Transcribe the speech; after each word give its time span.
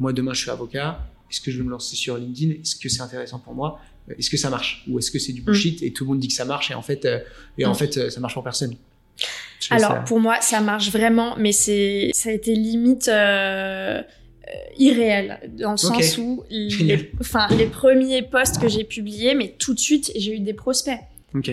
moi 0.00 0.12
demain 0.12 0.34
je 0.34 0.40
suis 0.40 0.50
avocat, 0.50 0.98
est-ce 1.30 1.40
que 1.40 1.50
je 1.50 1.58
vais 1.58 1.64
me 1.64 1.70
lancer 1.70 1.94
sur 1.94 2.16
LinkedIn? 2.16 2.60
Est-ce 2.60 2.74
que 2.74 2.88
c'est 2.88 3.02
intéressant 3.02 3.38
pour 3.38 3.54
moi? 3.54 3.78
Est-ce 4.18 4.30
que 4.30 4.36
ça 4.36 4.50
marche? 4.50 4.84
Ou 4.88 4.98
est-ce 4.98 5.12
que 5.12 5.20
c'est 5.20 5.32
du 5.32 5.42
bullshit 5.42 5.82
et 5.82 5.92
tout 5.92 6.04
le 6.04 6.10
monde 6.10 6.18
dit 6.18 6.26
que 6.28 6.34
ça 6.34 6.44
marche 6.44 6.72
et 6.72 6.74
en 6.74 6.82
fait, 6.82 7.06
et 7.56 7.64
en 7.64 7.74
fait 7.74 8.10
ça 8.10 8.18
marche 8.18 8.34
pour 8.34 8.42
personne? 8.42 8.74
Alors 9.70 10.04
pour 10.04 10.18
moi, 10.18 10.40
ça 10.40 10.60
marche 10.60 10.90
vraiment, 10.90 11.36
mais 11.38 11.52
c'est 11.52 12.10
ça 12.14 12.30
a 12.30 12.32
été 12.32 12.54
limite 12.54 13.08
euh, 13.08 14.02
irréel 14.78 15.38
dans 15.58 15.72
le 15.72 15.76
sens 15.76 16.18
où 16.18 16.44
les, 16.50 17.12
enfin 17.20 17.46
les 17.56 17.66
premiers 17.66 18.22
posts 18.22 18.60
que 18.60 18.68
j'ai 18.68 18.84
publiés, 18.84 19.34
mais 19.34 19.54
tout 19.58 19.74
de 19.74 19.78
suite 19.78 20.10
j'ai 20.16 20.36
eu 20.36 20.40
des 20.40 20.54
prospects. 20.54 20.98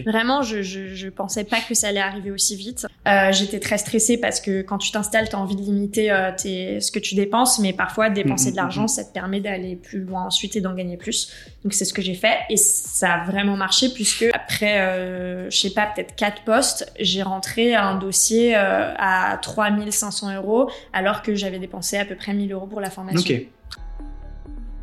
Vraiment, 0.06 0.42
je, 0.42 0.62
je, 0.62 0.96
je 0.96 1.08
pensais 1.10 1.44
pas 1.44 1.60
que 1.62 1.76
ça 1.76 1.90
allait 1.90 2.00
arriver 2.00 2.32
aussi 2.32 2.56
vite. 2.56 2.88
Euh, 3.08 3.32
J'étais 3.32 3.60
très 3.60 3.78
stressée 3.78 4.18
parce 4.18 4.42
que 4.42 4.62
quand 4.62 4.78
tu 4.78 4.92
t'installes, 4.92 5.30
tu 5.30 5.36
as 5.36 5.40
envie 5.40 5.56
de 5.56 5.62
limiter 5.62 6.12
euh, 6.12 6.32
tes, 6.36 6.82
ce 6.82 6.92
que 6.92 7.00
tu 7.00 7.16
dépenses, 7.16 7.60
mais 7.60 7.74
parfois 7.74 8.10
dépenser 8.10 8.48
mm, 8.48 8.50
mm, 8.50 8.52
de 8.52 8.58
l'argent, 8.58 8.84
mm, 8.84 8.88
ça 8.88 9.04
te 9.04 9.14
permet 9.14 9.40
d'aller 9.40 9.76
plus 9.76 10.00
loin 10.00 10.24
ensuite 10.24 10.56
et 10.56 10.62
d'en 10.62 10.74
gagner 10.74 10.98
plus. 10.98 11.32
Donc 11.64 11.74
c'est 11.74 11.86
ce 11.86 11.94
que 11.94 12.02
j'ai 12.02 12.16
fait 12.16 12.38
et 12.50 12.58
ça 12.58 13.14
a 13.14 13.26
vraiment 13.26 13.56
marché 13.56 13.90
puisque 13.90 14.26
après, 14.34 14.80
euh, 14.80 15.50
je 15.50 15.58
sais 15.58 15.72
pas, 15.72 15.86
peut-être 15.86 16.16
quatre 16.16 16.44
postes, 16.44 16.92
j'ai 17.00 17.22
rentré 17.22 17.76
un 17.76 17.96
dossier 17.96 18.56
euh, 18.56 18.94
à 18.98 19.38
3500 19.42 20.36
euros 20.36 20.70
alors 20.94 21.22
que 21.22 21.36
j'avais 21.36 21.60
dépensé 21.60 21.98
à 21.98 22.06
peu 22.06 22.16
près 22.16 22.34
1000 22.34 22.52
euros 22.52 22.68
pour 22.68 22.82
la 22.82 22.90
formation. 22.90 23.36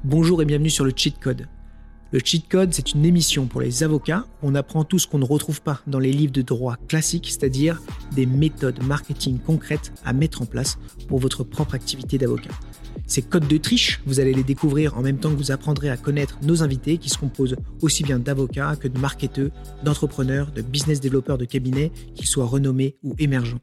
Bonjour 0.05 0.43
et 0.43 0.45
bienvenue 0.45 0.71
sur 0.71 0.85
le 0.85 0.93
Cheat 0.95 1.19
Code 1.19 1.47
le 2.15 2.21
Cheat 2.25 2.49
Code, 2.49 2.73
c'est 2.73 2.93
une 2.93 3.05
émission 3.05 3.47
pour 3.47 3.61
les 3.61 3.83
avocats 3.83 4.25
on 4.41 4.55
apprend 4.55 4.85
tout 4.85 5.01
ce 5.01 5.09
qu'on 5.09 5.19
ne 5.19 5.25
retrouve 5.25 5.61
pas 5.61 5.81
dans 5.89 5.99
les 5.99 6.13
livres 6.13 6.33
de 6.33 6.43
droit 6.43 6.77
classiques, 6.87 7.27
c'est-à-dire 7.29 7.83
des 8.15 8.25
méthodes 8.25 8.81
marketing 8.85 9.41
concrètes 9.41 9.93
à 10.05 10.13
mettre 10.13 10.41
en 10.41 10.47
place 10.47 10.79
pour 11.09 11.19
votre 11.19 11.43
propre 11.43 11.75
activité 11.75 12.17
d'avocat. 12.17 12.53
Ces 13.09 13.23
codes 13.23 13.49
de 13.49 13.57
triche, 13.57 14.01
vous 14.07 14.21
allez 14.21 14.33
les 14.33 14.45
découvrir 14.45 14.97
en 14.97 15.03
même 15.03 15.19
temps 15.19 15.31
que 15.31 15.37
vous 15.37 15.51
apprendrez 15.51 15.91
à 15.91 15.97
connaître 15.97 16.39
nos 16.43 16.63
invités 16.63 16.99
qui 16.99 17.11
se 17.11 17.19
composent 17.19 17.57
aussi 17.83 18.05
bien 18.05 18.21
d'avocats 18.21 18.77
que 18.77 18.87
de 18.87 18.97
marketeurs, 18.97 19.51
d'entrepreneurs, 19.83 20.53
de 20.53 20.63
business 20.63 21.01
développeurs 21.01 21.37
de 21.37 21.47
cabinet, 21.47 21.91
qu'ils 22.15 22.29
soient 22.29 22.47
renommés 22.47 22.95
ou 23.03 23.17
émergents. 23.19 23.61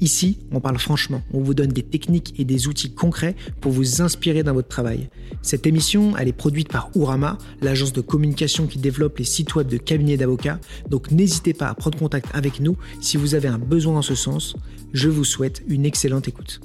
Ici, 0.00 0.38
on 0.52 0.60
parle 0.60 0.78
franchement, 0.78 1.22
on 1.32 1.40
vous 1.40 1.54
donne 1.54 1.72
des 1.72 1.82
techniques 1.82 2.38
et 2.38 2.44
des 2.44 2.68
outils 2.68 2.94
concrets 2.94 3.34
pour 3.60 3.72
vous 3.72 4.00
inspirer 4.00 4.44
dans 4.44 4.54
votre 4.54 4.68
travail. 4.68 5.08
Cette 5.42 5.66
émission, 5.66 6.16
elle 6.16 6.28
est 6.28 6.32
produite 6.32 6.68
par 6.68 6.90
Urama, 6.94 7.36
l'agence 7.60 7.92
de 7.92 8.00
communication 8.00 8.68
qui 8.68 8.78
développe 8.78 9.18
les 9.18 9.24
sites 9.24 9.56
web 9.56 9.66
de 9.66 9.76
cabinets 9.76 10.16
d'avocats, 10.16 10.60
donc 10.88 11.10
n'hésitez 11.10 11.52
pas 11.52 11.66
à 11.66 11.74
prendre 11.74 11.98
contact 11.98 12.26
avec 12.32 12.60
nous 12.60 12.76
si 13.00 13.16
vous 13.16 13.34
avez 13.34 13.48
un 13.48 13.58
besoin 13.58 13.96
en 13.96 14.02
ce 14.02 14.14
sens. 14.14 14.54
Je 14.92 15.08
vous 15.08 15.24
souhaite 15.24 15.64
une 15.66 15.84
excellente 15.84 16.28
écoute. 16.28 16.60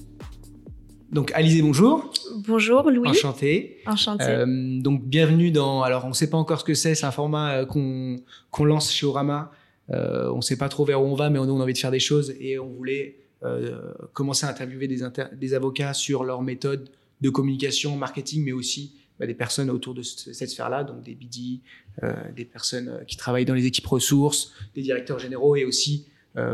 Donc 1.11 1.31
Alizé, 1.33 1.61
bonjour. 1.61 2.11
Bonjour 2.47 2.89
Louis. 2.89 3.09
Enchanté. 3.09 3.77
Enchanté. 3.87 4.25
Euh, 4.27 4.81
donc 4.81 5.03
bienvenue 5.03 5.51
dans. 5.51 5.81
Alors 5.81 6.05
on 6.05 6.09
ne 6.09 6.13
sait 6.13 6.29
pas 6.29 6.37
encore 6.37 6.59
ce 6.59 6.65
que 6.65 6.73
c'est, 6.73 6.95
c'est 6.95 7.05
un 7.05 7.11
format 7.11 7.51
euh, 7.51 7.65
qu'on 7.65 8.65
lance 8.65 8.91
chez 8.91 9.05
Urama 9.05 9.51
euh, 9.91 10.29
on 10.31 10.37
ne 10.37 10.41
sait 10.41 10.57
pas 10.57 10.69
trop 10.69 10.85
vers 10.85 11.01
où 11.01 11.05
on 11.05 11.15
va, 11.15 11.29
mais 11.29 11.39
on, 11.39 11.43
a 11.43 11.63
envie 11.63 11.73
de 11.73 11.77
faire 11.77 11.91
des 11.91 11.99
choses 11.99 12.33
et 12.39 12.57
on 12.59 12.69
voulait 12.69 13.17
euh, 13.43 13.91
commencer 14.13 14.45
à 14.45 14.49
interviewer 14.49 14.87
des, 14.87 15.53
avocats 15.53 15.93
sur 15.93 16.23
leurs 16.23 16.41
méthodes 16.41 16.89
de 17.21 17.29
communication, 17.29 17.95
marketing, 17.97 18.43
mais 18.43 18.53
aussi 18.53 18.95
bah, 19.19 19.27
des 19.27 19.33
personnes 19.33 19.69
autour 19.69 19.93
de 19.93 20.01
cette 20.01 20.49
sphère-là, 20.49 20.83
donc 20.83 21.03
des 21.03 21.15
BD, 21.15 21.59
euh, 22.03 22.13
des 22.35 22.45
personnes 22.45 23.03
qui 23.07 23.17
travaillent 23.17 23.45
dans 23.45 23.53
les 23.53 23.65
équipes 23.65 23.87
ressources, 23.87 24.53
des 24.75 24.81
directeurs 24.81 25.19
généraux 25.19 25.55
et 25.55 25.65
aussi, 25.65 26.07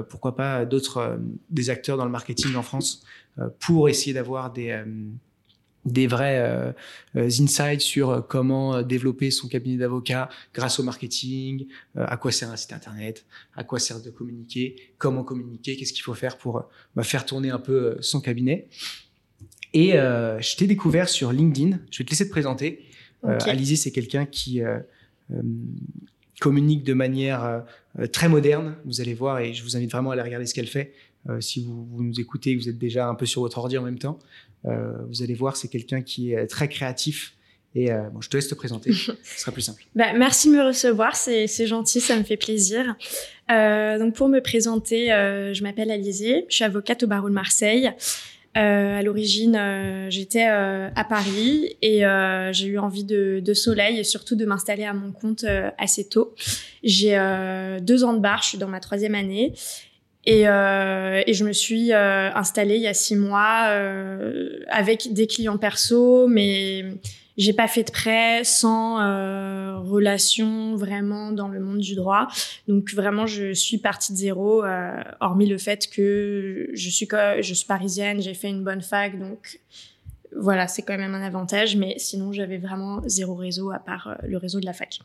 pourquoi 0.10 0.36
pas, 0.36 0.66
d'autres 0.66 1.18
des 1.50 1.70
acteurs 1.70 1.96
dans 1.96 2.04
le 2.04 2.12
marketing 2.12 2.54
en 2.56 2.64
France 2.64 3.06
pour 3.60 3.88
essayer 3.88 4.12
d'avoir 4.12 4.52
des 4.52 4.78
des 5.86 6.08
vrais 6.08 6.40
euh, 6.40 6.72
euh, 7.16 7.26
insights 7.26 7.82
sur 7.82 8.10
euh, 8.10 8.22
comment 8.22 8.82
développer 8.82 9.32
son 9.32 9.48
cabinet 9.48 9.78
d'avocat 9.78 10.30
grâce 10.54 10.80
au 10.80 10.84
marketing, 10.84 11.68
à 11.96 12.18
quoi 12.18 12.32
sert 12.32 12.50
un 12.50 12.58
site 12.58 12.74
internet, 12.74 13.26
à 13.56 13.64
quoi 13.64 13.80
sert 13.80 14.02
de 14.02 14.10
communiquer, 14.10 14.76
comment 14.98 15.24
communiquer, 15.24 15.76
qu'est-ce 15.76 15.94
qu'il 15.94 16.04
faut 16.04 16.14
faire 16.14 16.38
pour 16.38 16.66
bah, 16.96 17.04
faire 17.04 17.26
tourner 17.26 17.50
un 17.50 17.60
peu 17.60 17.98
son 18.02 18.22
cabinet. 18.22 18.68
Et 19.74 19.92
je 19.92 20.56
t'ai 20.56 20.66
découvert 20.66 21.08
sur 21.08 21.32
LinkedIn. 21.32 21.80
Je 21.92 22.00
vais 22.00 22.04
te 22.04 22.10
laisser 22.10 22.26
te 22.26 22.32
présenter. 22.32 22.86
Okay. 23.22 23.52
Alizé, 23.52 23.76
c'est 23.76 23.92
quelqu'un 23.92 24.26
qui 24.26 24.62
communique 26.40 26.84
de 26.84 26.94
manière 26.94 27.64
très 28.12 28.30
moderne. 28.30 28.78
Vous 28.86 29.00
allez 29.00 29.14
voir, 29.14 29.40
et 29.40 29.54
je 29.54 29.64
vous 29.64 29.78
invite 29.78 29.92
vraiment 29.92 30.10
à 30.10 30.14
aller 30.14 30.24
regarder 30.24 30.48
ce 30.48 30.56
qu'elle 30.56 30.68
fait. 30.68 30.94
si 31.40 31.64
vous, 31.64 31.86
vous, 31.86 32.04
nous 32.04 32.20
écoutez, 32.20 32.56
vous 32.56 32.68
êtes 32.68 32.80
déjà 32.80 33.08
un 33.08 33.14
peu 33.14 33.28
sur 33.28 33.42
votre 33.42 33.60
ordi 33.60 33.78
en 33.78 33.84
même 33.84 34.00
temps. 34.00 34.18
Euh, 34.66 34.92
vous 35.08 35.24
allez 35.24 35.34
voir, 35.34 35.56
c'est 35.58 35.68
quelqu'un 35.68 36.02
qui 36.02 36.34
est 36.34 36.48
très 36.48 36.68
créatif. 36.68 37.36
Et 37.76 37.92
euh, 37.92 38.10
bon, 38.12 38.22
je 38.22 38.30
te 38.30 38.38
laisse 38.38 38.48
te 38.48 38.56
présenter, 38.56 38.92
ce 38.94 39.14
sera 39.24 39.52
plus 39.52 39.62
simple. 39.62 39.84
Bah, 39.96 40.14
merci 40.16 40.50
de 40.50 40.56
me 40.56 40.64
recevoir, 40.64 41.16
c'est 41.16 41.68
gentil, 41.68 42.02
ça 42.02 42.18
me 42.18 42.24
fait 42.24 42.38
plaisir. 42.38 42.96
Euh, 43.52 44.00
donc 44.00 44.16
pour 44.16 44.28
me 44.28 44.40
présenter, 44.40 45.12
euh, 45.12 45.54
je 45.54 45.64
m'appelle 45.64 45.92
Alizée, 45.92 46.46
je 46.50 46.56
suis 46.56 46.64
avocate 46.64 47.04
au 47.04 47.08
barreau 47.08 47.30
de 47.30 47.34
Marseille. 47.34 47.92
À 48.56 49.04
l'origine, 49.04 49.58
j'étais 50.10 50.44
à 50.44 51.06
Paris 51.08 51.78
et 51.82 52.02
j'ai 52.52 52.68
eu 52.68 52.78
envie 52.78 53.06
de, 53.06 53.42
de, 53.46 53.54
soleil 53.54 54.00
et 54.00 54.04
surtout 54.04 54.36
de 54.36 54.44
m'installer 54.44 54.84
à 54.84 54.92
mon 54.92 55.14
compte 55.14 55.46
assez 55.78 56.10
tôt. 56.10 56.36
J'ai 56.84 57.16
deux 57.82 58.04
ans 58.04 58.12
de 58.12 58.20
bar, 58.20 58.42
je 58.42 58.50
suis 58.50 58.58
dans 58.58 58.68
ma 58.68 58.82
troisième 58.82 59.16
année 59.16 59.54
et, 60.26 60.48
euh, 60.48 61.22
et, 61.26 61.34
je 61.34 61.46
me 61.46 61.54
suis 61.54 61.94
euh, 61.94 62.30
installée 62.34 62.76
il 62.76 62.82
y 62.82 62.88
a 62.88 62.94
six 62.94 63.16
mois 63.16 63.68
euh, 63.70 64.60
avec 64.68 65.14
des 65.14 65.28
clients 65.28 65.58
perso, 65.58 66.28
mais 66.28 66.84
j'ai 67.38 67.54
pas 67.54 67.70
fait 67.70 67.86
de 67.86 67.92
prêt 67.92 68.44
sans 68.44 69.00
euh, 69.00 69.78
relation 69.78 70.76
vraiment 70.76 71.32
dans 71.32 71.48
le 71.48 71.62
monde 71.62 71.80
du 71.80 71.96
droit. 71.96 72.28
Donc 72.68 72.94
vraiment, 72.94 73.28
je 73.28 73.54
suis 73.54 73.78
partie 73.78 74.12
de 74.12 74.18
zéro, 74.18 74.66
euh, 74.66 75.02
hormis 75.22 75.48
le 75.48 75.58
fait 75.58 75.88
que 75.90 76.70
je 76.74 76.90
suis 76.90 77.08
je 77.40 77.54
suis 77.54 77.66
parisienne, 77.66 78.22
j'ai 78.22 78.34
fait 78.34 78.50
une 78.50 78.66
bonne 78.66 78.82
fac, 78.82 79.18
donc 79.18 79.62
voilà, 80.36 80.68
c'est 80.68 80.82
quand 80.82 80.98
même 80.98 81.16
un 81.16 81.24
avantage. 81.24 81.78
Mais 81.78 81.96
sinon, 81.98 82.34
j'avais 82.34 82.58
vraiment 82.58 83.02
zéro 83.08 83.36
réseau 83.36 83.72
à 83.72 83.80
part 83.80 84.18
le 84.28 84.38
réseau 84.38 84.60
de 84.60 84.66
la 84.66 84.74
fac. 84.74 85.00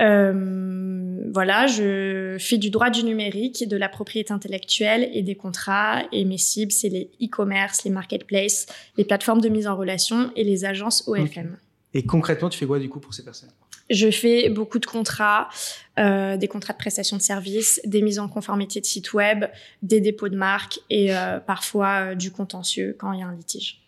Euh, 0.00 1.30
voilà, 1.32 1.66
je 1.66 2.36
fais 2.38 2.58
du 2.58 2.70
droit 2.70 2.90
du 2.90 3.04
numérique, 3.04 3.68
de 3.68 3.76
la 3.76 3.88
propriété 3.88 4.32
intellectuelle 4.32 5.08
et 5.12 5.22
des 5.22 5.34
contrats. 5.34 6.02
Et 6.12 6.24
mes 6.24 6.38
cibles, 6.38 6.72
c'est 6.72 6.88
les 6.88 7.10
e-commerce, 7.22 7.84
les 7.84 7.90
marketplaces, 7.90 8.66
les 8.96 9.04
plateformes 9.04 9.40
de 9.40 9.48
mise 9.48 9.66
en 9.66 9.76
relation 9.76 10.30
et 10.36 10.44
les 10.44 10.64
agences 10.64 11.06
OFM. 11.06 11.56
Et 11.92 12.04
concrètement, 12.04 12.48
tu 12.48 12.58
fais 12.58 12.66
quoi 12.66 12.78
du 12.78 12.88
coup 12.88 13.00
pour 13.00 13.14
ces 13.14 13.24
personnes 13.24 13.50
je 13.90 14.10
fais 14.10 14.48
beaucoup 14.48 14.78
de 14.78 14.86
contrats, 14.86 15.50
euh, 15.98 16.38
des 16.38 16.48
contrats 16.48 16.72
de 16.72 16.78
prestation 16.78 17.18
de 17.18 17.22
services, 17.22 17.82
des 17.84 18.00
mises 18.00 18.18
en 18.18 18.28
conformité 18.28 18.80
de 18.80 18.86
sites 18.86 19.12
web, 19.12 19.44
des 19.82 20.00
dépôts 20.00 20.30
de 20.30 20.36
marques 20.36 20.80
et 20.88 21.14
euh, 21.14 21.38
parfois 21.38 22.14
du 22.14 22.30
contentieux 22.30 22.96
quand 22.98 23.12
il 23.12 23.20
y 23.20 23.22
a 23.22 23.26
un 23.26 23.34
litige. 23.34 23.82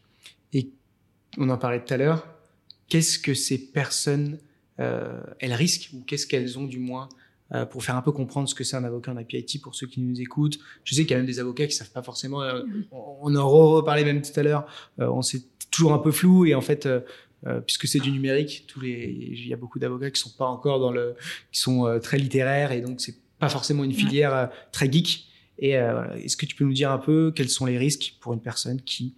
Et 0.52 0.68
on 1.38 1.48
en 1.48 1.56
parlait 1.56 1.82
tout 1.82 1.94
à 1.94 1.96
l'heure. 1.96 2.26
Qu'est-ce 2.88 3.18
que 3.18 3.32
ces 3.32 3.56
personnes 3.56 4.38
elles 4.78 5.54
risquent 5.54 5.90
ou 5.94 6.02
qu'est-ce 6.04 6.26
qu'elles 6.26 6.58
ont 6.58 6.66
du 6.66 6.78
moins 6.78 7.08
euh, 7.54 7.64
pour 7.64 7.84
faire 7.84 7.94
un 7.94 8.02
peu 8.02 8.10
comprendre 8.10 8.48
ce 8.48 8.56
que 8.56 8.64
c'est 8.64 8.74
un 8.74 8.82
avocat 8.82 9.12
en 9.12 9.16
APIT 9.16 9.60
pour 9.62 9.76
ceux 9.76 9.86
qui 9.86 10.00
nous 10.00 10.20
écoutent. 10.20 10.58
Je 10.82 10.96
sais 10.96 11.02
qu'il 11.02 11.12
y 11.12 11.14
a 11.14 11.18
même 11.18 11.26
des 11.26 11.38
avocats 11.38 11.68
qui 11.68 11.76
savent 11.76 11.92
pas 11.92 12.02
forcément. 12.02 12.42
Euh, 12.42 12.62
on 12.90 13.36
en 13.36 13.48
reparlait 13.48 14.04
même 14.04 14.20
tout 14.20 14.32
à 14.38 14.42
l'heure. 14.42 14.66
on 14.98 15.22
sait 15.22 15.42
toujours 15.70 15.92
un 15.92 15.98
peu 15.98 16.10
flou 16.10 16.44
et 16.46 16.54
en 16.54 16.60
fait. 16.60 16.88
puisque 17.64 17.86
c'est 17.86 18.00
du 18.00 18.10
numérique, 18.10 18.64
tous 18.66 18.80
les, 18.80 19.16
il 19.30 19.46
y 19.46 19.52
a 19.52 19.56
beaucoup 19.56 19.78
d'avocats 19.78 20.10
qui 20.10 20.20
sont 20.20 20.34
pas 20.36 20.46
encore 20.46 20.80
dans 20.80 20.90
le, 20.90 21.14
qui 21.52 21.60
sont 21.60 22.00
très 22.02 22.18
littéraires 22.18 22.72
et 22.72 22.80
donc 22.80 23.00
c'est 23.00 23.14
pas 23.38 23.48
forcément 23.48 23.84
une 23.84 23.92
filière 23.92 24.50
très 24.72 24.90
geek. 24.90 25.28
Et 25.60 25.72
est-ce 25.72 26.36
que 26.36 26.46
tu 26.46 26.56
peux 26.56 26.64
nous 26.64 26.72
dire 26.72 26.90
un 26.90 26.98
peu 26.98 27.30
quels 27.30 27.50
sont 27.50 27.66
les 27.66 27.78
risques 27.78 28.16
pour 28.20 28.32
une 28.32 28.40
personne 28.40 28.80
qui 28.82 29.14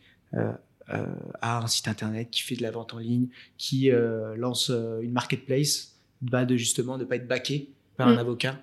euh, 0.93 1.04
à 1.43 1.59
un 1.59 1.66
site 1.66 1.88
internet, 1.88 2.28
qui 2.31 2.43
fait 2.43 2.54
de 2.54 2.62
la 2.62 2.71
vente 2.71 2.94
en 2.94 2.98
ligne, 2.98 3.28
qui 3.59 3.91
euh, 3.91 4.34
lance 4.36 4.71
euh, 4.71 5.01
une 5.03 5.12
marketplace, 5.12 5.97
bah 6.22 6.45
de 6.45 6.57
justement 6.57 6.98
ne 6.98 7.04
pas 7.04 7.16
être 7.16 7.28
baqué 7.28 7.71
par 7.97 8.09
un 8.09 8.15
mm. 8.15 8.18
avocat 8.18 8.57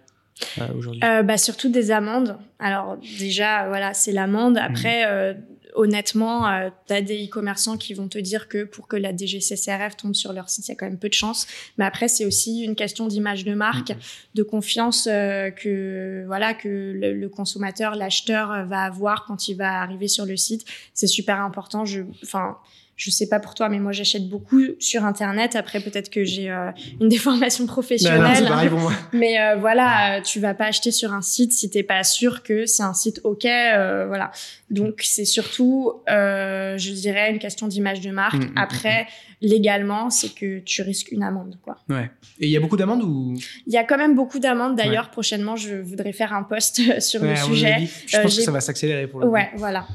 aujourd'hui 0.76 1.02
bah, 1.02 1.38
Surtout 1.38 1.70
des 1.70 1.92
amendes. 1.92 2.38
Alors 2.60 2.98
déjà, 3.20 3.68
voilà, 3.68 3.94
c'est 3.94 4.12
l'amende. 4.12 4.58
Après, 4.58 5.36
honnêtement, 5.75 6.48
euh, 6.48 6.69
tu 6.88 6.94
as 6.94 7.01
des 7.01 7.25
e-commerçants 7.25 7.77
qui 7.77 7.94
vont 7.94 8.07
te 8.07 8.18
dire 8.18 8.48
que 8.48 8.63
pour 8.63 8.88
que 8.88 8.95
la 8.95 9.16
DGCCRF 9.16 9.98
tombe 9.98 10.16
sur 10.16 10.33
leur 10.33 10.50
site, 10.50 10.68
il 10.68 10.72
y 10.72 10.74
a 10.74 10.75
quand 10.75 10.86
même 10.86 11.00
peu 11.00 11.10
de 11.10 11.13
chance. 11.13 11.48
Mais 11.77 11.86
après, 11.86 12.07
c'est 12.07 12.25
aussi 12.25 12.62
une 12.62 12.75
question 12.75 13.07
d'image 13.07 13.45
de 13.45 13.54
marque, 13.54 13.89
mm-hmm. 13.89 14.36
de 14.36 14.44
confiance 14.44 15.07
euh, 15.12 15.51
que 15.51 16.24
voilà 16.27 16.54
que 16.54 16.94
le, 16.95 17.30
consommateur, 17.30 17.95
l'acheteur 17.95 18.66
va 18.68 18.81
avoir 18.83 19.25
quand 19.25 19.48
il 19.48 19.56
va 19.56 19.81
arriver 19.81 20.07
sur 20.07 20.25
le 20.25 20.38
site. 20.38 20.66
C'est 20.94 21.07
super 21.07 21.42
important. 21.42 21.86
Je, 21.86 22.01
enfin, 22.24 22.57
je 22.96 23.12
sais 23.12 23.28
pas 23.28 23.40
pour 23.40 23.56
toi, 23.56 23.68
mais 23.70 23.80
moi 23.80 23.92
j'achète 23.92 24.30
beaucoup 24.30 24.62
sur 24.80 25.04
internet. 25.06 25.56
Après 25.56 25.80
peut-être 25.82 26.10
que 26.10 26.24
j'ai 26.24 26.50
euh, 26.50 26.72
une 27.02 27.10
déformation 27.16 27.66
professionnelle. 27.66 28.46
pareil 28.48 28.70
pour 28.70 28.80
moi. 28.80 28.94
mais 29.14 29.40
euh, 29.40 29.56
voilà, 29.58 30.22
tu 30.22 30.40
vas 30.40 30.54
pas 30.54 30.66
acheter 30.68 30.92
sur 30.92 31.12
un 31.14 31.22
site 31.22 31.52
si 31.52 31.70
t'es 31.70 31.84
pas 31.84 32.04
sûr 32.04 32.42
que 32.44 32.66
c'est 32.66 32.84
un 32.84 32.94
site 32.94 33.20
ok. 33.24 33.46
euh, 33.46 34.06
voilà. 34.08 34.32
Donc 34.70 35.02
c'est 35.04 35.26
surtout, 35.26 35.94
euh, 36.10 36.78
je 36.78 36.92
dirais, 36.92 37.32
une 37.32 37.40
question 37.40 37.68
d'image 37.68 38.02
de 38.02 38.12
marque. 38.12 38.36
Mm, 38.36 38.46
mm, 38.52 38.58
Après, 38.58 39.08
légalement, 39.42 40.10
c'est 40.10 40.34
que 40.34 40.60
tu 40.60 40.82
risques 40.82 41.12
une 41.12 41.22
amende, 41.24 41.58
quoi. 41.64 41.78
Ouais. 41.90 42.10
Et 42.40 42.46
il 42.48 42.50
y 42.50 42.58
a 42.58 42.60
beaucoup 42.60 42.78
d'amendes 42.78 43.04
ou? 43.04 43.36
Il 43.68 43.74
y 43.74 43.78
a 43.78 43.84
quand 43.84 43.98
même 43.98 44.16
beaucoup 44.16 44.40
d'amendes. 44.40 44.76
D'ailleurs, 44.76 45.10
prochainement, 45.12 45.56
je 45.56 45.76
voudrais 45.76 46.14
faire 46.14 46.34
un 46.34 46.44
post 46.44 46.82
sur 47.02 47.22
Ouais, 47.22 47.32
le 47.32 47.36
sujet. 47.36 47.76
Je 48.08 48.18
Euh, 48.18 48.22
pense 48.24 48.36
que 48.38 48.42
ça 48.42 48.52
va 48.52 48.62
s'accélérer 48.62 49.08
pour 49.08 49.20
le 49.20 49.28
coup. 49.28 49.34
Ouais, 49.34 49.50
voilà. 49.56 49.86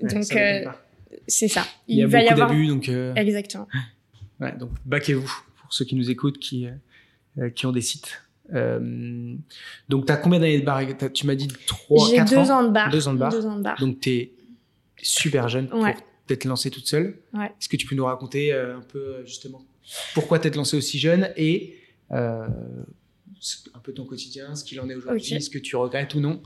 Ouais, 0.00 0.08
Donc, 0.14 0.34
euh. 0.36 0.64
C'est 1.26 1.48
ça. 1.48 1.64
il 1.88 1.96
y 1.98 2.02
a 2.02 2.06
va 2.06 2.18
y 2.18 2.22
beaucoup 2.22 2.32
avoir. 2.34 2.48
d'abus, 2.50 2.66
donc. 2.68 2.88
euh, 2.88 3.14
Exactement. 3.14 3.68
Ouais, 4.38 4.54
donc 4.58 4.70
baquez-vous 4.84 5.32
pour 5.62 5.72
ceux 5.72 5.86
qui 5.86 5.94
nous 5.96 6.10
écoutent, 6.10 6.38
qui, 6.38 6.66
euh, 6.66 6.72
euh, 7.38 7.48
qui 7.48 7.64
ont 7.64 7.72
des 7.72 7.80
sites. 7.80 8.22
Euh, 8.52 9.34
donc, 9.88 10.04
tu 10.06 10.12
as 10.12 10.16
combien 10.18 10.38
d'années 10.38 10.60
de 10.60 10.64
bar? 10.64 10.82
Tu 11.14 11.26
m'as 11.26 11.34
dit 11.34 11.48
3, 11.66 12.08
J'ai 12.10 12.16
4 12.16 12.30
deux 12.30 12.50
ans? 12.50 12.58
ans 12.60 12.64
de 12.64 12.68
bar. 12.70 12.90
Deux 12.90 13.08
ans 13.08 13.14
de 13.14 13.18
bar. 13.18 13.32
Deux 13.32 13.46
ans 13.46 13.56
de 13.56 13.62
bar. 13.62 13.78
Donc, 13.80 13.98
tu 14.00 14.10
es 14.10 14.32
super 15.00 15.48
jeune 15.48 15.72
Ouais. 15.72 15.94
pour 15.94 16.02
t'être 16.26 16.44
lancée 16.44 16.70
toute 16.70 16.86
seule. 16.86 17.16
Ouais. 17.32 17.46
Est-ce 17.46 17.68
que 17.70 17.76
tu 17.78 17.86
peux 17.86 17.94
nous 17.96 18.04
raconter 18.04 18.52
un 18.52 18.82
peu, 18.86 19.24
justement, 19.24 19.64
pourquoi 20.12 20.38
t'être 20.38 20.56
lancée 20.56 20.76
aussi 20.76 20.98
jeune 20.98 21.30
et 21.38 21.78
ce- 23.40 23.68
un 23.74 23.78
peu 23.78 23.92
ton 23.92 24.04
quotidien, 24.04 24.54
ce 24.54 24.64
qu'il 24.64 24.78
en 24.80 24.88
est 24.90 24.94
aujourd'hui, 24.94 25.34
est-ce 25.34 25.50
que 25.50 25.58
tu 25.58 25.76
regrettes 25.76 26.14
ou 26.14 26.20
non? 26.20 26.42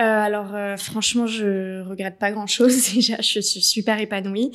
Euh, 0.00 0.02
alors, 0.02 0.54
euh, 0.54 0.76
franchement, 0.76 1.26
je 1.26 1.82
regrette 1.82 2.18
pas 2.18 2.32
grand-chose. 2.32 2.92
Déjà, 2.94 3.16
je 3.20 3.40
suis 3.40 3.62
super 3.62 4.00
épanouie. 4.00 4.50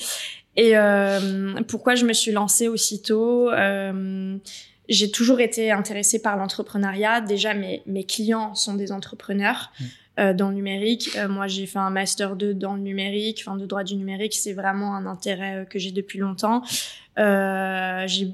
Et 0.55 0.77
euh, 0.77 1.53
pourquoi 1.67 1.95
je 1.95 2.05
me 2.05 2.13
suis 2.13 2.31
lancée 2.31 2.67
aussitôt 2.67 3.49
euh, 3.49 4.37
J'ai 4.89 5.11
toujours 5.11 5.39
été 5.39 5.71
intéressée 5.71 6.21
par 6.21 6.35
l'entrepreneuriat. 6.35 7.21
Déjà, 7.21 7.53
mes, 7.53 7.81
mes 7.85 8.03
clients 8.03 8.55
sont 8.55 8.73
des 8.73 8.91
entrepreneurs 8.91 9.71
Mm. 10.19 10.21
euh, 10.21 10.33
dans 10.33 10.49
le 10.49 10.55
numérique. 10.55 11.11
Euh, 11.15 11.27
moi, 11.27 11.47
j'ai 11.47 11.65
fait 11.65 11.79
un 11.79 11.89
master 11.89 12.35
2 12.35 12.53
dans 12.53 12.75
le 12.75 12.81
numérique, 12.81 13.43
enfin 13.45 13.57
de 13.57 13.65
droit 13.65 13.83
du 13.83 13.95
numérique. 13.95 14.33
C'est 14.33 14.53
vraiment 14.53 14.95
un 14.95 15.05
intérêt 15.05 15.57
euh, 15.57 15.65
que 15.65 15.79
j'ai 15.79 15.91
depuis 15.91 16.19
longtemps. 16.19 16.61
Euh, 17.17 18.03
j'ai 18.07 18.31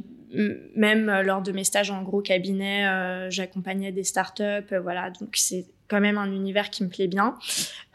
même 0.75 1.21
lors 1.21 1.41
de 1.41 1.53
mes 1.53 1.63
stages 1.63 1.91
en 1.91 2.03
gros 2.03 2.21
cabinet, 2.21 2.85
euh, 2.87 3.29
j'accompagnais 3.29 3.93
des 3.93 4.03
startups. 4.03 4.75
voilà, 4.83 5.09
donc 5.09 5.29
c'est 5.35 5.65
quand 5.87 5.99
même 6.01 6.17
un 6.17 6.31
univers 6.31 6.69
qui 6.69 6.83
me 6.83 6.89
plaît 6.89 7.07
bien. 7.07 7.35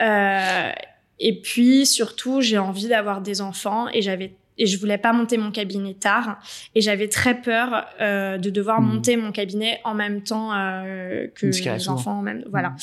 Euh, 0.01 0.71
et 1.19 1.41
puis 1.41 1.87
surtout, 1.87 2.41
j'ai 2.41 2.59
envie 2.59 2.89
d'avoir 2.89 3.21
des 3.21 3.41
enfants 3.41 3.89
et 3.93 4.03
j'avais 4.03 4.33
et 4.59 4.67
je 4.67 4.79
voulais 4.79 4.99
pas 4.99 5.15
monter 5.15 5.39
mon 5.39 5.51
cabinet 5.53 5.95
tard 5.95 6.39
et 6.75 6.83
j'avais 6.83 7.09
très 7.09 7.41
peur 7.41 7.87
euh, 8.03 8.37
de 8.37 8.51
devoir 8.51 8.81
Mhm. 8.83 8.89
monter 8.95 9.17
mon 9.17 9.33
cabinet 9.33 9.81
en 9.85 9.95
même 9.95 10.23
temps 10.23 10.53
euh, 10.55 11.29
que 11.35 11.47
les 11.47 11.89
enfants 11.89 12.19
en 12.19 12.23
même 12.23 12.45
voilà. 12.51 12.75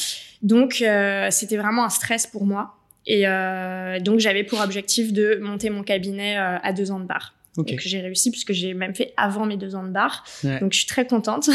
Donc 0.41 0.83
c'était 1.29 1.57
vraiment 1.57 1.83
un 1.85 1.89
stress 1.89 2.25
pour 2.25 2.45
moi 2.47 2.75
et 3.05 3.25
donc 4.01 4.19
j'avais 4.19 4.43
pour 4.43 4.59
objectif 4.59 5.13
de 5.13 5.39
monter 5.41 5.69
mon 5.69 5.83
cabinet 5.83 6.35
à 6.37 6.73
deux 6.73 6.89
ans 6.91 6.99
de 6.99 7.05
bar. 7.05 7.35
Ok. 7.57 7.67
Donc 7.69 7.79
j'ai 7.79 8.01
réussi 8.01 8.31
puisque 8.31 8.53
j'ai 8.53 8.73
même 8.73 8.95
fait 8.95 9.13
avant 9.15 9.45
mes 9.45 9.57
deux 9.57 9.75
ans 9.75 9.83
de 9.83 9.89
bar. 9.91 10.23
Ouais. 10.43 10.59
Donc 10.59 10.73
je 10.73 10.79
suis 10.79 10.87
très 10.87 11.05
contente. 11.05 11.47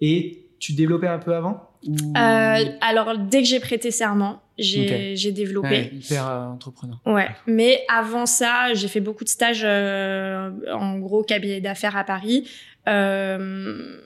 Et 0.00 0.42
tu 0.58 0.72
développais 0.74 1.08
un 1.08 1.18
peu 1.18 1.34
avant? 1.34 1.65
Ou... 1.86 1.94
Euh, 2.16 2.64
alors 2.80 3.18
dès 3.18 3.42
que 3.42 3.48
j'ai 3.48 3.60
prêté 3.60 3.90
serment, 3.90 4.42
j'ai 4.58 5.16
j'ai 5.16 5.32
développé. 5.32 5.68
Ouais, 5.68 5.90
hyper 5.92 6.28
euh, 6.28 6.46
entrepreneur. 6.46 6.98
Ouais, 7.06 7.28
mais 7.46 7.84
avant 7.88 8.26
ça, 8.26 8.74
j'ai 8.74 8.88
fait 8.88 9.00
beaucoup 9.00 9.24
de 9.24 9.28
stages 9.28 9.62
euh, 9.64 10.50
en 10.72 10.98
gros 10.98 11.22
cabinet 11.22 11.60
d'affaires 11.60 11.96
à 11.96 12.04
Paris. 12.04 12.48
Euh, 12.88 13.98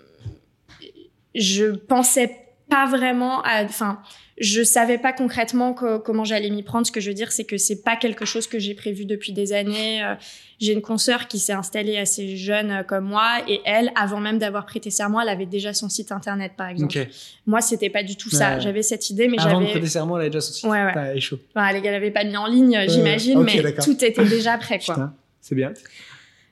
je 1.35 1.67
pensais 1.67 2.37
pas 2.71 2.87
vraiment 2.87 3.43
enfin, 3.45 4.01
je 4.39 4.63
savais 4.63 4.97
pas 4.97 5.13
concrètement 5.13 5.75
co- 5.75 5.99
comment 5.99 6.25
j'allais 6.25 6.49
m'y 6.49 6.63
prendre. 6.63 6.87
Ce 6.87 6.93
que 6.93 7.01
je 7.01 7.09
veux 7.11 7.15
dire, 7.15 7.31
c'est 7.31 7.45
que 7.45 7.59
c'est 7.59 7.83
pas 7.83 7.97
quelque 7.97 8.25
chose 8.25 8.47
que 8.47 8.59
j'ai 8.59 8.73
prévu 8.75 9.05
depuis 9.05 9.33
des 9.35 9.53
années. 9.53 10.03
Euh, 10.03 10.15
J'ai 10.61 10.73
une 10.73 10.81
consoeur 10.83 11.27
qui 11.29 11.39
s'est 11.39 11.53
installée 11.55 11.97
assez 11.99 12.37
jeune 12.37 12.71
euh, 12.71 12.83
comme 12.83 13.05
moi, 13.05 13.39
et 13.49 13.61
elle, 13.67 13.93
avant 13.97 14.21
même 14.21 14.39
d'avoir 14.39 14.65
prêté 14.67 14.91
serment, 14.91 15.21
elle 15.21 15.29
avait 15.29 15.47
déjà 15.47 15.73
son 15.75 15.89
site 15.91 16.13
internet, 16.13 16.53
par 16.57 16.69
exemple. 16.69 16.99
Ok. 16.99 17.09
Moi, 17.47 17.61
c'était 17.61 17.91
pas 17.91 18.03
du 18.03 18.17
tout 18.17 18.31
ça. 18.31 18.55
Ouais. 18.55 18.61
J'avais 18.61 18.83
cette 18.83 19.09
idée, 19.11 19.27
mais 19.29 19.39
Avant 19.41 19.59
de 19.61 19.65
j'avais 19.67 19.71
prêter 19.73 19.87
serment, 19.89 20.19
elle 20.19 20.27
a 20.27 20.29
déjà 20.31 20.41
son 20.41 20.53
site. 20.53 20.65
Ouais, 20.65 20.83
ouais. 20.85 20.89
Putain, 20.89 21.05
elle 21.05 21.17
est 21.17 21.21
chaud. 21.21 21.39
Enfin, 21.55 21.79
gars 21.81 21.91
l'avaient 21.91 22.11
pas 22.11 22.25
mis 22.25 22.37
en 22.37 22.47
ligne, 22.47 22.79
j'imagine, 22.89 23.43
mais 23.43 23.73
tout 23.83 24.03
était 24.05 24.25
déjà 24.25 24.57
prêt, 24.59 24.79
quoi. 24.85 25.13
C'est 25.43 25.55
bien. 25.55 25.73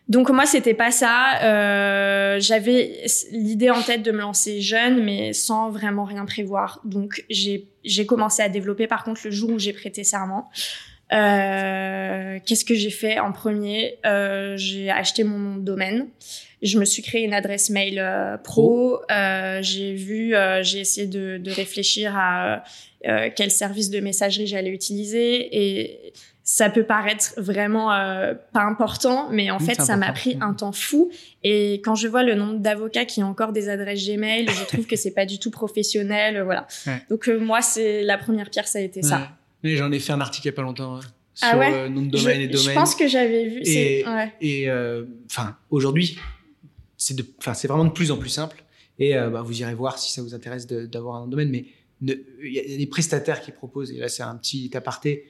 Donc 0.08 0.30
moi, 0.30 0.46
c'était 0.46 0.74
pas 0.74 0.90
ça. 0.90 1.42
Euh, 1.42 2.40
J'avais 2.40 3.02
l'idée 3.30 3.70
en 3.70 3.82
tête 3.82 4.02
de 4.02 4.10
me 4.10 4.20
lancer 4.20 4.60
jeune, 4.60 5.04
mais 5.04 5.32
sans 5.34 5.70
vraiment 5.70 6.04
rien 6.04 6.24
prévoir. 6.24 6.80
Donc 6.84 7.24
j'ai 7.28 7.68
j'ai 7.84 8.06
commencé 8.06 8.42
à 8.42 8.48
développer. 8.48 8.86
Par 8.86 9.04
contre, 9.04 9.20
le 9.24 9.30
jour 9.30 9.50
où 9.50 9.58
j'ai 9.58 9.72
prêté 9.72 10.04
serment, 10.04 10.48
euh, 11.12 12.38
qu'est-ce 12.44 12.64
que 12.64 12.74
j'ai 12.74 12.90
fait 12.90 13.18
en 13.18 13.32
premier? 13.32 13.98
Euh, 14.06 14.56
J'ai 14.56 14.90
acheté 14.90 15.24
mon 15.24 15.56
domaine. 15.56 16.08
Je 16.60 16.78
me 16.78 16.84
suis 16.84 17.02
créé 17.02 17.22
une 17.22 17.34
adresse 17.34 17.70
mail 17.70 17.98
euh, 17.98 18.36
pro. 18.36 18.98
Euh, 19.10 19.60
j'ai 19.62 19.94
vu, 19.94 20.34
euh, 20.34 20.62
j'ai 20.62 20.80
essayé 20.80 21.06
de, 21.06 21.38
de 21.38 21.50
réfléchir 21.50 22.14
à 22.16 22.64
euh, 23.06 23.30
quel 23.34 23.50
service 23.50 23.90
de 23.90 24.00
messagerie 24.00 24.46
j'allais 24.46 24.70
utiliser 24.70 25.56
et 25.56 26.12
ça 26.50 26.70
peut 26.70 26.84
paraître 26.84 27.34
vraiment 27.36 27.92
euh, 27.92 28.32
pas 28.54 28.62
important, 28.62 29.28
mais 29.30 29.50
en 29.50 29.58
Oui, 29.58 29.66
fait, 29.66 29.82
ça 29.82 29.98
m'a 29.98 30.12
pris 30.12 30.38
un 30.40 30.54
temps 30.54 30.72
fou. 30.72 31.10
Et 31.44 31.74
quand 31.84 31.94
je 31.94 32.08
vois 32.08 32.22
le 32.22 32.34
nombre 32.34 32.58
d'avocats 32.58 33.04
qui 33.04 33.22
ont 33.22 33.26
encore 33.26 33.52
des 33.52 33.68
adresses 33.68 34.06
Gmail, 34.08 34.48
je 34.48 34.64
trouve 34.64 34.86
que 34.86 34.96
c'est 34.96 35.10
pas 35.10 35.26
du 35.26 35.38
tout 35.38 35.50
professionnel, 35.50 36.40
voilà. 36.42 36.66
Ouais. 36.86 37.02
Donc 37.10 37.28
euh, 37.28 37.38
moi, 37.38 37.60
c'est 37.60 38.02
la 38.02 38.16
première 38.16 38.48
pierre, 38.48 38.66
ça 38.66 38.78
a 38.78 38.82
été 38.82 39.02
ça. 39.02 39.16
Ouais. 39.18 39.24
Mais 39.62 39.76
J'en 39.76 39.92
ai 39.92 39.98
fait 39.98 40.12
un 40.14 40.22
article 40.22 40.46
il 40.46 40.50
y 40.50 40.54
a 40.54 40.56
pas 40.56 40.62
longtemps 40.62 40.96
hein, 40.96 41.00
Ah 41.42 41.50
sur 41.50 41.58
ouais? 41.58 41.70
euh, 41.70 41.88
nom 41.90 42.00
de 42.00 42.10
domaine 42.12 42.36
je, 42.38 42.44
et 42.44 42.48
domaine. 42.48 42.66
je 42.68 42.72
pense 42.72 42.94
que 42.94 43.06
j'avais 43.08 43.44
vu. 43.46 43.60
Et- 43.66 44.04
Ouais. 44.06 44.32
Et 44.40 44.70
euh, 44.70 45.04
enfin, 45.26 45.54
aujourd'hui, 45.68 46.18
c'est 46.96 47.14
de, 47.14 47.26
vraiment 47.66 47.84
de 47.84 47.90
plus 47.92 48.10
en 48.10 48.16
plus 48.16 48.30
simple. 48.30 48.64
Et 48.98 49.14
euh, 49.14 49.28
bah, 49.28 49.42
vous 49.42 49.60
irez 49.60 49.74
voir 49.74 49.98
si 49.98 50.10
ça 50.14 50.22
vous 50.22 50.34
intéresse 50.34 50.66
de- 50.66 50.86
d'avoir 50.86 51.16
un 51.16 51.26
domaine. 51.26 51.50
Mais 51.50 51.66
il 52.00 52.52
y 52.52 52.58
a 52.58 52.76
des 52.78 52.86
prestataires 52.86 53.42
qui 53.42 53.52
proposent, 53.52 53.92
et 53.92 53.98
là 53.98 54.08
c'est 54.08 54.22
un 54.22 54.34
petit 54.36 54.70
aparté, 54.74 55.26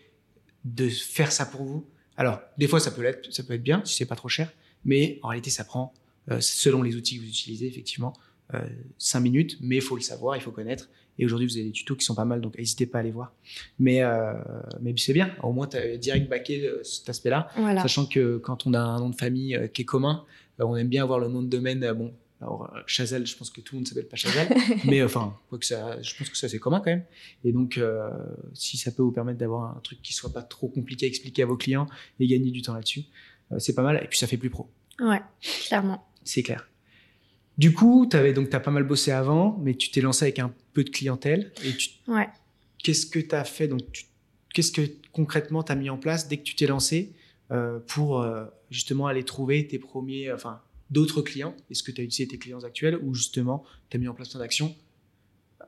de 0.64 0.88
faire 0.88 1.32
ça 1.32 1.46
pour 1.46 1.62
vous. 1.62 1.86
Alors, 2.16 2.40
des 2.58 2.66
fois 2.68 2.80
ça 2.80 2.90
peut 2.90 3.04
être, 3.04 3.32
ça 3.32 3.42
peut 3.42 3.54
être 3.54 3.62
bien 3.62 3.82
si 3.84 3.94
c'est 3.94 4.06
pas 4.06 4.16
trop 4.16 4.28
cher, 4.28 4.52
mais 4.84 5.18
en 5.22 5.28
réalité 5.28 5.50
ça 5.50 5.64
prend, 5.64 5.92
euh, 6.30 6.38
selon 6.40 6.82
les 6.82 6.96
outils 6.96 7.16
que 7.16 7.22
vous 7.22 7.28
utilisez, 7.28 7.66
effectivement, 7.66 8.12
euh, 8.54 8.60
5 8.98 9.20
minutes. 9.20 9.56
Mais 9.60 9.76
il 9.76 9.82
faut 9.82 9.96
le 9.96 10.02
savoir, 10.02 10.36
il 10.36 10.42
faut 10.42 10.50
connaître. 10.52 10.88
Et 11.20 11.24
aujourd'hui, 11.24 11.48
vous 11.48 11.56
avez 11.56 11.64
des 11.66 11.72
tutos 11.72 11.96
qui 11.96 12.04
sont 12.04 12.14
pas 12.14 12.24
mal, 12.24 12.40
donc 12.40 12.56
n'hésitez 12.56 12.86
pas 12.86 13.00
à 13.00 13.02
les 13.02 13.10
voir. 13.10 13.32
Mais, 13.80 14.02
euh, 14.02 14.34
mais 14.80 14.94
c'est 14.96 15.12
bien. 15.12 15.34
Au 15.42 15.52
moins, 15.52 15.66
tu 15.66 15.76
as 15.76 15.96
direct 15.96 16.28
backé 16.28 16.64
euh, 16.64 16.82
cet 16.84 17.08
aspect-là. 17.08 17.48
Voilà. 17.56 17.82
Sachant 17.82 18.06
que 18.06 18.36
quand 18.38 18.66
on 18.66 18.74
a 18.74 18.78
un 18.80 19.00
nom 19.00 19.10
de 19.10 19.16
famille 19.16 19.56
euh, 19.56 19.66
qui 19.66 19.82
est 19.82 19.84
commun, 19.84 20.24
euh, 20.60 20.64
on 20.64 20.76
aime 20.76 20.86
bien 20.88 21.02
avoir 21.02 21.18
le 21.18 21.26
nom 21.28 21.42
de 21.42 21.48
domaine. 21.48 21.82
euh, 21.82 21.92
bon, 21.94 22.14
alors 22.40 22.70
euh, 22.74 22.80
Chazal, 22.86 23.26
je 23.26 23.36
pense 23.36 23.50
que 23.50 23.60
tout 23.60 23.74
le 23.74 23.80
monde 23.80 23.88
s'appelle 23.88 24.06
pas 24.06 24.16
Chazal, 24.16 24.48
mais 24.84 25.00
euh, 25.00 25.06
enfin, 25.06 25.36
quoi 25.48 25.58
que 25.58 25.66
ça, 25.66 26.00
je 26.02 26.14
pense 26.16 26.28
que 26.30 26.36
ça 26.36 26.48
c'est 26.48 26.58
commun 26.60 26.78
quand 26.78 26.90
même. 26.90 27.04
Et 27.44 27.52
donc, 27.52 27.78
euh, 27.78 28.08
si 28.54 28.76
ça 28.76 28.92
peut 28.92 29.02
vous 29.02 29.10
permettre 29.12 29.38
d'avoir 29.38 29.76
un 29.76 29.80
truc 29.80 30.00
qui 30.02 30.12
soit 30.12 30.32
pas 30.32 30.42
trop 30.42 30.68
compliqué 30.68 31.06
à 31.06 31.08
expliquer 31.08 31.42
à 31.42 31.46
vos 31.46 31.56
clients 31.56 31.86
et 32.20 32.26
gagner 32.28 32.50
du 32.52 32.62
temps 32.62 32.74
là-dessus, 32.74 33.04
euh, 33.52 33.58
c'est 33.58 33.74
pas 33.74 33.82
mal. 33.82 34.00
Et 34.04 34.06
puis 34.06 34.18
ça 34.18 34.26
fait 34.28 34.36
plus 34.36 34.50
pro, 34.50 34.68
Ouais, 35.00 35.20
clairement. 35.66 36.06
c'est 36.24 36.42
clair. 36.42 36.68
Du 37.56 37.72
coup, 37.74 38.06
tu 38.08 38.16
avais 38.16 38.32
donc 38.32 38.54
as 38.54 38.60
pas 38.60 38.70
mal 38.70 38.84
bossé 38.84 39.10
avant, 39.10 39.58
mais 39.60 39.74
tu 39.74 39.90
t'es 39.90 40.00
lancé 40.00 40.26
avec 40.26 40.38
un 40.38 40.52
peu 40.74 40.84
de 40.84 40.90
clientèle. 40.90 41.50
Et 41.64 41.72
tu, 41.76 41.90
Ouais. 42.06 42.28
qu'est-ce 42.78 43.04
que 43.06 43.18
tu 43.18 43.34
as 43.34 43.42
fait 43.44 43.66
donc 43.66 43.80
Qu'est-ce 44.54 44.70
que 44.70 44.82
concrètement 45.12 45.64
tu 45.64 45.72
as 45.72 45.74
mis 45.74 45.90
en 45.90 45.96
place 45.98 46.28
dès 46.28 46.36
que 46.36 46.42
tu 46.44 46.54
t'es 46.54 46.66
lancé 46.68 47.12
euh, 47.50 47.80
pour 47.86 48.24
justement 48.70 49.08
aller 49.08 49.24
trouver 49.24 49.66
tes 49.66 49.78
premiers, 49.80 50.32
enfin 50.32 50.60
d'autres 50.90 51.22
clients? 51.22 51.54
Est-ce 51.70 51.82
que 51.82 51.90
tu 51.92 52.00
as 52.00 52.04
utilisé 52.04 52.28
tes 52.28 52.38
clients 52.38 52.64
actuels 52.64 52.98
ou 53.02 53.14
justement 53.14 53.64
tu 53.90 53.96
as 53.96 54.00
mis 54.00 54.08
en 54.08 54.14
place 54.14 54.30
ton 54.30 54.40
action 54.40 54.74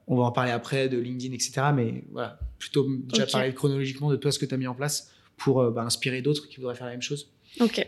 On 0.06 0.16
va 0.16 0.24
en 0.24 0.32
parler 0.32 0.50
après 0.52 0.88
de 0.88 0.98
LinkedIn, 0.98 1.34
etc. 1.34 1.62
Mais 1.74 2.04
voilà, 2.12 2.38
plutôt 2.58 2.86
déjà 3.08 3.24
Ok. 3.24 3.32
parler 3.32 3.54
chronologiquement 3.54 4.10
de 4.10 4.16
toi 4.16 4.32
ce 4.32 4.38
que 4.38 4.46
tu 4.46 4.54
as 4.54 4.58
mis 4.58 4.66
en 4.66 4.74
place 4.74 5.10
pour 5.36 5.60
euh, 5.60 5.70
bah, 5.70 5.82
inspirer 5.82 6.22
d'autres 6.22 6.48
qui 6.48 6.56
voudraient 6.56 6.74
faire 6.74 6.86
la 6.86 6.92
même 6.92 7.02
chose. 7.02 7.30
Ok. 7.60 7.86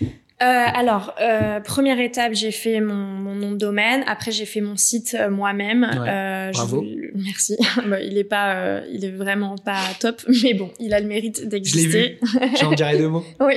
Euh, 0.00 0.44
alors, 0.44 1.14
euh, 1.20 1.60
première 1.60 2.00
étape, 2.00 2.32
j'ai 2.34 2.50
fait 2.50 2.80
mon, 2.80 2.94
mon 2.94 3.36
nom 3.36 3.52
de 3.52 3.56
domaine. 3.58 4.02
Après, 4.08 4.32
j'ai 4.32 4.44
fait 4.46 4.60
mon 4.60 4.76
site 4.76 5.14
euh, 5.16 5.30
moi-même. 5.30 5.82
Ouais. 5.84 6.50
Je 6.52 6.56
Bravo. 6.58 6.84
merci. 7.14 7.56
Bah, 7.86 8.00
il 8.00 8.18
est 8.18 8.24
pas, 8.24 8.82
il 8.90 9.04
est 9.04 9.10
vraiment 9.12 9.54
pas 9.56 9.80
top, 10.00 10.20
mais 10.42 10.54
bon, 10.54 10.72
il 10.80 10.94
a 10.94 11.00
le 11.00 11.06
mérite 11.06 11.36
Je 11.38 11.42
l'ai 11.42 11.48
d'exister. 11.48 12.18
vu. 12.22 12.56
J'en 12.60 12.72
dirais 12.72 12.98
deux 12.98 13.08
mots. 13.08 13.24
Oui. 13.40 13.54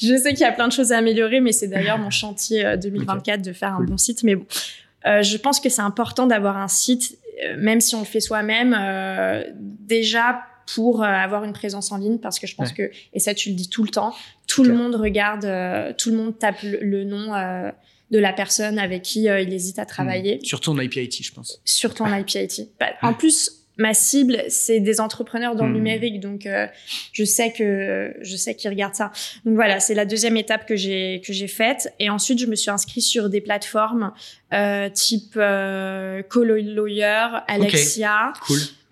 Je 0.00 0.16
sais 0.16 0.30
qu'il 0.30 0.40
y 0.40 0.44
a 0.44 0.52
plein 0.52 0.68
de 0.68 0.72
choses 0.72 0.92
à 0.92 0.98
améliorer, 0.98 1.40
mais 1.40 1.52
c'est 1.52 1.68
d'ailleurs 1.68 1.98
mon 1.98 2.10
chantier 2.10 2.64
euh, 2.64 2.76
2024 2.76 3.42
de 3.42 3.52
faire 3.52 3.74
un 3.74 3.82
bon 3.82 3.96
site. 3.96 4.22
Mais 4.22 4.34
bon, 4.34 4.46
Euh, 5.06 5.22
je 5.22 5.36
pense 5.36 5.60
que 5.60 5.68
c'est 5.68 5.82
important 5.82 6.26
d'avoir 6.26 6.56
un 6.56 6.68
site, 6.68 7.18
euh, 7.44 7.56
même 7.58 7.80
si 7.80 7.94
on 7.94 8.00
le 8.00 8.04
fait 8.04 8.20
soi-même, 8.20 8.76
euh, 8.78 9.44
déjà 9.56 10.42
pour 10.74 11.02
avoir 11.02 11.42
une 11.42 11.52
présence 11.52 11.90
en 11.90 11.96
ligne 11.96 12.18
parce 12.18 12.38
que 12.38 12.46
je 12.46 12.54
pense 12.54 12.70
que 12.70 12.92
et 13.12 13.18
ça 13.18 13.34
tu 13.34 13.48
le 13.48 13.56
dis 13.56 13.68
tout 13.68 13.82
le 13.82 13.88
temps 13.88 14.14
tout 14.46 14.62
le 14.62 14.72
monde 14.72 14.94
regarde 14.94 15.40
tout 15.96 16.10
le 16.10 16.16
monde 16.16 16.38
tape 16.38 16.58
le, 16.62 17.02
nom 17.02 17.32
de 18.12 18.18
la 18.20 18.32
personne 18.32 18.78
avec 18.78 19.02
qui 19.02 19.22
il 19.24 19.52
hésite 19.52 19.80
à 19.80 19.84
travailler. 19.84 20.36
Mmh. 20.36 20.44
surtout 20.44 20.70
en 20.70 20.78
IPIT 20.78 21.24
je 21.24 21.32
pense. 21.32 21.60
Surtout 21.64 22.04
en 22.04 22.16
IPIT 22.16 22.68
bah, 22.78 22.90
en 23.02 23.14
plus 23.14 23.59
ma 23.76 23.94
cible, 23.94 24.42
c'est 24.48 24.80
des 24.80 25.00
entrepreneurs 25.00 25.56
dans 25.56 25.64
le 25.64 25.70
hmm. 25.70 25.74
numérique, 25.74 26.20
donc 26.20 26.46
euh, 26.46 26.66
je 27.12 27.24
sais 27.24 27.52
que 27.52 28.14
je 28.20 28.36
sais 28.36 28.54
qu'ils 28.54 28.70
regardent 28.70 28.94
ça. 28.94 29.10
Donc 29.44 29.54
voilà, 29.54 29.80
c'est 29.80 29.94
la 29.94 30.04
deuxième 30.04 30.36
étape 30.36 30.66
que 30.66 30.76
j'ai 30.76 31.22
que 31.24 31.32
j'ai 31.32 31.48
faite. 31.48 31.92
Et 31.98 32.10
ensuite, 32.10 32.38
je 32.38 32.46
me 32.46 32.54
suis 32.54 32.70
inscrite 32.70 33.04
sur 33.04 33.28
des 33.28 33.40
plateformes 33.40 34.12
euh, 34.52 34.88
type 34.90 35.34
euh, 35.36 36.22
Lawyer, 36.34 37.26
Alexia, 37.48 38.32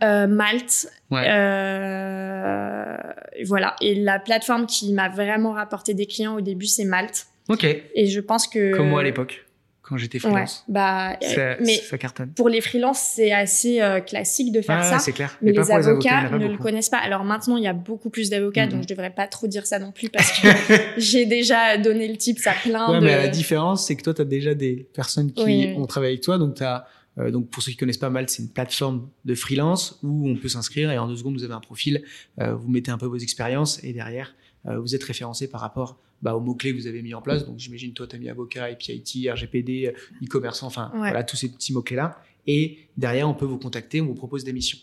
euh, 0.03 0.27
Malte. 0.27 0.89
Euh, 1.13 2.97
voilà. 3.45 3.77
Et 3.81 3.95
la 3.95 4.19
plateforme 4.19 4.67
qui 4.67 4.93
m'a 4.93 5.09
vraiment 5.09 5.53
rapporté 5.53 5.95
des 5.95 6.07
clients 6.07 6.37
au 6.37 6.41
début, 6.41 6.67
c'est 6.67 6.85
Malte. 6.85 7.27
Ok. 7.49 7.65
Et 7.65 8.07
je 8.07 8.21
pense 8.21 8.47
que 8.47 8.77
comme 8.77 8.89
moi 8.89 9.01
à 9.01 9.05
l'époque 9.05 9.48
quand 9.89 9.97
j'étais 9.97 10.19
freelance. 10.19 10.65
bah, 10.69 11.17
ça, 11.21 11.57
mais 11.61 11.77
ça 11.77 11.97
cartonne. 11.99 12.33
Pour 12.33 12.49
les 12.49 12.61
freelances, 12.61 13.13
c'est 13.15 13.33
assez 13.33 13.81
euh, 13.81 14.01
classique 14.01 14.53
de 14.53 14.61
faire 14.61 14.85
ça. 14.85 14.99
c'est 14.99 15.13
clair. 15.13 15.37
Mais, 15.41 15.53
les, 15.53 15.71
avocats 15.71 16.31
ne 16.31 16.47
le 16.47 16.59
connaissent 16.59 16.91
pas. 16.91 16.99
Alors 16.99 17.25
maintenant, 17.25 17.57
il 17.57 17.65
y 17.65 17.69
a 17.69 17.73
beaucoup 17.73 18.11
plus 18.11 18.31
d'avocats, 18.31 18.67
donc 18.67 18.83
je 18.83 18.89
devrais 18.89 19.11
pas 19.11 19.27
trop 19.27 19.47
dire 19.47 19.67
ça 19.67 19.79
non 19.79 19.93
plus 19.93 20.09
parce 20.11 20.31
que 20.41 20.49
j'ai 20.99 21.27
déjà 21.27 21.79
donné 21.79 22.09
le 22.09 22.17
type 22.17 22.39
ça 22.39 22.53
plein 22.63 22.93
ouais, 22.93 23.01
de. 23.01 23.07
Mais 23.07 23.17
la 23.17 23.29
différence, 23.29 23.87
c'est 23.87 23.97
que 23.97 24.03
toi, 24.03 24.15
tu 24.15 24.23
as 24.23 24.27
déjà 24.27 24.55
des 24.55 24.89
personnes 24.95 25.33
qui 25.33 25.75
ont 25.77 25.87
travaillé 25.87 26.13
avec 26.13 26.23
toi, 26.23 26.39
donc 26.39 26.57
tu 26.57 26.65
as 26.65 26.87
euh, 27.19 27.31
donc 27.31 27.49
pour 27.51 27.63
ceux 27.63 27.73
qui 27.73 27.77
connaissent 27.77 27.99
pas 27.99 28.11
mal, 28.11 28.29
c'est 28.29 28.43
une 28.43 28.49
plateforme 28.49 29.09
de 29.25 29.35
freelance 29.35 29.99
où 30.03 30.29
on 30.29 30.37
peut 30.37 30.49
s'inscrire 30.49 30.91
et 30.91 30.99
en 30.99 31.09
deux 31.09 31.17
secondes 31.17 31.35
vous 31.35 31.45
avez 31.45 31.55
un 31.55 31.61
profil, 31.61 32.03
euh, 32.41 32.55
vous 32.55 32.69
mettez 32.69 32.91
un 32.91 32.99
peu 32.99 33.07
vos 33.07 33.17
expériences 33.17 33.83
et 33.83 33.93
derrière 33.93 34.35
euh, 34.67 34.79
vous 34.79 34.95
êtes 34.95 35.05
référencé 35.05 35.49
par 35.49 35.61
rapport 35.61 35.99
bah, 36.23 36.35
aux 36.35 36.41
mots-clés 36.41 36.73
que 36.73 36.81
vous 36.81 36.87
avez 36.87 37.03
mis 37.03 37.15
en 37.15 37.23
place. 37.23 37.47
Donc, 37.47 37.59
j'imagine, 37.59 37.93
toi, 37.93 38.07
tu 38.07 38.17
as 38.17 38.19
mis 38.19 38.29
avocat, 38.29 38.65
API, 38.65 39.31
RGPD, 39.31 39.93
e-commerce, 40.23 40.63
enfin, 40.63 40.91
voilà, 40.95 41.23
tous 41.25 41.37
ces 41.37 41.51
petits 41.51 41.73
mots-clés-là. 41.73 42.21
Et 42.49 42.79
derrière, 42.97 43.29
on 43.29 43.35
peut 43.35 43.45
vous 43.45 43.59
contacter, 43.59 44.01
on 44.01 44.07
vous 44.07 44.15
propose 44.15 44.43
des 44.43 44.55
missions. 44.55 44.79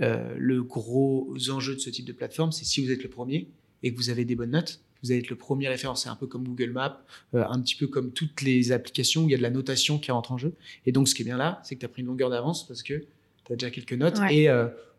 Euh, 0.00 0.34
le 0.38 0.62
gros 0.62 1.34
enjeu 1.50 1.74
de 1.74 1.80
ce 1.80 1.90
type 1.90 2.04
de 2.04 2.12
plateforme, 2.12 2.52
c'est 2.52 2.64
si 2.64 2.84
vous 2.84 2.90
êtes 2.90 3.02
le 3.02 3.08
premier 3.08 3.48
et 3.82 3.92
que 3.92 3.96
vous 3.96 4.10
avez 4.10 4.24
des 4.24 4.34
bonnes 4.34 4.50
notes, 4.50 4.80
vous 5.02 5.10
allez 5.10 5.20
être 5.20 5.30
le 5.30 5.36
premier 5.36 5.68
référencé, 5.68 6.08
un 6.08 6.16
peu 6.16 6.26
comme 6.26 6.44
Google 6.44 6.70
Maps, 6.70 7.02
euh, 7.34 7.44
un 7.48 7.60
petit 7.60 7.74
peu 7.74 7.86
comme 7.86 8.10
toutes 8.12 8.42
les 8.42 8.72
applications 8.72 9.24
où 9.24 9.28
il 9.28 9.32
y 9.32 9.34
a 9.34 9.38
de 9.38 9.42
la 9.42 9.50
notation 9.50 9.98
qui 9.98 10.10
rentre 10.10 10.32
en 10.32 10.38
jeu. 10.38 10.54
Et 10.86 10.92
donc, 10.92 11.08
ce 11.08 11.14
qui 11.14 11.22
est 11.22 11.24
bien 11.24 11.36
là, 11.36 11.60
c'est 11.64 11.74
que 11.74 11.80
tu 11.80 11.86
as 11.86 11.90
pris 11.90 12.02
une 12.02 12.08
longueur 12.08 12.30
d'avance 12.30 12.66
parce 12.66 12.82
que 12.82 13.04
tu 13.44 13.52
as 13.52 13.56
déjà 13.56 13.70
quelques 13.70 13.92
notes. 13.92 14.18
Et 14.30 14.48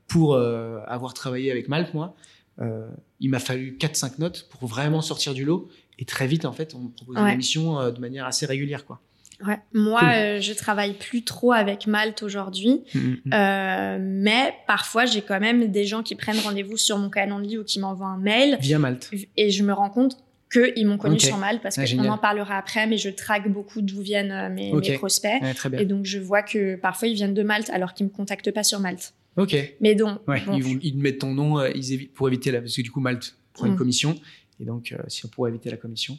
pour 0.07 0.38
avoir 0.38 1.15
travaillé 1.15 1.50
avec 1.50 1.67
Malte, 1.67 1.95
moi, 1.95 2.15
euh, 2.62 2.88
il 3.19 3.29
m'a 3.29 3.39
fallu 3.39 3.77
4-5 3.79 4.19
notes 4.19 4.47
pour 4.50 4.67
vraiment 4.67 5.01
sortir 5.01 5.33
du 5.33 5.45
lot. 5.45 5.69
Et 5.97 6.05
très 6.05 6.27
vite, 6.27 6.45
en 6.45 6.51
fait, 6.51 6.75
on 6.75 6.79
me 6.79 6.89
propose 6.89 7.17
une 7.17 7.27
émission 7.27 7.79
euh, 7.79 7.91
de 7.91 8.00
manière 8.00 8.25
assez 8.25 8.45
régulière. 8.45 8.85
Quoi. 8.85 9.01
Ouais. 9.45 9.59
Moi, 9.74 10.01
euh, 10.03 10.41
je 10.41 10.53
travaille 10.53 10.93
plus 10.93 11.24
trop 11.24 11.51
avec 11.51 11.88
Malte 11.88 12.24
aujourd'hui, 12.24 12.83
mmh, 12.93 13.00
mmh, 13.00 13.15
mmh. 13.25 13.33
euh, 13.33 13.97
mais 14.00 14.53
parfois 14.65 15.05
j'ai 15.05 15.21
quand 15.21 15.39
même 15.39 15.71
des 15.71 15.85
gens 15.85 16.03
qui 16.03 16.15
prennent 16.15 16.39
rendez-vous 16.39 16.77
sur 16.77 16.97
mon 16.97 17.09
calendrier 17.09 17.57
ou 17.57 17.63
qui 17.63 17.79
m'envoient 17.79 18.07
un 18.07 18.17
mail. 18.17 18.57
Via 18.62 18.79
Malte. 18.79 19.12
Et 19.35 19.51
je 19.51 19.63
me 19.63 19.74
rends 19.74 19.89
compte 19.89 20.17
qu'ils 20.51 20.88
m'ont 20.88 20.97
connu 20.97 21.19
sur 21.19 21.38
Malte 21.38 21.62
parce 21.62 21.75
qu'on 21.75 22.07
en 22.07 22.17
parlera 22.17 22.57
après, 22.57 22.88
mais 22.88 22.97
je 22.97 23.09
traque 23.09 23.51
beaucoup 23.51 23.81
d'où 23.81 24.00
viennent 24.01 24.53
mes, 24.53 24.71
prospects. 24.97 25.41
Et 25.74 25.85
donc 25.85 26.05
je 26.05 26.19
vois 26.19 26.43
que 26.43 26.75
parfois 26.75 27.07
ils 27.07 27.15
viennent 27.15 27.33
de 27.33 27.43
Malte 27.43 27.69
alors 27.71 27.93
qu'ils 27.93 28.05
me 28.05 28.12
contactent 28.12 28.51
pas 28.51 28.63
sur 28.63 28.79
Malte. 28.79 29.13
Ok. 29.38 29.56
Mais 29.82 29.96
donc. 29.96 30.27
Ouais, 30.27 30.42
ils, 30.54 30.63
vont, 30.63 30.80
ils 30.82 30.98
mettent 30.98 31.20
ton 31.20 31.34
nom 31.34 31.60
euh, 31.60 31.70
ils 31.75 31.94
évitent, 31.94 32.13
pour 32.13 32.27
éviter 32.27 32.51
la. 32.51 32.62
Parce 32.62 32.75
que 32.75 32.82
du 32.82 32.92
coup, 32.92 33.01
Malte 33.01 33.36
prend 33.54 33.65
une 33.65 33.74
mm. 33.74 33.77
commission. 33.77 34.20
Et 34.60 34.65
donc, 34.65 34.92
euh, 34.92 34.98
si 35.08 35.25
on 35.25 35.27
pourrait 35.27 35.50
éviter 35.50 35.70
la 35.70 35.77
commission, 35.77 36.18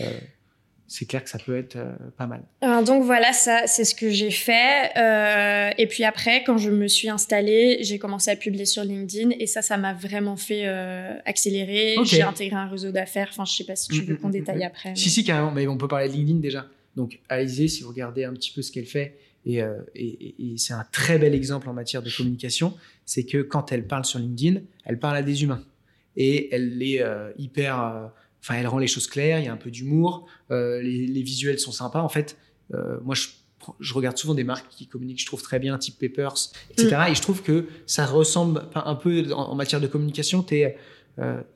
euh, 0.00 0.10
c'est 0.88 1.06
clair 1.06 1.22
que 1.22 1.30
ça 1.30 1.38
peut 1.38 1.56
être 1.56 1.78
pas 2.16 2.26
mal. 2.26 2.42
donc 2.84 3.04
voilà, 3.04 3.32
ça, 3.32 3.66
c'est 3.66 3.84
ce 3.84 3.94
que 3.94 4.10
j'ai 4.10 4.32
fait. 4.32 4.90
et 5.78 5.86
puis 5.86 6.04
après, 6.04 6.42
quand 6.44 6.58
je 6.58 6.70
me 6.70 6.88
suis 6.88 7.08
installée, 7.08 7.78
j'ai 7.82 7.98
commencé 7.98 8.30
à 8.30 8.36
publier 8.36 8.66
sur 8.66 8.82
LinkedIn. 8.82 9.30
Et 9.38 9.46
ça, 9.46 9.62
ça 9.62 9.76
m'a 9.76 9.94
vraiment 9.94 10.36
fait 10.36 10.66
accélérer. 11.24 11.96
J'ai 12.04 12.22
intégré 12.22 12.56
un 12.56 12.68
réseau 12.68 12.90
d'affaires. 12.90 13.28
Enfin, 13.30 13.44
je 13.44 13.54
sais 13.54 13.64
pas 13.64 13.76
si 13.76 13.88
tu 13.88 14.02
mm, 14.02 14.04
veux 14.04 14.14
mm, 14.14 14.18
qu'on 14.18 14.30
détaille 14.30 14.64
après. 14.64 14.96
Si, 14.96 15.10
si, 15.10 15.22
carrément. 15.22 15.52
Mais 15.52 15.68
on 15.68 15.76
peut 15.76 15.88
parler 15.88 16.08
de 16.08 16.14
LinkedIn 16.14 16.40
déjà. 16.40 16.66
Donc, 16.96 17.20
Alizé, 17.28 17.68
si 17.68 17.82
vous 17.82 17.90
regardez 17.90 18.24
un 18.24 18.32
petit 18.32 18.50
peu 18.50 18.62
ce 18.62 18.72
qu'elle 18.72 18.86
fait, 18.86 19.16
euh, 19.46 19.78
et, 19.94 20.54
c'est 20.58 20.72
un 20.72 20.84
très 20.92 21.18
bel 21.18 21.34
exemple 21.34 21.68
en 21.68 21.72
matière 21.72 22.02
de 22.02 22.10
communication, 22.10 22.74
c'est 23.04 23.24
que 23.24 23.42
quand 23.42 23.72
elle 23.72 23.86
parle 23.86 24.04
sur 24.04 24.18
LinkedIn, 24.18 24.60
elle 24.84 24.98
parle 24.98 25.16
à 25.16 25.22
des 25.22 25.42
humains. 25.42 25.62
Et 26.16 26.54
elle 26.54 26.82
est 26.82 27.02
euh, 27.02 27.30
hyper... 27.38 27.82
Euh, 27.82 28.06
enfin, 28.42 28.54
elle 28.54 28.66
rend 28.66 28.78
les 28.78 28.86
choses 28.86 29.06
claires, 29.06 29.38
il 29.38 29.44
y 29.44 29.48
a 29.48 29.52
un 29.52 29.58
peu 29.58 29.70
d'humour, 29.70 30.26
les, 30.50 31.22
visuels 31.22 31.58
sont 31.58 31.72
sympas. 31.72 32.00
En 32.00 32.08
fait, 32.08 32.36
moi, 33.02 33.14
je, 33.14 33.94
regarde 33.94 34.16
souvent 34.16 34.34
des 34.34 34.44
marques 34.44 34.68
qui 34.68 34.86
communiquent, 34.86 35.20
je 35.20 35.26
trouve 35.26 35.42
très 35.42 35.58
bien, 35.58 35.78
type 35.78 35.98
Papers, 35.98 36.52
etc. 36.70 36.96
Mm. 36.96 37.10
Et 37.10 37.14
je 37.14 37.22
trouve 37.22 37.42
que 37.42 37.66
ça 37.86 38.06
ressemble 38.06 38.62
un 38.74 38.94
peu 38.94 39.32
en, 39.32 39.54
matière 39.54 39.80
de 39.80 39.86
communication. 39.86 40.42
Tu 40.42 40.56
es, 40.56 40.76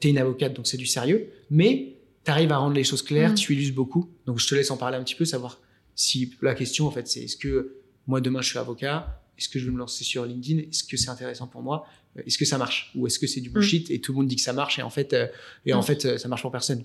une 0.03 0.19
avocate, 0.19 0.55
donc 0.55 0.67
c'est 0.67 0.79
du 0.79 0.87
sérieux, 0.87 1.31
mais 1.51 1.97
tu 2.25 2.31
arrives 2.31 2.51
à 2.51 2.57
rendre 2.57 2.75
les 2.75 2.85
choses 2.85 3.03
claires, 3.03 3.33
mm. 3.33 3.37
tu 3.37 3.53
illustres 3.53 3.75
beaucoup. 3.75 4.09
Donc 4.27 4.39
je 4.41 4.49
te 4.49 4.55
laisse 4.55 4.71
en 4.71 4.77
parler 4.77 4.97
un 4.97 5.05
petit 5.05 5.15
peu, 5.15 5.25
savoir 5.25 5.61
si 6.01 6.33
la 6.41 6.55
question, 6.55 6.87
en 6.87 6.91
fait, 6.91 7.07
c'est 7.07 7.21
est-ce 7.21 7.37
que 7.37 7.80
moi 8.11 8.21
demain 8.21 8.43
je 8.43 8.49
suis 8.49 8.59
avocat, 8.59 9.21
est-ce 9.39 9.49
que 9.49 9.59
je 9.59 9.67
vais 9.67 9.71
me 9.71 9.79
lancer 9.79 10.05
sur 10.05 10.27
LinkedIn? 10.27 10.69
Est-ce 10.69 10.85
que 10.85 10.97
c'est 10.97 11.09
intéressant 11.09 11.47
pour 11.47 11.63
moi? 11.63 11.87
Est-ce 12.27 12.37
que 12.37 12.45
ça 12.45 12.59
marche? 12.59 12.91
Ou 12.97 13.07
est-ce 13.07 13.19
que 13.19 13.27
c'est 13.27 13.41
du 13.41 13.49
bullshit? 13.49 13.89
Mm. 13.89 13.93
et 13.95 14.01
tout 14.01 14.13
le 14.13 14.19
monde 14.19 14.27
dit 14.27 14.37
que 14.37 14.43
ça 14.43 14.53
marche 14.53 14.79
et 14.79 14.83
en 14.83 14.91
fait, 14.91 15.13
euh, 15.13 15.27
et 15.65 15.73
en 15.73 15.81
mm. 15.81 15.83
fait, 15.85 16.05
euh, 16.05 16.19
ça 16.19 16.29
marche 16.29 16.43
pour 16.43 16.51
personne 16.51 16.85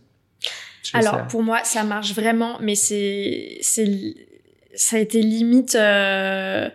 Alors 0.93 1.27
pour 1.27 1.43
moi, 1.43 1.63
ça 1.63 1.83
marche 1.83 2.13
vraiment, 2.13 2.59
mais 2.61 2.75
c'est, 2.75 3.57
c'est, 3.61 4.15
ça 4.73 4.97
a 4.97 4.99
été 4.99 5.21
limite. 5.21 5.75
Euh, 5.75 6.69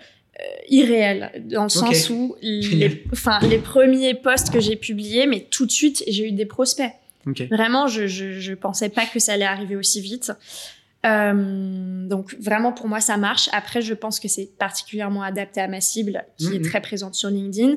irréel 0.70 1.32
dans 1.50 1.64
le 1.64 1.68
sens 1.68 2.08
où 2.08 2.34
les, 2.42 3.04
enfin, 3.12 3.40
les 3.42 3.58
premiers 3.58 4.14
posts 4.14 4.50
que 4.50 4.58
j'ai 4.58 4.76
publiés, 4.76 5.26
mais 5.26 5.46
tout 5.50 5.66
de 5.66 5.70
suite 5.70 6.02
j'ai 6.08 6.28
eu 6.28 6.32
des 6.32 6.46
prospects. 6.46 6.92
Vraiment, 7.50 7.86
je, 7.88 8.06
je, 8.06 8.40
je 8.40 8.54
pensais 8.54 8.88
pas 8.88 9.04
que 9.04 9.18
ça 9.18 9.34
allait 9.34 9.44
arriver 9.44 9.76
aussi 9.76 10.00
vite. 10.00 10.32
Euh, 11.06 12.06
donc 12.08 12.36
vraiment 12.38 12.72
pour 12.72 12.88
moi 12.88 13.00
ça 13.00 13.16
marche. 13.16 13.48
Après 13.52 13.80
je 13.80 13.94
pense 13.94 14.20
que 14.20 14.28
c'est 14.28 14.50
particulièrement 14.58 15.22
adapté 15.22 15.60
à 15.60 15.68
ma 15.68 15.80
cible 15.80 16.24
qui 16.36 16.54
est 16.54 16.58
mhm. 16.58 16.64
très 16.64 16.80
présente 16.80 17.14
sur 17.14 17.30
LinkedIn. 17.30 17.76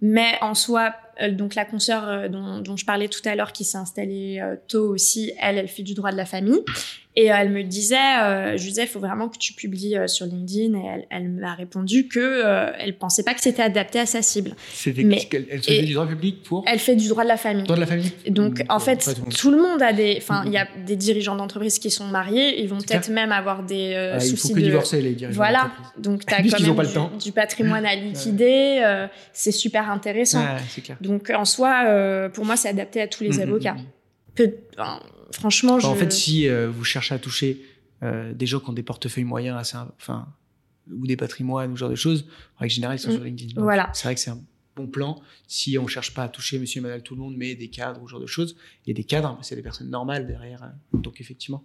Mais 0.00 0.34
en 0.42 0.54
soi, 0.54 0.94
euh, 1.22 1.30
donc 1.30 1.54
la 1.54 1.64
consoeur 1.64 2.08
euh, 2.08 2.28
dont, 2.28 2.60
dont, 2.60 2.76
je 2.76 2.84
parlais 2.84 3.08
tout 3.08 3.22
à 3.24 3.34
l'heure 3.34 3.52
qui 3.52 3.64
s'est 3.64 3.78
installée 3.78 4.42
tôt 4.68 4.88
aussi, 4.88 5.32
elle, 5.40 5.58
elle 5.58 5.68
fait 5.68 5.82
du 5.82 5.94
droit 5.94 6.12
de 6.12 6.16
la 6.16 6.26
famille. 6.26 6.60
Et 7.16 7.26
elle 7.26 7.50
me 7.50 7.62
disait, 7.62 7.96
euh, 8.22 8.56
disais, 8.56 8.82
il 8.82 8.88
faut 8.88 8.98
vraiment 8.98 9.28
que 9.28 9.38
tu 9.38 9.52
publies 9.52 9.94
sur 10.06 10.26
LinkedIn. 10.26 10.76
Et 10.76 10.84
elle, 10.84 11.06
elle 11.10 11.28
m'a 11.28 11.54
répondu 11.54 12.08
que 12.08 12.18
euh, 12.18 12.72
elle 12.78 12.98
pensait 12.98 13.22
pas 13.22 13.34
que 13.34 13.40
c'était 13.40 13.62
adapté 13.62 14.00
à 14.00 14.06
sa 14.06 14.20
cible. 14.20 14.56
Mais 14.96 15.28
elle 15.30 15.62
fait 15.62 15.82
du 15.82 15.94
droit 15.94 16.08
public 16.08 16.42
pour 16.42 16.64
Elle 16.66 16.80
fait 16.80 16.96
du 16.96 17.08
droit 17.08 17.22
de 17.22 17.28
la 17.28 17.36
famille. 17.36 17.64
Droit 17.64 17.76
de 17.76 17.80
la 17.80 17.86
famille. 17.86 18.12
donc 18.28 18.58
mmh, 18.58 18.64
en 18.68 18.80
fait, 18.80 19.16
tout 19.38 19.52
le 19.52 19.58
monde 19.58 19.80
a 19.80 19.92
des, 19.92 20.16
enfin, 20.18 20.42
il 20.46 20.52
y 20.52 20.56
a 20.56 20.66
des 20.84 20.96
dirigeants 20.96 21.36
d'entreprise 21.36 21.78
qui 21.78 21.90
sont 21.90 22.06
mariés. 22.06 22.60
Ils 22.60 22.68
vont 22.68 22.78
peut-être 22.78 23.10
même 23.10 23.30
avoir 23.30 23.62
des 23.62 23.94
euh, 23.94 24.18
soucis 24.18 24.32
il 24.32 24.36
faut 24.36 24.48
que 24.48 24.54
de 24.54 24.60
divorcer 24.64 25.00
les 25.00 25.12
dirigeants. 25.12 25.36
Voilà. 25.36 25.70
Donc 25.96 26.24
tu 26.26 26.34
as 26.34 26.42
quand 26.42 26.60
même 26.60 26.86
du, 27.18 27.24
du, 27.26 27.32
patrimoine 27.32 27.86
à 27.86 27.94
liquider. 27.94 29.06
c'est 29.32 29.52
super 29.52 29.88
intéressant. 29.88 30.44
clair. 30.82 30.96
Donc 31.00 31.30
en 31.30 31.44
soi, 31.44 32.28
pour 32.32 32.44
moi, 32.44 32.56
c'est 32.56 32.68
adapté 32.68 33.00
à 33.00 33.06
tous 33.06 33.22
les 33.22 33.30
mmh, 33.30 33.36
mmh, 33.36 33.42
avocats. 33.42 33.76
Peu, 34.34 34.52
franchement, 35.32 35.78
En 35.82 35.94
fait, 35.94 36.12
si 36.12 36.48
euh, 36.48 36.70
vous 36.70 36.84
cherchez 36.84 37.14
à 37.14 37.18
toucher 37.18 37.64
euh, 38.02 38.32
des 38.32 38.46
gens 38.46 38.60
qui 38.60 38.70
ont 38.70 38.74
des 38.74 38.82
portefeuilles 38.82 39.24
moyens, 39.24 39.58
assez, 39.58 39.76
enfin, 39.96 40.26
ou 40.90 41.06
des 41.06 41.16
patrimoines, 41.16 41.72
ou 41.72 41.76
ce 41.76 41.80
genre 41.80 41.90
de 41.90 41.94
choses, 41.94 42.26
en 42.56 42.60
règle 42.60 42.74
générale, 42.74 42.96
ils 42.96 43.00
sont 43.00 43.10
mm. 43.10 43.14
sur 43.14 43.24
LinkedIn. 43.24 43.62
Voilà. 43.62 43.90
C'est 43.92 44.04
vrai 44.04 44.14
que 44.14 44.20
c'est 44.20 44.30
un 44.30 44.40
bon 44.76 44.86
plan 44.86 45.20
si 45.46 45.78
on 45.78 45.86
cherche 45.86 46.14
pas 46.14 46.24
à 46.24 46.28
toucher 46.28 46.58
monsieur 46.58 46.80
et 46.80 46.82
madame 46.82 47.00
tout 47.00 47.14
le 47.14 47.20
monde, 47.20 47.34
mais 47.36 47.54
des 47.54 47.68
cadres 47.68 48.02
ou 48.02 48.06
ce 48.06 48.12
genre 48.12 48.20
de 48.20 48.26
choses. 48.26 48.56
Il 48.84 48.90
y 48.90 48.92
a 48.92 48.94
des 48.94 49.04
cadres, 49.04 49.38
c'est 49.42 49.54
des 49.54 49.62
personnes 49.62 49.88
normales 49.88 50.26
derrière. 50.26 50.62
Euh, 50.62 50.98
donc, 50.98 51.20
effectivement. 51.20 51.64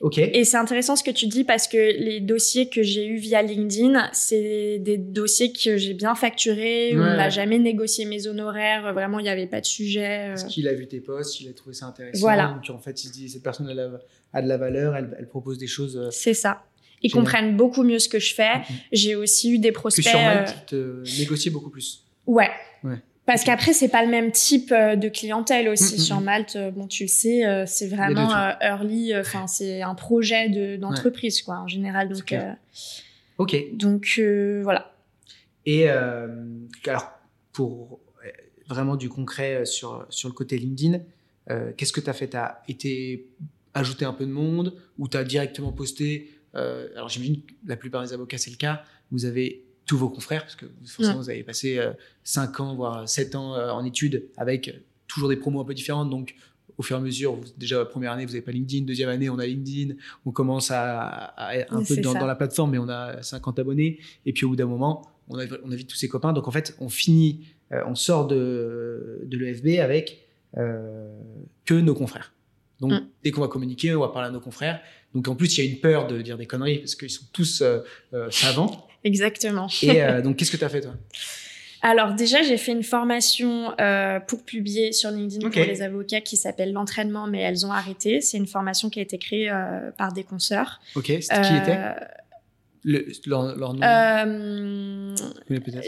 OK. 0.00 0.18
Et 0.18 0.44
c'est 0.44 0.56
intéressant 0.56 0.96
ce 0.96 1.02
que 1.02 1.10
tu 1.10 1.26
dis 1.26 1.44
parce 1.44 1.66
que 1.68 1.76
les 1.76 2.20
dossiers 2.20 2.68
que 2.68 2.82
j'ai 2.82 3.06
eu 3.06 3.16
via 3.16 3.42
LinkedIn, 3.42 4.10
c'est 4.12 4.78
des 4.78 4.98
dossiers 4.98 5.52
que 5.52 5.76
j'ai 5.76 5.94
bien 5.94 6.14
facturés. 6.14 6.92
On 6.94 6.98
n'a 6.98 7.30
jamais 7.30 7.58
négocié 7.58 8.04
mes 8.04 8.26
honoraires. 8.26 8.92
Vraiment, 8.92 9.18
il 9.18 9.24
n'y 9.24 9.28
avait 9.28 9.46
pas 9.46 9.60
de 9.60 9.66
sujet. 9.66 10.28
Euh. 10.28 10.28
Parce 10.30 10.44
qu'il 10.44 10.68
a 10.68 10.74
vu 10.74 10.86
tes 10.86 11.00
posts, 11.00 11.40
il 11.40 11.48
a 11.48 11.52
trouvé 11.52 11.74
ça 11.74 11.86
intéressant. 11.86 12.20
Voilà. 12.20 12.48
Donc, 12.48 12.74
en 12.74 12.80
fait, 12.80 13.02
il 13.04 13.08
se 13.08 13.12
dit, 13.12 13.28
cette 13.28 13.42
personne 13.42 13.68
a, 13.68 14.42
de 14.42 14.48
la 14.48 14.56
valeur, 14.56 14.96
elle, 14.96 15.16
elle 15.18 15.28
propose 15.28 15.58
des 15.58 15.66
choses. 15.66 15.96
Euh, 15.96 16.10
c'est 16.10 16.34
ça. 16.34 16.64
Ils 17.02 17.12
comprennent 17.12 17.56
beaucoup 17.56 17.82
mieux 17.82 17.98
ce 17.98 18.08
que 18.08 18.18
je 18.18 18.34
fais. 18.34 18.54
Mm-hmm. 18.54 18.74
J'ai 18.92 19.14
aussi 19.16 19.52
eu 19.52 19.58
des 19.58 19.70
prospects. 19.70 20.04
Que 20.04 20.10
sur 20.10 20.18
Malte, 20.18 20.66
te 20.66 21.02
négocier 21.18 21.50
beaucoup 21.50 21.70
plus. 21.70 22.05
Ouais. 22.26 22.50
Parce 23.26 23.42
qu'après, 23.42 23.72
c'est 23.72 23.88
pas 23.88 24.04
le 24.04 24.10
même 24.10 24.30
type 24.30 24.70
euh, 24.70 24.94
de 24.94 25.08
clientèle 25.08 25.68
aussi. 25.68 25.94
Mm, 25.94 25.98
mm, 25.98 26.00
Sur 26.00 26.20
mm. 26.20 26.24
Malte, 26.24 26.56
euh, 26.56 26.70
bon, 26.70 26.86
tu 26.86 27.04
le 27.04 27.08
sais, 27.08 27.44
euh, 27.44 27.64
c'est 27.66 27.88
vraiment 27.88 28.30
early, 28.60 29.16
enfin, 29.16 29.48
c'est 29.48 29.82
un 29.82 29.96
projet 29.96 30.78
d'entreprise, 30.78 31.42
quoi, 31.42 31.56
en 31.58 31.66
général. 31.66 32.08
Donc, 32.08 32.34
ok. 33.38 33.56
Donc, 33.72 34.20
voilà. 34.62 34.92
Et 35.66 35.88
alors, 35.88 37.10
pour 37.52 38.00
vraiment 38.68 38.96
du 38.96 39.08
concret 39.08 39.64
sur, 39.64 40.06
sur 40.08 40.28
le 40.28 40.34
côté 40.34 40.58
LinkedIn. 40.58 41.00
Qu'est-ce 41.76 41.92
que 41.92 42.00
tu 42.00 42.10
as 42.10 42.12
fait? 42.12 42.28
Tu 42.28 42.36
as 42.36 42.62
été 42.68 43.28
ajouté 43.74 44.04
un 44.04 44.12
peu 44.12 44.24
de 44.24 44.32
monde 44.32 44.74
ou 44.98 45.08
tu 45.08 45.16
as 45.16 45.24
directement 45.24 45.72
posté 45.72 46.30
Alors 46.54 47.08
j'imagine 47.08 47.42
que 47.42 47.52
la 47.66 47.76
plupart 47.76 48.02
des 48.02 48.12
avocats, 48.12 48.38
c'est 48.38 48.50
le 48.50 48.56
cas. 48.56 48.82
Vous 49.10 49.24
avez 49.24 49.65
tous 49.86 49.96
vos 49.96 50.08
confrères, 50.08 50.42
parce 50.42 50.56
que 50.56 50.66
forcément, 50.84 51.18
vous 51.18 51.30
avez 51.30 51.44
passé 51.44 51.80
5 52.24 52.60
ans, 52.60 52.74
voire 52.74 53.08
7 53.08 53.36
ans 53.36 53.54
en 53.54 53.84
études 53.84 54.28
avec 54.36 54.74
toujours 55.06 55.28
des 55.28 55.36
promos 55.36 55.60
un 55.60 55.64
peu 55.64 55.74
différentes. 55.74 56.10
Donc, 56.10 56.34
au 56.78 56.82
fur 56.82 56.96
et 56.96 57.00
à 57.00 57.02
mesure, 57.02 57.38
déjà 57.56 57.78
la 57.78 57.84
première 57.84 58.12
année, 58.12 58.24
vous 58.24 58.32
n'avez 58.32 58.42
pas 58.42 58.52
LinkedIn, 58.52 58.84
deuxième 58.84 59.08
année, 59.08 59.30
on 59.30 59.38
a 59.38 59.46
LinkedIn, 59.46 59.94
on 60.26 60.30
commence 60.30 60.70
à, 60.70 61.34
être 61.54 61.72
un 61.72 61.82
peu 61.82 61.96
dans, 61.98 62.12
dans, 62.12 62.26
la 62.26 62.34
plateforme, 62.34 62.72
mais 62.72 62.78
on 62.78 62.88
a 62.88 63.22
50 63.22 63.58
abonnés. 63.58 63.98
Et 64.26 64.32
puis 64.32 64.44
au 64.44 64.50
bout 64.50 64.56
d'un 64.56 64.66
moment, 64.66 65.02
on, 65.28 65.38
on 65.38 65.72
invite 65.72 65.88
tous 65.88 65.96
ses 65.96 66.08
copains. 66.08 66.32
Donc 66.32 66.48
en 66.48 66.50
fait, 66.50 66.76
on 66.80 66.88
finit, 66.88 67.46
euh, 67.72 67.82
on 67.86 67.94
sort 67.94 68.26
de, 68.26 69.22
de 69.24 69.38
l'EFB 69.38 69.80
avec 69.80 70.26
euh, 70.58 71.08
que 71.64 71.74
nos 71.74 71.94
confrères. 71.94 72.32
Donc 72.80 72.92
mm. 72.92 73.06
dès 73.24 73.30
qu'on 73.30 73.40
va 73.40 73.48
communiquer, 73.48 73.94
on 73.94 74.00
va 74.00 74.08
parler 74.08 74.28
à 74.28 74.30
nos 74.30 74.40
confrères. 74.40 74.80
Donc 75.14 75.28
en 75.28 75.34
plus, 75.34 75.56
il 75.56 75.64
y 75.64 75.68
a 75.68 75.70
une 75.70 75.80
peur 75.80 76.06
de 76.06 76.20
dire 76.20 76.36
des 76.36 76.46
conneries 76.46 76.78
parce 76.78 76.94
qu'ils 76.94 77.10
sont 77.10 77.24
tous 77.32 77.62
euh, 77.62 77.80
savants. 78.30 78.86
Exactement. 79.04 79.68
Et 79.82 80.02
donc, 80.22 80.36
qu'est-ce 80.36 80.50
que 80.50 80.56
tu 80.56 80.64
as 80.64 80.68
fait 80.68 80.80
toi? 80.80 80.94
Alors 81.82 82.14
déjà, 82.14 82.42
j'ai 82.42 82.56
fait 82.56 82.72
une 82.72 82.82
formation 82.82 83.72
euh, 83.80 84.18
pour 84.18 84.42
publier 84.42 84.90
sur 84.90 85.10
LinkedIn 85.10 85.48
pour 85.48 85.62
les 85.62 85.82
avocats 85.82 86.20
qui 86.20 86.36
s'appelle 86.36 86.72
l'entraînement, 86.72 87.28
mais 87.28 87.40
elles 87.40 87.64
ont 87.64 87.70
arrêté. 87.70 88.20
C'est 88.20 88.38
une 88.38 88.48
formation 88.48 88.90
qui 88.90 88.98
a 88.98 89.02
été 89.02 89.18
créée 89.18 89.50
euh, 89.50 89.92
par 89.96 90.12
des 90.12 90.24
consoeurs. 90.24 90.80
Ok, 90.96 91.04
qui 91.04 91.14
était? 91.14 91.30
euh, 91.30 91.92
le, 92.86 93.04
leur, 93.26 93.56
leur, 93.56 93.74
nom 93.74 93.80
euh, 93.82 95.14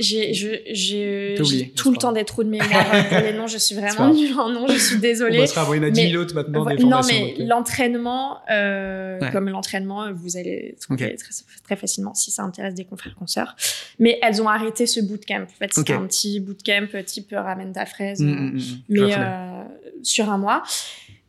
J'ai 0.00 1.72
tout 1.76 1.92
le 1.92 1.96
temps 1.96 2.10
des 2.10 2.24
trous 2.24 2.42
de 2.42 2.48
mémoire 2.48 2.90
pour 3.08 3.18
les 3.18 3.32
noms. 3.32 3.46
Je 3.46 3.58
suis 3.58 3.74
vraiment 3.80 4.12
nulle 4.12 4.36
en 4.36 4.50
nom. 4.50 4.66
Je 4.66 4.78
suis 4.78 4.98
désolée. 4.98 5.40
On 5.40 5.46
se 5.46 5.58
avoir 5.58 5.74
une 5.74 5.88
10 5.90 6.10
000 6.10 6.20
autres 6.20 6.34
maintenant. 6.34 6.64
Des 6.66 6.82
non, 6.82 7.00
mais 7.06 7.36
l'entraînement, 7.38 8.38
euh, 8.50 9.20
comme 9.30 9.48
l'entraînement, 9.48 10.12
vous 10.12 10.36
allez 10.36 10.74
trouver 10.80 11.14
très, 11.14 11.30
très, 11.62 11.76
facilement 11.76 12.14
si 12.14 12.32
ça 12.32 12.42
intéresse 12.42 12.74
des 12.74 12.84
confrères 12.84 13.14
consoeurs. 13.14 13.54
Mais 14.00 14.18
elles 14.20 14.42
ont 14.42 14.48
arrêté 14.48 14.86
ce 14.86 14.98
bootcamp. 14.98 15.44
En 15.44 15.46
fait, 15.46 15.72
c'était 15.72 15.92
un 15.92 16.06
petit 16.06 16.40
bootcamp 16.40 16.88
type 17.06 17.32
ramène 17.32 17.72
ta 17.72 17.86
fraise, 17.86 18.20
mm, 18.20 18.26
mm, 18.26 18.54
mm, 18.54 18.60
mais 18.88 19.14
euh, 19.16 19.62
sur 20.02 20.28
un 20.30 20.38
mois 20.38 20.64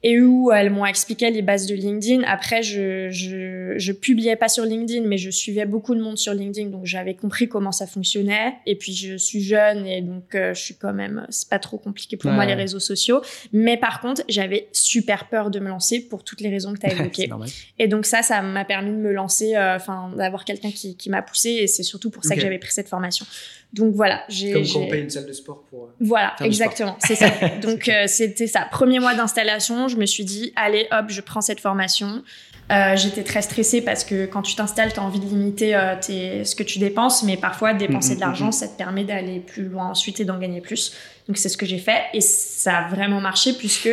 et 0.02 0.22
où 0.22 0.52
elles 0.52 0.70
m'ont 0.70 0.86
expliqué 0.86 1.30
les 1.30 1.42
bases 1.42 1.66
de 1.66 1.76
LinkedIn. 1.76 2.24
Après, 2.24 2.64
je, 2.64 3.10
je, 3.10 3.74
je 3.76 3.92
publiais 3.92 4.38
pas 4.38 4.48
sur 4.48 4.64
LinkedIn, 4.64 5.06
mais 5.06 5.18
je 5.18 5.30
suivais 5.30 5.66
beaucoup 5.66 5.94
de 5.94 6.02
monde 6.02 6.18
sur 6.18 6.34
LinkedIn, 6.34 6.70
donc 6.70 6.86
j'avais 6.86 7.16
compris 7.16 7.50
comment 7.50 7.74
ça 7.74 7.86
fonctionnait. 7.86 8.54
Et 8.66 8.76
puis, 8.76 8.94
je 8.94 9.18
suis 9.18 9.42
jeune 9.42 9.86
et 9.86 10.02
donc 10.02 10.36
euh, 10.36 10.54
je 10.54 10.62
suis 10.62 10.76
quand 10.76 10.94
même, 10.94 11.26
c'est 11.30 11.50
pas 11.50 11.60
trop 11.60 11.78
compliqué 11.78 12.16
pour 12.16 12.32
moi 12.32 12.46
les 12.46 12.54
réseaux 12.54 12.80
sociaux. 12.80 13.22
Mais 13.52 13.76
par 13.76 14.00
contre, 14.00 14.24
j'avais 14.30 14.70
super 14.72 15.28
peur 15.28 15.52
de 15.52 15.60
me 15.60 15.68
lancer 15.68 16.00
pour 16.00 16.24
toutes 16.24 16.42
les 16.42 16.50
raisons 16.50 16.74
que 16.74 16.80
tu 16.80 16.86
as 16.86 16.92
évoquées. 17.00 17.30
et 17.78 17.88
donc 17.88 18.06
ça, 18.06 18.22
ça 18.22 18.42
m'a 18.42 18.64
permis 18.64 18.92
de 18.92 18.98
me 18.98 19.12
lancer, 19.12 19.56
euh, 19.56 19.76
enfin, 19.76 20.12
d'avoir 20.16 20.46
quelqu'un 20.46 20.72
qui, 20.72 20.96
qui 20.96 21.10
m'a 21.10 21.22
poussé. 21.22 21.50
Et 21.50 21.68
c'est 21.68 21.84
surtout 21.84 22.10
pour 22.10 22.24
ça 22.24 22.36
que 22.36 22.42
j'avais 22.42 22.60
pris 22.60 22.72
cette 22.72 22.90
formation. 22.90 23.26
Donc 23.74 23.94
voilà, 23.94 24.24
j'ai. 24.30 24.52
Comme 24.52 24.66
quand 24.66 24.80
on 24.80 24.88
paye 24.88 25.04
une 25.04 25.10
salle 25.10 25.28
de 25.28 25.34
sport 25.34 25.64
pour. 25.70 25.84
Euh, 25.84 25.88
voilà, 26.00 26.36
exactement, 26.42 26.98
c'est 27.00 27.16
ça. 27.16 27.30
Donc 27.62 27.88
euh, 27.88 28.06
c'était 28.08 28.48
ça. 28.48 28.62
Premier 28.62 29.00
mois 29.00 29.14
d'installation, 29.14 29.88
je 29.88 29.98
me 29.98 30.06
suis 30.06 30.26
dit, 30.26 30.54
allez, 30.56 30.88
hop, 30.92 31.06
je 31.10 31.22
prends 31.22 31.42
cette 31.42 31.60
formation. 31.60 32.24
Euh, 32.72 32.96
j'étais 32.96 33.24
très 33.24 33.42
stressée 33.42 33.82
parce 33.82 34.04
que 34.04 34.26
quand 34.26 34.42
tu 34.44 34.56
t'installes, 34.56 34.94
tu 34.94 35.00
as 35.00 35.04
envie 35.04 35.20
de 35.20 35.26
limiter 35.26 35.80
tes, 36.02 36.44
ce 36.46 36.56
que 36.56 36.64
tu 36.64 36.78
dépenses, 36.78 37.24
mais 37.24 37.36
parfois 37.36 37.74
dépenser 37.74 38.12
mm, 38.12 38.14
mm, 38.14 38.16
de 38.16 38.22
l'argent, 38.22 38.48
mm, 38.48 38.52
ça 38.52 38.68
te 38.68 38.78
permet 38.78 39.04
d'aller 39.04 39.40
plus 39.40 39.64
loin 39.64 39.88
ensuite 39.88 40.20
et 40.20 40.26
d'en 40.26 40.38
gagner 40.38 40.62
plus. 40.62 40.94
Donc 41.28 41.38
c'est 41.38 41.50
ce 41.50 41.58
que 41.58 41.66
j'ai 41.66 41.80
fait 41.80 42.02
et 42.14 42.22
ça 42.22 42.78
a 42.78 42.88
vraiment 42.90 43.22
marché 43.22 43.54
puisque 43.54 43.90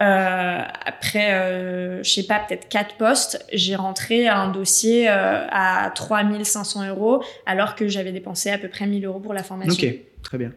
euh, 0.00 0.62
après, 0.84 1.34
euh, 1.34 2.02
je 2.02 2.10
sais 2.10 2.22
pas, 2.22 2.38
peut-être 2.38 2.68
quatre 2.68 2.96
postes, 2.96 3.44
j'ai 3.52 3.74
rentré 3.74 4.28
un 4.28 4.48
dossier 4.48 5.08
euh, 5.08 5.46
à 5.50 5.90
3500 5.94 6.88
euros 6.88 7.22
alors 7.46 7.74
que 7.74 7.88
j'avais 7.88 8.12
dépensé 8.12 8.50
à 8.50 8.58
peu 8.58 8.68
près 8.68 8.86
1000 8.86 9.04
euros 9.04 9.18
pour 9.18 9.34
la 9.34 9.42
formation. 9.42 9.88
Ok, 9.88 9.94
très 10.22 10.38
bien. 10.38 10.52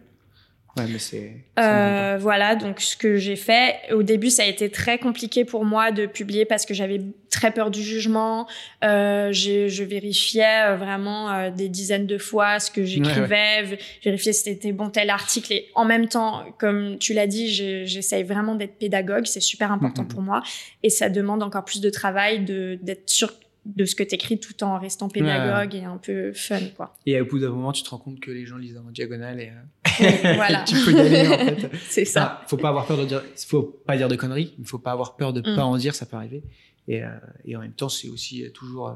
Ouais, 0.78 0.86
mais 0.90 1.00
c'est. 1.00 1.34
Euh, 1.60 2.18
voilà, 2.20 2.56
donc 2.56 2.80
ce 2.80 2.96
que 2.96 3.18
j'ai 3.18 3.36
fait. 3.36 3.76
Au 3.92 4.04
début, 4.04 4.30
ça 4.30 4.44
a 4.44 4.46
été 4.46 4.70
très 4.70 4.98
compliqué 5.00 5.44
pour 5.44 5.66
moi 5.66 5.92
de 5.92 6.06
publier 6.06 6.46
parce 6.46 6.66
que 6.66 6.74
j'avais 6.74 7.02
très 7.30 7.52
peur 7.52 7.72
du 7.72 7.84
jugement. 7.84 8.48
Euh, 8.84 9.32
je 9.34 9.84
vérifiais 9.84 10.70
euh, 10.70 10.76
vraiment 10.78 11.30
euh, 11.30 11.50
des 11.50 11.68
dizaines 11.68 12.08
de 12.08 12.18
fois 12.18 12.60
ce 12.60 12.72
que 12.72 12.86
j'écrivais, 12.86 13.64
ouais, 13.64 13.80
vérifiais 14.04 14.34
si 14.34 14.44
c'était 14.44 14.72
bon 14.72 14.90
tel 14.90 15.10
article. 15.10 15.52
Et 15.52 15.68
en 15.76 15.84
même 15.84 16.08
temps, 16.08 16.46
comme 16.58 16.98
tu 17.00 17.14
l'as 17.14 17.28
dit, 17.28 17.50
j'essaye 17.86 18.24
vraiment 18.24 18.56
d'être 18.56 18.78
pédagogue. 18.78 19.26
C'est 19.26 19.42
super 19.42 19.72
important 19.72 20.04
mm-hmm. 20.04 20.08
pour 20.08 20.22
moi. 20.22 20.42
Et 20.84 20.90
ça 20.90 21.10
demande 21.10 21.44
encore 21.44 21.66
plus 21.66 21.82
de 21.82 21.90
travail 21.90 22.46
d'être 22.46 23.10
sûr 23.10 23.32
de 23.66 23.86
ce 23.86 23.96
que 23.96 24.04
tu 24.04 24.16
écris 24.16 24.40
tout 24.40 24.64
en 24.64 24.80
restant 24.80 25.08
pédagogue 25.08 25.76
et 25.76 25.84
un 25.84 25.98
peu 25.98 26.34
fun 26.34 26.60
quoi. 26.76 26.96
Et 27.06 27.20
au 27.22 27.26
bout 27.26 27.40
d'un 27.40 27.50
moment, 27.50 27.72
tu 27.72 27.84
te 27.84 27.90
rends 27.90 28.00
compte 28.00 28.20
que 28.20 28.32
les 28.32 28.46
gens 28.46 28.58
lisent 28.58 28.78
en 28.78 28.90
diagonale 28.92 29.40
et 29.40 29.50
euh, 29.50 29.81
voilà. 30.36 30.64
tu 30.64 30.76
peux 30.76 30.94
y 30.94 31.00
aller 31.00 31.28
en 31.28 31.38
fait. 31.38 31.72
C'est 31.90 32.06
ça. 32.06 32.42
Il 32.46 32.50
faut 32.50 32.58
pas 32.58 32.70
avoir 32.70 32.86
peur 32.86 32.98
de 32.98 33.06
dire, 33.06 33.24
faut 33.48 33.64
pas 33.64 33.98
dire 33.98 34.08
de 34.08 34.16
conneries, 34.16 34.54
il 34.60 34.66
faut 34.66 34.80
pas 34.80 34.92
avoir 34.92 35.16
peur 35.16 35.34
de 35.34 35.40
mm. 35.42 35.56
pas 35.56 35.64
en 35.64 35.78
dire, 35.78 35.96
ça 35.96 36.06
peut 36.06 36.18
arriver. 36.18 36.44
Et, 36.88 37.04
euh, 37.04 37.10
et 37.46 37.56
en 37.56 37.60
même 37.60 37.74
temps, 37.74 37.90
c'est 37.90 38.10
aussi 38.10 38.50
toujours, 38.54 38.90
euh, 38.90 38.94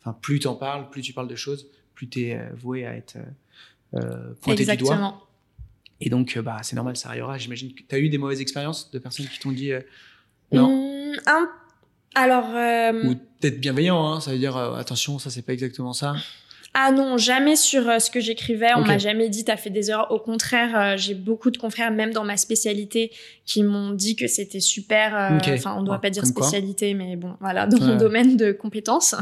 enfin, 0.00 0.16
plus 0.20 0.38
tu 0.38 0.46
en 0.46 0.54
parles, 0.54 0.88
plus 0.90 1.02
tu 1.02 1.12
parles 1.12 1.28
de 1.28 1.36
choses, 1.36 1.68
plus 1.94 2.08
tu 2.08 2.22
es 2.22 2.40
voué 2.54 2.86
à 2.86 2.94
être 2.96 3.16
pointé 4.40 4.62
Exactement. 4.62 4.90
du 4.90 4.96
doigt. 4.98 5.28
Et 6.00 6.10
donc, 6.10 6.38
bah, 6.38 6.58
c'est 6.62 6.76
normal, 6.76 6.96
ça 6.96 7.08
arrivera. 7.08 7.38
J'imagine 7.38 7.72
que 7.72 7.82
tu 7.88 7.94
as 7.94 7.98
eu 7.98 8.08
des 8.08 8.18
mauvaises 8.18 8.40
expériences 8.40 8.90
de 8.90 8.98
personnes 8.98 9.26
qui 9.26 9.38
t'ont 9.38 9.52
dit 9.52 9.72
non? 10.52 11.12
Un 11.26 11.48
alors. 12.16 12.48
Euh, 12.54 13.10
Ou 13.10 13.14
peut-être 13.40 13.60
bienveillant, 13.60 14.04
hein, 14.06 14.20
ça 14.20 14.32
veut 14.32 14.38
dire 14.38 14.56
euh, 14.56 14.74
attention, 14.76 15.18
ça 15.18 15.30
c'est 15.30 15.42
pas 15.42 15.52
exactement 15.52 15.92
ça. 15.92 16.16
Ah 16.78 16.92
non, 16.92 17.16
jamais 17.16 17.56
sur 17.56 17.88
euh, 17.88 17.98
ce 17.98 18.10
que 18.10 18.20
j'écrivais. 18.20 18.74
On 18.76 18.82
m'a 18.82 18.98
jamais 18.98 19.30
dit 19.30 19.44
t'as 19.44 19.56
fait 19.56 19.70
des 19.70 19.90
erreurs. 19.90 20.12
Au 20.12 20.18
contraire, 20.18 20.98
j'ai 20.98 21.14
beaucoup 21.14 21.50
de 21.50 21.56
confrères, 21.56 21.90
même 21.90 22.12
dans 22.12 22.24
ma 22.24 22.36
spécialité, 22.36 23.10
qui 23.46 23.62
m'ont 23.62 23.92
dit 23.92 24.14
que 24.14 24.26
c'était 24.26 24.60
super. 24.60 25.38
Enfin, 25.48 25.74
on 25.78 25.82
doit 25.82 26.00
pas 26.00 26.10
dire 26.10 26.26
spécialité, 26.26 26.92
mais 26.92 27.16
bon, 27.16 27.34
voilà, 27.40 27.66
dans 27.66 27.80
mon 27.80 27.96
domaine 27.96 28.36
de 28.36 28.52
compétences. 28.52 29.14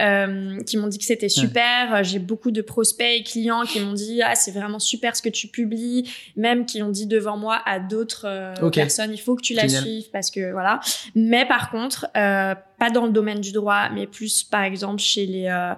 Euh, 0.00 0.60
qui 0.64 0.76
m'ont 0.76 0.88
dit 0.88 0.98
que 0.98 1.04
c'était 1.04 1.28
super. 1.28 2.02
J'ai 2.02 2.18
beaucoup 2.18 2.50
de 2.50 2.62
prospects 2.62 3.06
et 3.06 3.22
clients 3.22 3.62
qui 3.62 3.78
m'ont 3.78 3.92
dit 3.92 4.22
ah 4.22 4.34
c'est 4.34 4.50
vraiment 4.50 4.80
super 4.80 5.14
ce 5.14 5.22
que 5.22 5.28
tu 5.28 5.46
publies, 5.46 6.10
même 6.36 6.66
qui 6.66 6.82
ont 6.82 6.88
dit 6.88 7.06
devant 7.06 7.36
moi 7.36 7.62
à 7.64 7.78
d'autres 7.78 8.26
euh, 8.26 8.70
personnes 8.70 9.12
il 9.12 9.18
faut 9.18 9.36
que 9.36 9.42
tu 9.42 9.54
la 9.54 9.68
suives 9.68 10.10
parce 10.12 10.32
que 10.32 10.50
voilà. 10.50 10.80
Mais 11.14 11.46
par 11.46 11.70
contre 11.70 12.08
euh, 12.16 12.56
pas 12.76 12.90
dans 12.90 13.06
le 13.06 13.12
domaine 13.12 13.40
du 13.40 13.52
droit, 13.52 13.88
mais 13.90 14.08
plus 14.08 14.42
par 14.42 14.64
exemple 14.64 15.00
chez 15.00 15.26
les 15.26 15.46
euh, 15.46 15.74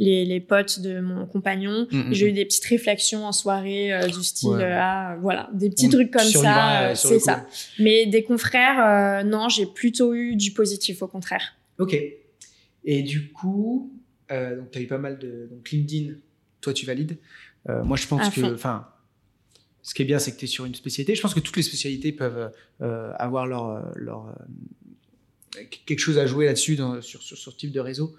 les, 0.00 0.24
les, 0.24 0.40
potes 0.40 0.80
de 0.80 0.98
mon 0.98 1.26
compagnon. 1.26 1.86
Mm, 1.92 1.98
mm, 1.98 2.12
j'ai 2.12 2.26
eu 2.26 2.32
mm. 2.32 2.34
des 2.34 2.44
petites 2.46 2.64
réflexions 2.64 3.24
en 3.24 3.32
soirée 3.32 3.92
du 4.08 4.24
style 4.24 4.60
ah, 4.60 5.16
voilà 5.20 5.48
des 5.52 5.70
petits 5.70 5.88
trucs 5.88 6.10
comme 6.10 6.22
ça, 6.22 6.94
c'est 6.96 7.20
ça. 7.20 7.46
Mais 7.78 8.06
des 8.06 8.24
confrères 8.24 9.24
non, 9.24 9.48
j'ai 9.48 9.66
plutôt 9.66 10.14
eu 10.14 10.34
du 10.34 10.52
positif 10.52 11.02
au 11.02 11.06
contraire. 11.06 11.54
Ok. 11.78 11.96
Et 12.84 13.02
du 13.02 13.32
coup, 13.32 13.92
euh, 14.30 14.56
donc 14.56 14.70
tu 14.70 14.78
as 14.78 14.82
eu 14.82 14.86
pas 14.86 14.98
mal 14.98 15.18
de. 15.18 15.48
Donc 15.50 15.70
LinkedIn, 15.70 16.14
toi 16.60 16.72
tu 16.72 16.86
valides. 16.86 17.18
Euh, 17.68 17.82
moi 17.84 17.96
je 17.96 18.06
pense 18.06 18.28
que. 18.30 18.54
Enfin, 18.54 18.88
ce 19.82 19.94
qui 19.94 20.02
est 20.02 20.04
bien, 20.04 20.18
c'est 20.18 20.32
que 20.32 20.38
tu 20.38 20.44
es 20.44 20.48
sur 20.48 20.64
une 20.64 20.74
spécialité. 20.74 21.14
Je 21.14 21.22
pense 21.22 21.34
que 21.34 21.40
toutes 21.40 21.56
les 21.56 21.62
spécialités 21.62 22.12
peuvent 22.12 22.52
euh, 22.80 23.12
avoir 23.16 23.46
leur, 23.46 23.96
leur 23.96 24.34
quelque 25.86 25.98
chose 25.98 26.18
à 26.18 26.26
jouer 26.26 26.46
là-dessus 26.46 26.76
sur, 27.00 27.22
sur, 27.22 27.36
ce 27.36 27.50
type 27.50 27.72
de 27.72 27.80
réseau. 27.80 28.14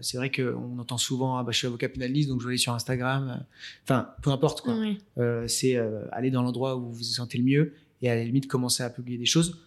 C'est 0.00 0.16
vrai 0.16 0.30
qu'on 0.30 0.78
entend 0.78 0.98
souvent 0.98 1.38
ah, 1.38 1.42
bah, 1.42 1.52
je 1.52 1.58
suis 1.58 1.66
avocat 1.66 1.88
pénaliste, 1.88 2.28
donc 2.28 2.40
je 2.40 2.46
vais 2.46 2.52
aller 2.52 2.58
sur 2.58 2.72
Instagram. 2.74 3.44
Enfin, 3.82 4.10
peu 4.22 4.30
importe 4.30 4.60
quoi. 4.60 4.76
c'est 5.46 5.76
aller 6.12 6.30
dans 6.30 6.42
l'endroit 6.42 6.76
où 6.76 6.82
vous 6.82 6.92
vous 6.92 7.02
sentez 7.02 7.38
le 7.38 7.44
mieux 7.44 7.72
et 8.02 8.10
à 8.10 8.14
la 8.14 8.24
limite 8.24 8.46
commencer 8.46 8.82
à 8.82 8.90
publier 8.90 9.18
des 9.18 9.26
choses. 9.26 9.60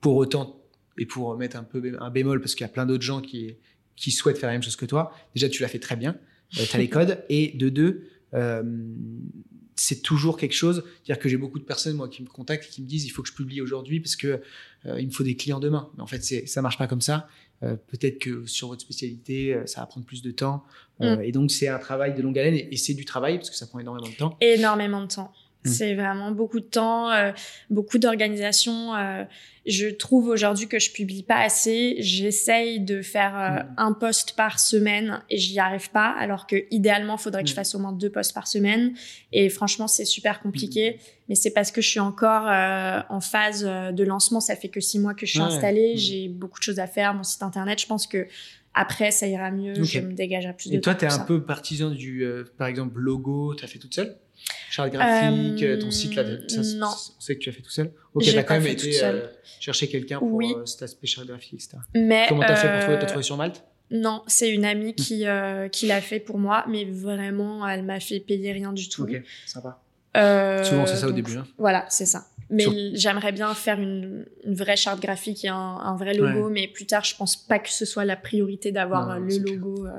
Pour 0.00 0.16
autant, 0.16 0.60
et 0.98 1.06
pour 1.06 1.36
mettre 1.36 1.56
un 1.56 1.64
peu 1.64 1.96
un 2.00 2.10
bémol, 2.10 2.40
parce 2.40 2.54
qu'il 2.54 2.64
y 2.64 2.68
a 2.68 2.72
plein 2.72 2.86
d'autres 2.86 3.02
gens 3.02 3.20
qui, 3.20 3.56
qui 3.96 4.10
souhaitent 4.10 4.38
faire 4.38 4.48
la 4.48 4.54
même 4.54 4.62
chose 4.62 4.76
que 4.76 4.86
toi, 4.86 5.12
déjà 5.34 5.48
tu 5.48 5.62
l'as 5.62 5.68
fait 5.68 5.78
très 5.78 5.96
bien, 5.96 6.16
euh, 6.58 6.64
tu 6.68 6.76
as 6.76 6.78
les 6.78 6.88
codes, 6.90 7.24
et 7.28 7.52
de 7.56 7.68
deux, 7.68 8.08
euh, 8.34 8.62
c'est 9.76 10.02
toujours 10.02 10.36
quelque 10.36 10.54
chose, 10.54 10.82
c'est-à-dire 11.04 11.22
que 11.22 11.28
j'ai 11.28 11.36
beaucoup 11.36 11.58
de 11.58 11.64
personnes 11.64 11.96
moi 11.96 12.08
qui 12.08 12.22
me 12.22 12.28
contactent 12.28 12.64
et 12.64 12.68
qui 12.68 12.82
me 12.82 12.86
disent 12.86 13.04
il 13.04 13.10
faut 13.10 13.22
que 13.22 13.28
je 13.28 13.34
publie 13.34 13.60
aujourd'hui 13.60 14.00
parce 14.00 14.16
que 14.16 14.40
euh, 14.86 15.00
il 15.00 15.06
me 15.06 15.12
faut 15.12 15.22
des 15.22 15.36
clients 15.36 15.60
demain. 15.60 15.90
Mais 15.96 16.02
en 16.02 16.06
fait, 16.06 16.24
c'est 16.24 16.46
ça 16.46 16.62
marche 16.62 16.78
pas 16.78 16.86
comme 16.86 17.00
ça. 17.00 17.28
Peut-être 17.60 18.18
que 18.18 18.44
sur 18.44 18.68
votre 18.68 18.82
spécialité, 18.82 19.58
ça 19.64 19.80
va 19.80 19.86
prendre 19.86 20.04
plus 20.04 20.20
de 20.20 20.30
temps. 20.30 20.62
Mm. 21.00 21.22
Et 21.22 21.32
donc, 21.32 21.50
c'est 21.50 21.68
un 21.68 21.78
travail 21.78 22.14
de 22.14 22.20
longue 22.20 22.38
haleine 22.38 22.54
et, 22.54 22.76
c'est 22.76 22.92
du 22.92 23.06
travail 23.06 23.38
parce 23.38 23.48
que 23.48 23.56
ça 23.56 23.66
prend 23.66 23.78
énormément 23.78 24.08
de 24.08 24.14
temps. 24.14 24.36
Énormément 24.42 25.00
de 25.00 25.06
temps. 25.06 25.32
C'est 25.66 25.94
vraiment 25.94 26.30
beaucoup 26.30 26.60
de 26.60 26.64
temps, 26.66 27.10
euh, 27.12 27.32
beaucoup 27.70 27.98
d'organisation. 27.98 28.94
Euh, 28.94 29.24
je 29.66 29.88
trouve 29.88 30.28
aujourd'hui 30.28 30.68
que 30.68 30.78
je 30.78 30.92
publie 30.92 31.24
pas 31.24 31.38
assez. 31.40 31.96
J'essaye 31.98 32.78
de 32.80 33.02
faire 33.02 33.36
euh, 33.36 33.62
Mm. 33.64 33.74
un 33.78 33.92
post 33.92 34.36
par 34.36 34.60
semaine 34.60 35.20
et 35.28 35.38
j'y 35.38 35.58
arrive 35.58 35.90
pas. 35.90 36.14
Alors 36.18 36.46
que 36.46 36.56
idéalement, 36.70 37.16
faudrait 37.16 37.42
que 37.42 37.48
je 37.48 37.54
Mm. 37.54 37.56
fasse 37.56 37.74
au 37.74 37.78
moins 37.80 37.92
deux 37.92 38.10
posts 38.10 38.32
par 38.34 38.46
semaine. 38.46 38.94
Et 39.32 39.48
franchement, 39.48 39.88
c'est 39.88 40.04
super 40.04 40.40
compliqué. 40.40 40.98
Mais 41.28 41.34
c'est 41.34 41.50
parce 41.50 41.72
que 41.72 41.80
je 41.80 41.88
suis 41.88 42.00
encore 42.00 42.46
euh, 42.48 43.00
en 43.08 43.20
phase 43.20 43.64
euh, 43.66 43.90
de 43.92 44.04
lancement. 44.04 44.40
Ça 44.40 44.54
fait 44.54 44.68
que 44.68 44.80
six 44.80 44.98
mois 45.00 45.14
que 45.14 45.26
je 45.26 45.32
suis 45.32 45.40
Ouais. 45.40 45.46
installée. 45.46 45.96
J'ai 45.96 46.28
beaucoup 46.28 46.58
de 46.60 46.64
choses 46.64 46.78
à 46.78 46.86
faire. 46.86 47.14
Mon 47.14 47.24
site 47.24 47.42
internet, 47.42 47.80
je 47.80 47.86
pense 47.86 48.06
que 48.06 48.28
après, 48.78 49.10
ça 49.10 49.26
ira 49.26 49.50
mieux. 49.50 49.82
Je 49.82 50.00
me 50.00 50.12
dégagerai 50.12 50.52
plus 50.52 50.70
de 50.70 50.76
Et 50.76 50.80
toi, 50.80 50.94
tu 50.94 51.06
es 51.06 51.08
un 51.08 51.10
ça. 51.10 51.24
peu 51.24 51.42
partisan 51.44 51.90
du, 51.90 52.22
euh, 52.24 52.44
par 52.58 52.66
exemple, 52.68 53.00
logo, 53.00 53.54
tu 53.56 53.64
as 53.64 53.68
fait 53.68 53.78
toute 53.78 53.94
seule? 53.94 54.16
Charte 54.70 54.92
graphique, 54.92 55.62
Euh, 55.62 55.78
ton 55.80 55.90
site, 55.90 56.14
là, 56.16 56.24
ça, 56.48 56.60
non. 56.76 56.86
on 56.88 57.20
sait 57.20 57.34
que 57.36 57.40
tu 57.40 57.48
as 57.48 57.52
fait 57.52 57.62
tout 57.62 57.70
seul. 57.70 57.92
Ok, 58.14 58.24
t'as 58.34 58.42
quand 58.42 58.54
même 58.54 58.66
été 58.66 59.02
euh, 59.04 59.26
chercher 59.60 59.88
quelqu'un 59.88 60.18
pour 60.18 60.32
Oui. 60.34 60.54
euh, 60.56 60.66
cet 60.66 60.82
aspect 60.82 61.06
charte 61.06 61.26
graphique, 61.26 61.54
etc. 61.54 61.78
Mais 61.94 62.26
Comment 62.28 62.42
t'as 62.42 62.56
fait 62.56 62.70
pour 62.70 62.80
trouver 62.80 62.98
T'as 62.98 63.06
trouvé 63.06 63.22
sur 63.22 63.36
Malte? 63.36 63.64
Non, 63.90 64.22
c'est 64.26 64.50
une 64.52 64.64
amie 64.64 64.94
qui, 64.94 65.26
euh, 65.26 65.68
qui 65.68 65.86
l'a 65.86 66.00
fait 66.00 66.18
pour 66.20 66.38
moi, 66.38 66.64
mais 66.68 66.84
vraiment, 66.84 67.66
elle 67.68 67.84
m'a 67.84 68.00
fait 68.00 68.18
payer 68.20 68.52
rien 68.52 68.72
du 68.72 68.88
tout. 68.88 69.04
Ok, 69.04 69.22
sympa. 69.46 69.80
Euh, 70.16 70.64
Souvent, 70.64 70.86
c'est 70.86 70.96
ça 70.96 71.06
au 71.06 71.10
donc, 71.10 71.16
début. 71.24 71.36
hein. 71.38 71.46
Voilà, 71.58 71.84
c'est 71.88 72.06
ça. 72.06 72.26
Mais 72.50 72.62
Sur- 72.64 72.72
j'aimerais 72.94 73.32
bien 73.32 73.52
faire 73.54 73.80
une, 73.80 74.24
une 74.44 74.54
vraie 74.54 74.76
charte 74.76 75.00
graphique 75.00 75.44
et 75.44 75.48
un, 75.48 75.54
un 75.56 75.96
vrai 75.96 76.14
logo, 76.14 76.48
mais 76.50 76.68
plus 76.68 76.86
tard, 76.86 77.04
je 77.04 77.14
pense 77.16 77.36
pas 77.36 77.58
que 77.58 77.70
ce 77.70 77.84
soit 77.84 78.04
la 78.04 78.16
priorité 78.16 78.72
d'avoir 78.72 79.18
le 79.20 79.38
logo. 79.38 79.86
euh. 79.86 79.90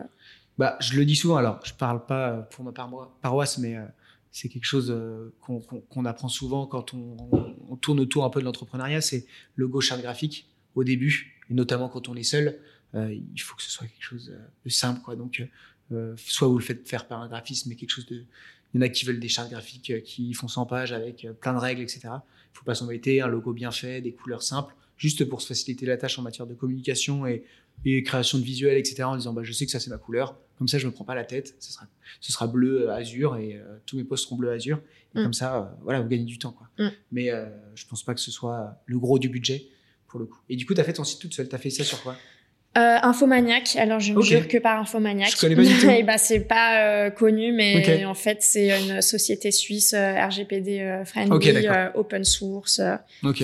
Bah, 0.57 0.75
je 0.79 0.97
le 0.97 1.05
dis 1.05 1.15
souvent, 1.15 1.35
alors 1.37 1.59
je 1.63 1.73
parle 1.73 2.05
pas 2.05 2.47
pour 2.51 2.65
ma 2.65 2.71
paroi- 2.71 3.11
paroisse, 3.21 3.57
mais 3.59 3.75
c'est 4.31 4.49
quelque 4.49 4.65
chose 4.65 4.91
euh, 4.91 5.29
qu'on 5.39 6.05
apprend 6.05 6.29
souvent 6.29 6.67
quand 6.67 6.93
on, 6.93 7.75
tourne 7.81 7.99
autour 7.99 8.25
un 8.25 8.29
peu 8.29 8.39
de 8.39 8.45
l'entrepreneuriat, 8.45 9.01
c'est 9.01 9.25
le 9.55 9.67
go 9.67 9.81
charte 9.81 10.01
graphique 10.01 10.47
au 10.75 10.83
début, 10.83 11.35
et 11.49 11.53
notamment 11.53 11.89
quand 11.89 12.09
on 12.09 12.15
est 12.15 12.23
seul, 12.23 12.59
euh, 12.95 13.13
il 13.13 13.41
faut 13.41 13.55
que 13.55 13.63
ce 13.63 13.69
soit 13.69 13.87
quelque 13.87 14.03
chose 14.03 14.31
euh, 14.33 14.39
de 14.65 14.69
simple. 14.69 15.01
Quoi. 15.01 15.15
Donc, 15.15 15.43
soit 16.17 16.47
vous 16.47 16.57
le 16.57 16.63
faites 16.63 16.87
faire 16.87 17.07
par 17.07 17.21
un 17.21 17.27
graphiste, 17.27 17.67
mais 17.67 17.75
quelque 17.75 17.91
chose 17.91 18.07
de... 18.07 18.25
Il 18.73 18.77
y 18.77 18.79
en 18.79 18.81
a 18.81 18.89
qui 18.89 19.05
veulent 19.05 19.21
des 19.21 19.29
chartes 19.29 19.49
graphiques 19.49 20.03
qui 20.03 20.33
font 20.33 20.49
100 20.49 20.65
pages 20.65 20.91
avec 20.91 21.25
plein 21.39 21.53
de 21.53 21.59
règles, 21.59 21.81
etc. 21.81 22.01
Il 22.03 22.19
faut 22.51 22.65
pas 22.65 22.75
s'embêter, 22.75 23.21
un 23.21 23.27
logo 23.27 23.53
bien 23.53 23.71
fait, 23.71 24.01
des 24.01 24.11
couleurs 24.11 24.43
simples, 24.43 24.75
juste 24.97 25.23
pour 25.23 25.41
se 25.41 25.47
faciliter 25.47 25.85
la 25.85 25.95
tâche 25.95 26.19
en 26.19 26.21
matière 26.21 26.45
de 26.45 26.53
communication 26.53 27.25
et, 27.25 27.45
et 27.85 28.03
création 28.03 28.37
de 28.37 28.43
visuels, 28.43 28.77
etc. 28.77 29.03
En 29.03 29.15
disant, 29.15 29.33
bah, 29.33 29.43
je 29.43 29.51
sais 29.53 29.65
que 29.65 29.71
ça 29.71 29.79
c'est 29.79 29.89
ma 29.89 29.97
couleur, 29.97 30.35
comme 30.57 30.67
ça 30.67 30.77
je 30.79 30.87
me 30.87 30.91
prends 30.91 31.05
pas 31.05 31.15
la 31.15 31.23
tête, 31.25 31.55
ce 31.59 31.71
sera, 31.71 31.85
ce 32.19 32.31
sera 32.31 32.47
bleu 32.47 32.89
euh, 32.89 32.93
azur 32.93 33.37
et 33.37 33.55
euh, 33.55 33.77
tous 33.85 33.95
mes 33.97 34.03
posts 34.03 34.25
seront 34.25 34.35
bleu 34.37 34.51
azur. 34.51 34.77
Et 35.15 35.19
Mm. 35.19 35.23
comme 35.23 35.33
ça, 35.33 35.57
euh, 35.57 35.63
voilà, 35.83 36.01
vous 36.01 36.07
gagnez 36.09 36.25
du 36.25 36.37
temps. 36.37 36.51
Quoi. 36.51 36.67
Mm. 36.79 36.91
Mais 37.11 37.31
euh, 37.31 37.45
je 37.75 37.85
pense 37.85 38.03
pas 38.03 38.13
que 38.13 38.19
ce 38.19 38.29
soit 38.31 38.75
le 38.85 38.99
gros 38.99 39.19
du 39.19 39.29
budget 39.29 39.67
pour 40.07 40.19
le 40.19 40.25
coup. 40.25 40.39
Et 40.49 40.55
du 40.55 40.65
coup, 40.65 40.73
tu 40.73 40.81
as 40.81 40.83
fait 40.83 40.93
ton 40.93 41.03
site 41.03 41.19
toute 41.21 41.33
seule, 41.33 41.47
tu 41.49 41.55
as 41.55 41.59
fait 41.59 41.69
ça 41.69 41.83
sur 41.83 42.01
quoi? 42.03 42.15
Infomaniac, 42.75 43.75
alors 43.77 43.99
je 43.99 44.13
ne 44.13 44.19
Ok. 44.19 44.25
jure 44.25 44.47
que 44.47 44.57
par 44.57 44.79
Infomaniac. 44.79 45.31
Je 45.31 45.37
connais 45.39 45.55
pas 45.55 45.63
du 45.63 45.73
tout. 45.81 45.89
Et 45.89 46.03
bah, 46.03 46.17
c'est 46.19 46.41
pas 46.41 47.09
connu, 47.11 47.51
mais 47.51 48.05
en 48.05 48.13
fait, 48.13 48.37
c'est 48.41 48.79
une 48.79 49.01
société 49.01 49.51
suisse 49.51 49.93
RGPD 49.95 51.01
friendly, 51.05 51.31
Ok, 51.35 51.51
d'accord. 51.53 51.75
euh, 51.75 51.89
open 51.95 52.23
source. 52.23 52.79
Ok. 53.23 53.39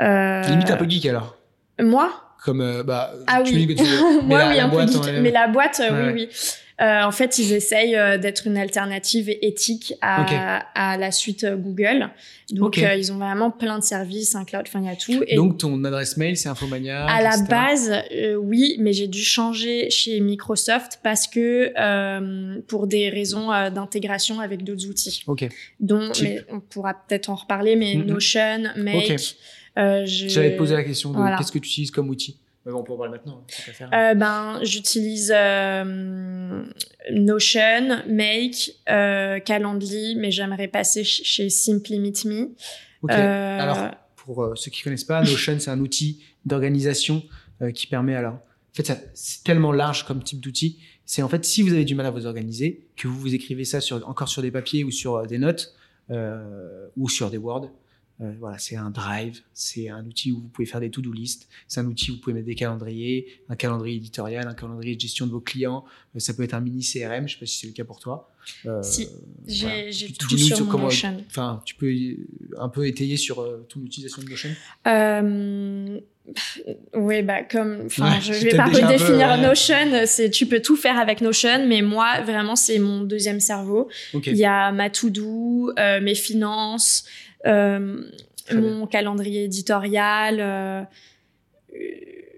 Limite 0.00 0.70
un 0.70 0.76
peu 0.76 0.88
geek 0.88 1.06
alors? 1.06 1.36
Moi? 1.80 2.10
Comme, 2.44 2.60
euh, 2.60 2.82
bah, 2.82 3.12
Ah 3.26 3.42
tu 3.44 3.52
oui, 3.54 3.66
dis 3.66 3.74
que 3.74 3.80
tu 3.80 3.84
veux. 3.84 4.20
Mais 4.22 4.26
moi 4.28 4.38
la- 4.38 4.48
oui, 4.50 4.56
la 4.56 4.64
un 4.64 4.68
peu 4.68 4.86
geek. 4.92 5.02
Mais 5.22 5.30
la 5.30 5.48
boîte, 5.48 5.80
euh, 5.80 6.06
Ouais. 6.06 6.12
oui, 6.12 6.28
oui. 6.30 6.36
Euh, 6.80 7.02
en 7.02 7.10
fait, 7.10 7.38
ils 7.38 7.52
essayent 7.52 7.96
euh, 7.96 8.18
d'être 8.18 8.46
une 8.46 8.56
alternative 8.56 9.28
éthique 9.42 9.94
à, 10.00 10.96
la 10.96 11.10
suite 11.10 11.44
Google. 11.44 12.08
Donc, 12.52 12.76
ils 12.76 13.10
ont 13.12 13.16
vraiment 13.16 13.50
plein 13.50 13.80
de 13.80 13.82
services, 13.82 14.36
un 14.36 14.44
cloud, 14.44 14.62
enfin, 14.68 14.78
il 14.80 14.86
y 14.86 14.88
a 14.88 14.94
tout. 14.94 15.24
Et 15.26 15.34
Donc 15.34 15.58
ton 15.58 15.82
adresse 15.84 16.16
mail, 16.16 16.36
c'est 16.36 16.48
Infomania. 16.48 17.04
à 17.06 17.20
la 17.20 17.36
base, 17.50 17.92
oui, 18.38 18.76
mais 18.78 18.92
j'ai 18.92 19.08
dû 19.08 19.24
changer 19.24 19.90
chez 19.90 20.20
Microsoft 20.20 21.00
parce 21.02 21.26
que 21.26 21.72
pour 22.68 22.86
des 22.86 23.08
raisons 23.10 23.48
d'intégration 23.70 24.38
avec 24.38 24.62
d'autres 24.62 24.86
outils, 24.86 25.24
Ok. 25.26 25.48
dont 25.80 26.12
mais 26.22 26.44
on 26.48 26.60
pourra 26.60 26.94
peut-être 26.94 27.28
en 27.28 27.34
reparler, 27.34 27.74
mais. 27.74 27.96
Notion, 27.96 28.62
Make. 28.76 29.10
Ok. 29.10 29.20
Euh, 29.78 30.04
je- 30.06 30.26
te 30.28 30.56
poser 30.56 30.74
la 30.74 30.84
question 30.84 31.10
de 31.12 31.16
Voilà. 31.16 31.36
qu'est-ce 31.38 31.52
que 31.52 31.58
tu 31.58 31.68
utilises 31.68 31.90
comme 31.90 32.08
outil. 32.10 32.38
Mais 32.66 32.72
bon, 32.72 32.80
on 32.80 32.82
peut 32.82 32.92
en 32.92 32.96
parler 32.98 33.12
maintenant. 33.12 33.44
hein, 33.48 33.72
faire. 33.72 33.90
Euh, 33.94 34.14
ben, 34.14 34.58
j'utilise 34.62 35.32
euh, 35.34 36.64
Notion, 37.12 38.02
Make, 38.08 38.72
euh, 38.90 39.38
Calendly, 39.40 40.16
mais 40.16 40.30
j'aimerais 40.30 40.68
passer 40.68 41.04
ch- 41.04 41.22
chez 41.24 41.48
Simply 41.50 41.98
Meet 41.98 42.24
Me. 42.26 42.54
ok. 43.02 43.10
Alors, 43.10 43.90
pour 44.16 44.52
ceux 44.56 44.70
qui 44.70 44.82
connaissent 44.82 45.04
pas, 45.04 45.20
Notion, 45.22 45.56
c'est 45.58 45.70
un 45.70 45.80
outil 45.80 46.22
d'organisation 46.44 47.22
qui 47.74 47.86
permet 47.86 48.14
alors. 48.14 48.34
En 48.34 48.74
fait, 48.74 48.86
ça- 48.86 48.98
c'est 49.14 49.42
tellement 49.44 49.72
large 49.72 50.04
comme 50.06 50.22
type 50.22 50.40
d'outil. 50.40 50.78
C'est 51.04 51.22
en 51.22 51.28
fait, 51.28 51.44
si 51.44 51.62
vous 51.62 51.72
avez 51.72 51.84
du 51.86 51.94
mal 51.94 52.06
à 52.06 52.10
vous 52.10 52.26
organiser, 52.26 52.86
que 52.96 53.08
vous 53.08 53.18
vous 53.18 53.34
écrivez 53.34 53.64
ça 53.64 53.80
sur, 53.80 54.06
encore 54.08 54.28
sur 54.28 54.42
des 54.42 54.50
papiers 54.50 54.84
ou 54.84 54.90
sur 54.90 55.26
des 55.26 55.38
notes 55.38 55.74
ou 56.96 57.08
sur 57.08 57.30
des 57.30 57.38
Word. 57.38 57.70
Euh, 58.20 58.32
voilà, 58.40 58.58
c'est 58.58 58.74
un 58.76 58.90
drive, 58.90 59.40
c'est 59.52 59.88
un 59.88 60.04
outil 60.04 60.32
où 60.32 60.40
vous 60.40 60.48
pouvez 60.48 60.66
faire 60.66 60.80
des 60.80 60.90
to-do 60.90 61.12
list, 61.12 61.48
c'est 61.68 61.80
un 61.80 61.86
outil 61.86 62.10
où 62.10 62.14
vous 62.14 62.20
pouvez 62.20 62.34
mettre 62.34 62.46
des 62.46 62.54
calendriers, 62.56 63.26
un 63.48 63.54
calendrier 63.56 63.96
éditorial, 63.96 64.46
un 64.48 64.54
calendrier 64.54 64.96
de 64.96 65.00
gestion 65.00 65.26
de 65.26 65.30
vos 65.32 65.40
clients. 65.40 65.84
Euh, 66.16 66.18
ça 66.18 66.34
peut 66.34 66.42
être 66.42 66.54
un 66.54 66.60
mini 66.60 66.82
CRM, 66.82 67.28
je 67.28 67.34
sais 67.34 67.38
pas 67.40 67.46
si 67.46 67.58
c'est 67.58 67.66
le 67.68 67.72
cas 67.74 67.84
pour 67.84 68.00
toi. 68.00 68.28
Euh, 68.66 68.82
Si, 68.82 69.06
j'ai 69.46 69.66
voilà. 69.66 69.82
tout 70.18 70.38
sur 70.38 70.60
mon 70.64 70.70
comment- 70.70 70.84
Notion. 70.84 71.22
Enfin, 71.28 71.62
tu 71.64 71.74
peux 71.74 71.92
un 72.58 72.68
peu 72.68 72.86
étayer 72.86 73.16
sur 73.16 73.36
ton 73.68 73.80
utilisation 73.84 74.22
de 74.22 74.28
Notion. 74.30 74.50
Oui, 76.94 77.22
bah 77.22 77.42
comme, 77.42 77.84
enfin, 77.86 78.10
Ouais, 78.12 78.20
je 78.20 78.32
vais 78.34 78.54
pas 78.56 78.68
peu, 78.68 78.76
redéfinir 78.84 79.28
ouais. 79.28 79.40
Notion. 79.40 80.02
C'est, 80.06 80.28
tu 80.30 80.44
peux 80.46 80.60
tout 80.60 80.76
faire 80.76 80.98
avec 80.98 81.20
Notion, 81.22 81.66
mais 81.66 81.80
moi, 81.82 82.20
vraiment, 82.20 82.54
c'est 82.56 82.78
mon 82.78 83.00
deuxième 83.02 83.40
cerveau. 83.40 83.88
Il 84.12 84.36
y 84.36 84.44
a 84.44 84.70
ma 84.72 84.90
to-do, 84.90 85.70
euh, 85.78 86.00
mes 86.02 86.14
finances, 86.14 87.04
mon 87.44 88.86
calendrier 88.86 89.44
éditorial. 89.44 90.38
euh, 90.40 90.82
euh, 91.74 91.78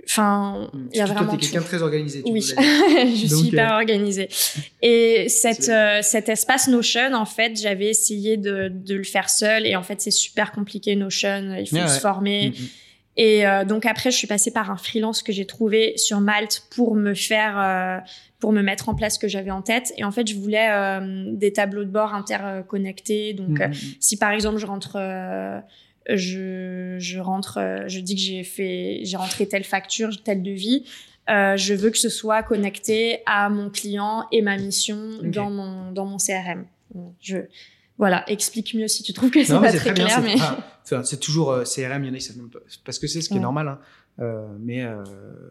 Enfin, 0.06 0.68
il 0.92 0.98
y 0.98 1.00
a 1.00 1.04
vraiment 1.04 1.30
t'es 1.30 1.36
tout. 1.36 1.42
quelqu'un 1.42 1.60
de 1.60 1.64
très 1.66 1.82
organisé. 1.82 2.22
Tu 2.24 2.32
Oui, 2.32 2.40
je 2.42 3.28
Donc, 3.28 3.38
suis 3.38 3.48
hyper 3.50 3.74
euh, 3.74 3.76
organisée. 3.76 4.28
Et 4.82 5.28
cette, 5.28 5.68
euh, 5.68 6.00
cet 6.02 6.28
espace 6.28 6.66
Notion, 6.66 7.12
en 7.14 7.24
fait, 7.26 7.56
j'avais 7.56 7.86
essayé 7.90 8.36
de, 8.36 8.72
de 8.74 8.96
le 8.96 9.04
faire 9.04 9.30
seul 9.30 9.68
et 9.68 9.76
en 9.76 9.84
fait, 9.84 10.00
c'est 10.00 10.10
super 10.10 10.50
compliqué 10.50 10.96
Notion. 10.96 11.54
Il 11.56 11.68
faut 11.68 11.76
Ouais, 11.76 11.86
se 11.86 12.00
former. 12.00 12.48
Mm, 12.48 12.52
mm. 12.60 12.66
Et 13.18 13.46
euh, 13.46 13.64
donc 13.64 13.86
après, 13.86 14.10
je 14.10 14.16
suis 14.16 14.26
passée 14.26 14.50
par 14.50 14.72
un 14.72 14.76
freelance 14.76 15.22
que 15.22 15.30
j'ai 15.30 15.46
trouvé 15.46 15.96
sur 15.96 16.18
Malte 16.20 16.64
pour 16.74 16.96
me 16.96 17.14
faire, 17.14 17.56
euh, 17.60 17.98
pour 18.40 18.52
me 18.52 18.62
mettre 18.62 18.88
en 18.88 18.94
place 18.94 19.14
ce 19.14 19.18
que 19.18 19.28
j'avais 19.28 19.50
en 19.50 19.62
tête. 19.62 19.92
Et 19.98 20.04
en 20.04 20.10
fait, 20.10 20.26
je 20.26 20.34
voulais 20.34 20.68
euh, 20.70 21.24
des 21.32 21.52
tableaux 21.52 21.84
de 21.84 21.90
bord 21.90 22.14
interconnectés. 22.14 23.34
Donc, 23.34 23.58
Mm, 23.58 23.62
euh, 23.62 23.68
mm, 23.68 23.70
mm. 23.72 23.94
si 24.00 24.16
par 24.16 24.30
exemple 24.32 24.58
je 24.58 24.66
rentre, 24.66 24.96
euh, 24.96 25.60
je, 26.08 26.96
je 26.98 27.18
rentre, 27.18 27.58
je 27.86 28.00
dis 28.00 28.14
que 28.14 28.20
j'ai 28.20 28.42
fait, 28.42 29.00
j'ai 29.04 29.16
rentré 29.16 29.46
telle 29.46 29.64
facture, 29.64 30.22
tel 30.22 30.42
devis. 30.42 30.84
je 31.28 31.74
veux 31.74 31.90
que 31.90 31.98
ce 31.98 32.08
soit 32.08 32.42
connecté 32.42 33.20
à 33.26 33.48
mon 33.50 33.70
client 33.70 34.26
et 34.32 34.42
ma 34.42 34.56
mission 34.56 34.98
dans 35.22 35.50
mon 35.50 35.92
dans 35.92 36.06
mon 36.06 36.16
CRM. 36.16 36.64
Je 37.20 37.36
voilà, 37.98 38.24
explique 38.30 38.72
mieux 38.74 38.88
si 38.88 39.02
tu 39.02 39.12
trouves 39.12 39.30
que 39.30 39.44
c'est 39.44 39.52
pas 39.52 39.70
très, 39.72 39.92
clair, 39.92 40.08
c'est- 40.08 40.22
mais 40.22 40.34
enfin, 40.36 41.02
c'est 41.04 41.20
toujours 41.20 41.52
euh, 41.52 41.64
CRM, 41.64 42.02
il 42.02 42.08
y 42.08 42.10
en 42.10 42.14
a 42.14 42.16
qui 42.16 42.22
savent 42.24 42.38
même 42.38 42.48
pas. 42.48 42.58
Parce 42.84 42.98
que 42.98 43.06
c'est 43.06 43.20
ce 43.20 43.28
qui 43.28 43.36
est 43.36 43.40
normal. 43.40 43.68
hein. 43.68 43.78
Euh, 44.20 44.46
mais 44.58 44.82
euh, 44.82 45.04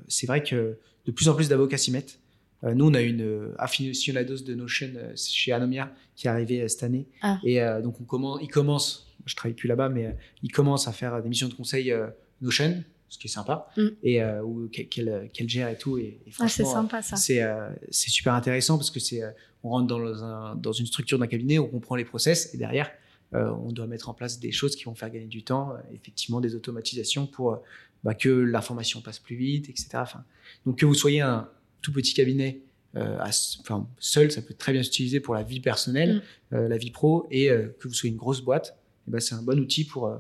c'est 0.08 0.26
vrai 0.28 0.42
que 0.44 0.78
de 1.06 1.12
plus 1.12 1.30
en 1.30 1.36
plus 1.36 1.48
d'avocats 1.48 1.78
s'y 1.78 1.92
mettent. 1.92 2.20
Euh, 2.64 2.74
nous, 2.74 2.88
on 2.90 2.94
a 2.94 3.02
une 3.02 3.22
euh, 3.22 3.56
aficionados 3.58 4.44
de 4.44 4.54
Notion 4.54 4.90
euh, 4.96 5.14
chez 5.16 5.52
Anomia 5.54 5.94
qui 6.16 6.28
est 6.28 6.30
arrivée 6.30 6.68
cette 6.68 6.84
année. 6.84 7.08
Ah. 7.22 7.40
Et 7.46 7.60
donc, 7.82 8.02
on 8.02 8.04
commence, 8.04 8.40
il 8.42 8.50
commence, 8.50 9.08
je 9.26 9.36
travaille 9.36 9.56
plus 9.56 9.68
là-bas, 9.70 9.90
mais 9.90 10.08
euh, 10.08 10.12
il 10.44 10.52
commence 10.52 10.88
à 10.88 10.92
faire 10.92 11.22
des 11.24 11.30
missions 11.30 11.48
de 11.48 11.54
conseil 11.54 11.94
Notion, 12.42 12.84
ce 13.08 13.18
qui 13.18 13.28
est 13.28 13.32
sympa, 13.32 13.68
Mm. 13.78 13.88
et 14.04 14.22
euh, 14.22 14.68
qu'elle 14.68 15.50
gère 15.50 15.70
et 15.70 15.78
tout. 15.78 15.98
Et, 15.98 16.04
et 16.04 16.20
Ah, 16.40 16.48
c'est 16.50 16.64
franchement, 16.64 16.74
sympa 16.74 17.02
ça. 17.02 17.16
c'est 17.16 17.42
euh, 17.42 17.70
super 17.92 18.34
intéressant 18.34 18.78
parce 18.78 18.92
que 18.92 19.00
c'est 19.00 19.24
euh, 19.24 19.32
on 19.64 19.70
rentre 19.70 19.88
dans, 19.88 20.24
un, 20.24 20.56
dans 20.56 20.72
une 20.74 20.86
structure 20.86 21.18
d'un 21.20 21.28
cabinet, 21.28 21.60
on 21.60 21.68
comprend 21.68 21.96
les 21.96 22.06
process 22.06 22.54
et 22.54 22.58
derrière 22.58 22.90
on 23.32 23.72
doit 23.72 23.86
mettre 23.86 24.10
en 24.10 24.16
place 24.16 24.40
des 24.40 24.52
choses 24.52 24.76
qui 24.76 24.86
vont 24.86 24.96
faire 24.96 25.12
gagner 25.12 25.28
du 25.28 25.44
temps, 25.44 25.74
effectivement 25.94 26.42
des 26.42 26.56
automatisations 26.56 27.28
pour 27.28 27.62
bah, 28.04 28.16
que 28.16 28.28
l'information 28.30 29.02
passe 29.02 29.20
plus 29.20 29.36
vite, 29.36 29.70
etc. 29.70 29.88
Enfin, 29.98 30.24
donc 30.66 30.80
que 30.80 30.86
vous 30.88 30.96
soyez 30.96 31.22
un 31.22 31.48
tout 31.82 31.92
petit 31.94 32.14
cabinet 32.14 32.62
euh, 32.96 33.18
à 33.20 33.30
enfin, 33.62 33.88
seul, 34.00 34.32
ça 34.32 34.42
peut 34.42 34.54
très 34.56 34.72
bien 34.74 34.82
s'utiliser 34.84 35.20
pour 35.20 35.34
la 35.36 35.44
vie 35.44 35.60
personnelle, 35.60 36.24
euh, 36.54 36.68
la 36.68 36.78
vie 36.78 36.92
pro, 36.92 37.28
et 37.30 37.50
euh, 37.52 37.68
que 37.80 37.88
vous 37.88 37.94
soyez 37.94 38.12
une 38.12 38.18
grosse 38.18 38.42
boîte, 38.42 38.78
eh 39.08 39.12
ben, 39.12 39.20
c'est 39.20 39.36
un 39.36 39.44
bon 39.44 39.60
outil 39.60 39.84
pour, 39.86 40.12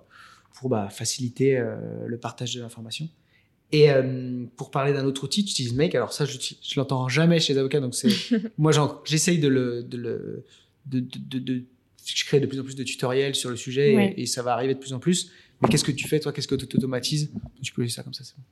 pour 0.53 0.69
bah, 0.69 0.89
faciliter 0.89 1.59
le 2.05 2.17
partage 2.17 2.53
de 2.55 2.61
l'information. 2.61 3.07
Et 3.71 3.87
pour 4.55 4.71
parler 4.71 4.93
d'un 4.93 5.05
autre 5.05 5.23
outil, 5.23 5.45
tu 5.45 5.51
utilises 5.51 5.73
Make. 5.73 5.93
Alors 5.93 6.11
ça, 6.11 6.25
je, 6.25 6.37
je 6.39 6.79
l'entends 6.79 7.07
jamais 7.07 7.39
chez 7.39 7.53
les 7.53 7.59
avocats, 7.59 7.79
donc 7.79 7.93
c'est 7.93 8.09
moi 8.57 8.71
j'essaye 9.05 9.37
de 9.39 9.47
le, 9.47 9.83
de 9.83 9.97
le 9.97 10.45
de, 10.87 10.99
de, 11.01 11.19
de- 11.19 11.39
de 11.39 11.63
je 12.03 12.25
crée 12.25 12.39
de 12.39 12.47
plus 12.47 12.59
en 12.59 12.63
plus 12.63 12.75
de 12.75 12.83
tutoriels 12.83 13.35
sur 13.35 13.51
le 13.51 13.55
sujet 13.55 13.95
Ouais. 13.95 14.13
et, 14.17 14.23
et 14.23 14.25
ça 14.25 14.41
va 14.41 14.53
arriver 14.53 14.73
de 14.73 14.79
plus 14.79 14.93
en 14.93 14.99
plus. 14.99 15.31
Mais 15.61 15.69
qu'est-ce 15.69 15.83
que 15.83 15.91
tu 15.91 16.07
fais, 16.07 16.19
toi? 16.19 16.31
Qu'est-ce 16.33 16.47
que 16.47 16.55
tu 16.55 16.77
automatises? 16.77 17.29
Tu 17.61 17.71
peux 17.73 17.83
laisser 17.83 17.95
ça 17.95 18.03
comme 18.03 18.13
ça, 18.15 18.23
c'est 18.23 18.35
bon. 18.35 18.43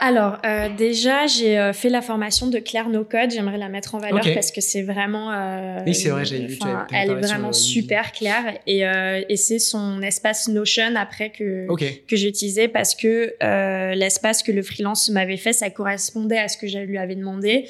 Alors, 0.00 0.38
euh, 0.44 0.68
déjà, 0.76 1.26
j'ai 1.28 1.56
euh, 1.56 1.72
fait 1.72 1.88
la 1.88 2.02
formation 2.02 2.48
de 2.48 2.58
Claire 2.58 2.88
No 2.88 3.04
Code. 3.04 3.30
J'aimerais 3.30 3.58
la 3.58 3.68
mettre 3.68 3.94
en 3.94 3.98
valeur 3.98 4.24
parce 4.34 4.50
que 4.50 4.60
c'est 4.60 4.82
vraiment. 4.82 5.32
euh, 5.32 5.78
Oui, 5.86 5.94
c'est 5.94 6.08
vrai, 6.08 6.24
j'avais 6.24 6.46
vu, 6.46 6.58
Elle 6.92 7.10
est 7.10 7.14
vraiment 7.14 7.50
LinkedIn. 7.50 7.52
super 7.52 8.12
claire 8.12 8.58
et, 8.66 8.84
euh, 8.86 9.22
et 9.28 9.36
c'est 9.36 9.60
son 9.60 10.02
espace 10.02 10.48
Notion 10.48 10.96
après 10.96 11.30
que 11.30 11.66
Ok. 11.68 11.84
que 12.08 12.16
j'ai 12.16 12.28
utilisé 12.28 12.66
parce 12.66 12.94
que 12.96 13.34
euh, 13.42 13.94
l'espace 13.94 14.42
que 14.42 14.50
le 14.52 14.62
freelance 14.62 15.08
m'avait 15.10 15.36
fait, 15.36 15.52
ça 15.52 15.70
correspondait 15.70 16.38
à 16.38 16.48
ce 16.48 16.56
que 16.58 16.66
je 16.66 16.78
lui 16.78 16.98
avais 16.98 17.14
demandé. 17.14 17.66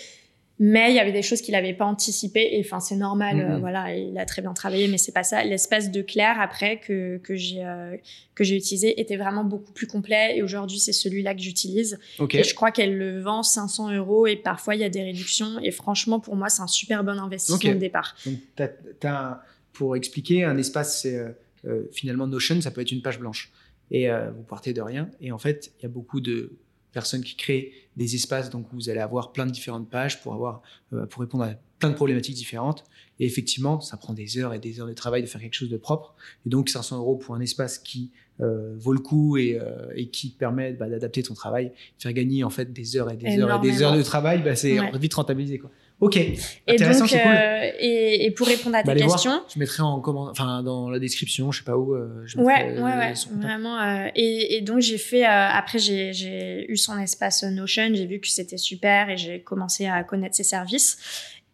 Mais 0.61 0.91
il 0.93 0.95
y 0.95 1.01
avait 1.01 1.11
des 1.11 1.23
choses 1.23 1.41
qu'il 1.41 1.51
n'avait 1.53 1.75
pas 1.75 1.85
anticipées 1.85 2.51
et 2.57 2.61
enfin 2.61 2.79
c'est 2.79 2.95
normal, 2.95 3.41
euh, 3.41 3.55
Mhm. 3.55 3.59
voilà, 3.61 3.95
il 3.97 4.17
a 4.19 4.25
très 4.25 4.41
bien 4.41 4.53
travaillé, 4.55 4.87
mais 4.87 4.99
c'est 4.99 5.11
pas 5.11 5.25
ça. 5.25 5.43
L'espace 5.43 5.91
de 5.91 6.01
Claire 6.01 6.41
après 6.41 6.79
que 6.79 7.19
que 7.25 7.35
j'ai 7.35 7.65
euh, 7.65 7.97
que 8.37 8.45
j'ai 8.45 8.57
utilisé 8.57 9.01
était 9.01 9.17
vraiment 9.17 9.43
beaucoup 9.43 9.73
plus 9.73 9.89
complet 9.89 10.37
et 10.37 10.43
aujourd'hui 10.45 10.79
c'est 10.79 10.93
celui-là 10.93 11.35
que 11.35 11.41
j'utilise. 11.41 11.99
Et 12.31 12.45
je 12.45 12.55
crois 12.55 12.71
qu'elle 12.71 12.97
le 12.97 13.21
vend 13.21 13.43
500 13.43 13.93
euros 13.97 14.29
et 14.29 14.37
parfois 14.37 14.77
il 14.77 14.81
y 14.81 14.85
a 14.85 14.89
des 14.89 15.03
réductions. 15.03 15.59
Et 15.61 15.73
franchement, 15.73 16.21
pour 16.21 16.37
moi, 16.37 16.49
c'est 16.49 16.63
un 16.63 16.69
super 16.69 17.03
bon 17.03 17.19
investissement 17.19 17.57
Ok. 17.71 17.75
de 17.75 17.81
départ. 17.81 18.15
Donc, 18.25 18.39
un- 19.05 19.39
pour 19.73 19.97
expliquer, 19.97 20.45
un 20.45 20.57
espace, 20.57 21.03
c'est 21.03 21.17
euh, 21.67 21.83
finalement 21.91 22.29
Notion, 22.29 22.61
ça 22.61 22.71
peut 22.71 22.81
être 22.81 22.93
une 22.93 23.03
page 23.03 23.19
blanche. 23.19 23.51
Et 23.91 24.09
vous 24.09 24.43
partez 24.45 24.73
de 24.73 24.81
rien. 24.81 25.11
Et 25.21 25.31
en 25.33 25.39
fait, 25.39 25.73
il 25.79 25.83
y 25.83 25.87
a 25.87 25.89
beaucoup 25.89 26.21
de 26.21 26.53
personnes 26.95 27.23
qui 27.23 27.37
créent 27.37 27.73
des 27.97 28.15
espaces, 28.15 28.49
donc 28.51 28.67
vous 28.73 28.89
allez 28.89 29.01
avoir 29.01 29.33
plein 29.33 29.45
de 29.47 29.51
différentes 29.51 29.91
pages 29.91 30.23
pour 30.23 30.33
avoir, 30.33 30.63
euh, 30.93 31.07
pour 31.07 31.21
répondre 31.21 31.45
à 31.45 31.51
plein 31.79 31.91
de 31.91 31.95
problématiques 31.95 32.35
différentes. 32.37 32.85
Et 33.21 33.27
effectivement, 33.27 33.81
ça 33.81 33.97
prend 33.97 34.15
des 34.15 34.39
heures 34.39 34.55
et 34.55 34.59
des 34.59 34.81
heures 34.81 34.87
de 34.89 34.93
travail 34.95 35.23
de 35.23 35.27
faire 35.29 35.41
quelque 35.41 35.55
chose 35.55 35.71
de 35.71 35.77
propre. 35.77 36.15
Et 36.47 36.49
donc, 36.49 36.69
500 36.69 36.99
euros 36.99 37.17
pour 37.17 37.35
un 37.35 37.41
espace 37.41 37.79
qui 37.79 38.11
euh, 38.41 38.75
vaut 38.79 38.93
le 38.93 38.99
coup 38.99 39.37
et, 39.37 39.57
euh, 39.61 39.93
et 39.95 40.09
qui 40.09 40.33
te 40.33 40.39
permet 40.39 40.73
bah, 40.73 40.89
d'adapter 40.89 41.23
ton 41.23 41.35
travail, 41.35 41.71
faire 41.99 42.13
gagner 42.13 42.43
en 42.43 42.51
fait 42.51 42.73
des 42.73 42.97
heures 42.97 43.09
et 43.11 43.17
des 43.17 43.39
heures 43.39 43.63
et 43.63 43.71
des 43.71 43.83
heures 43.83 43.97
de 43.97 44.03
travail, 44.03 44.43
bah, 44.43 44.57
c'est 44.57 44.81
Ouais. 44.81 44.99
vite 44.99 45.15
rentabilisé. 45.15 45.59
Quoi. 45.59 45.71
Ok, 46.05 46.17
Et 46.19 46.37
intéressant, 46.69 47.07
donc, 47.07 47.11
cool. 47.13 47.21
euh, 47.35 47.71
et, 47.79 48.27
et 48.27 48.31
pour 48.31 48.47
répondre 48.47 48.77
à 48.77 48.83
Bah, 48.83 48.85
tes 48.85 48.91
allez 48.91 49.03
voir. 49.05 49.15
questions, 49.15 49.43
Je 49.55 49.59
mettrai 49.59 49.83
en 49.83 50.01
comment, 50.01 50.29
enfin 50.29 50.63
dans 50.63 50.91
la 50.91 50.99
description, 50.99 51.51
je 51.51 51.61
sais 51.61 51.65
pas 51.65 51.79
où. 51.79 51.95
euh, 51.95 52.23
je 52.27 52.37
Ouais, 52.37 52.45
ouais, 52.45 52.65
euh, 52.77 52.85
ouais, 52.85 53.15
contact. 53.15 53.29
vraiment. 53.43 53.81
euh, 53.81 54.09
et, 54.15 54.57
et 54.57 54.61
donc 54.61 54.81
j'ai 54.81 54.99
fait, 54.99 55.25
euh, 55.25 55.29
après 55.31 55.79
j'ai, 55.79 56.67
eu 56.71 56.77
son 56.77 56.99
espace 56.99 57.43
Notion, 57.45 57.91
j'ai 57.95 58.07
vu 58.07 58.21
que 58.21 58.29
c'était 58.29 58.59
super 58.59 59.09
et 59.09 59.17
j'ai 59.17 59.41
commencé 59.41 59.87
à 59.87 60.05
connaître 60.05 60.37
ses 60.37 60.45
services. 60.45 60.99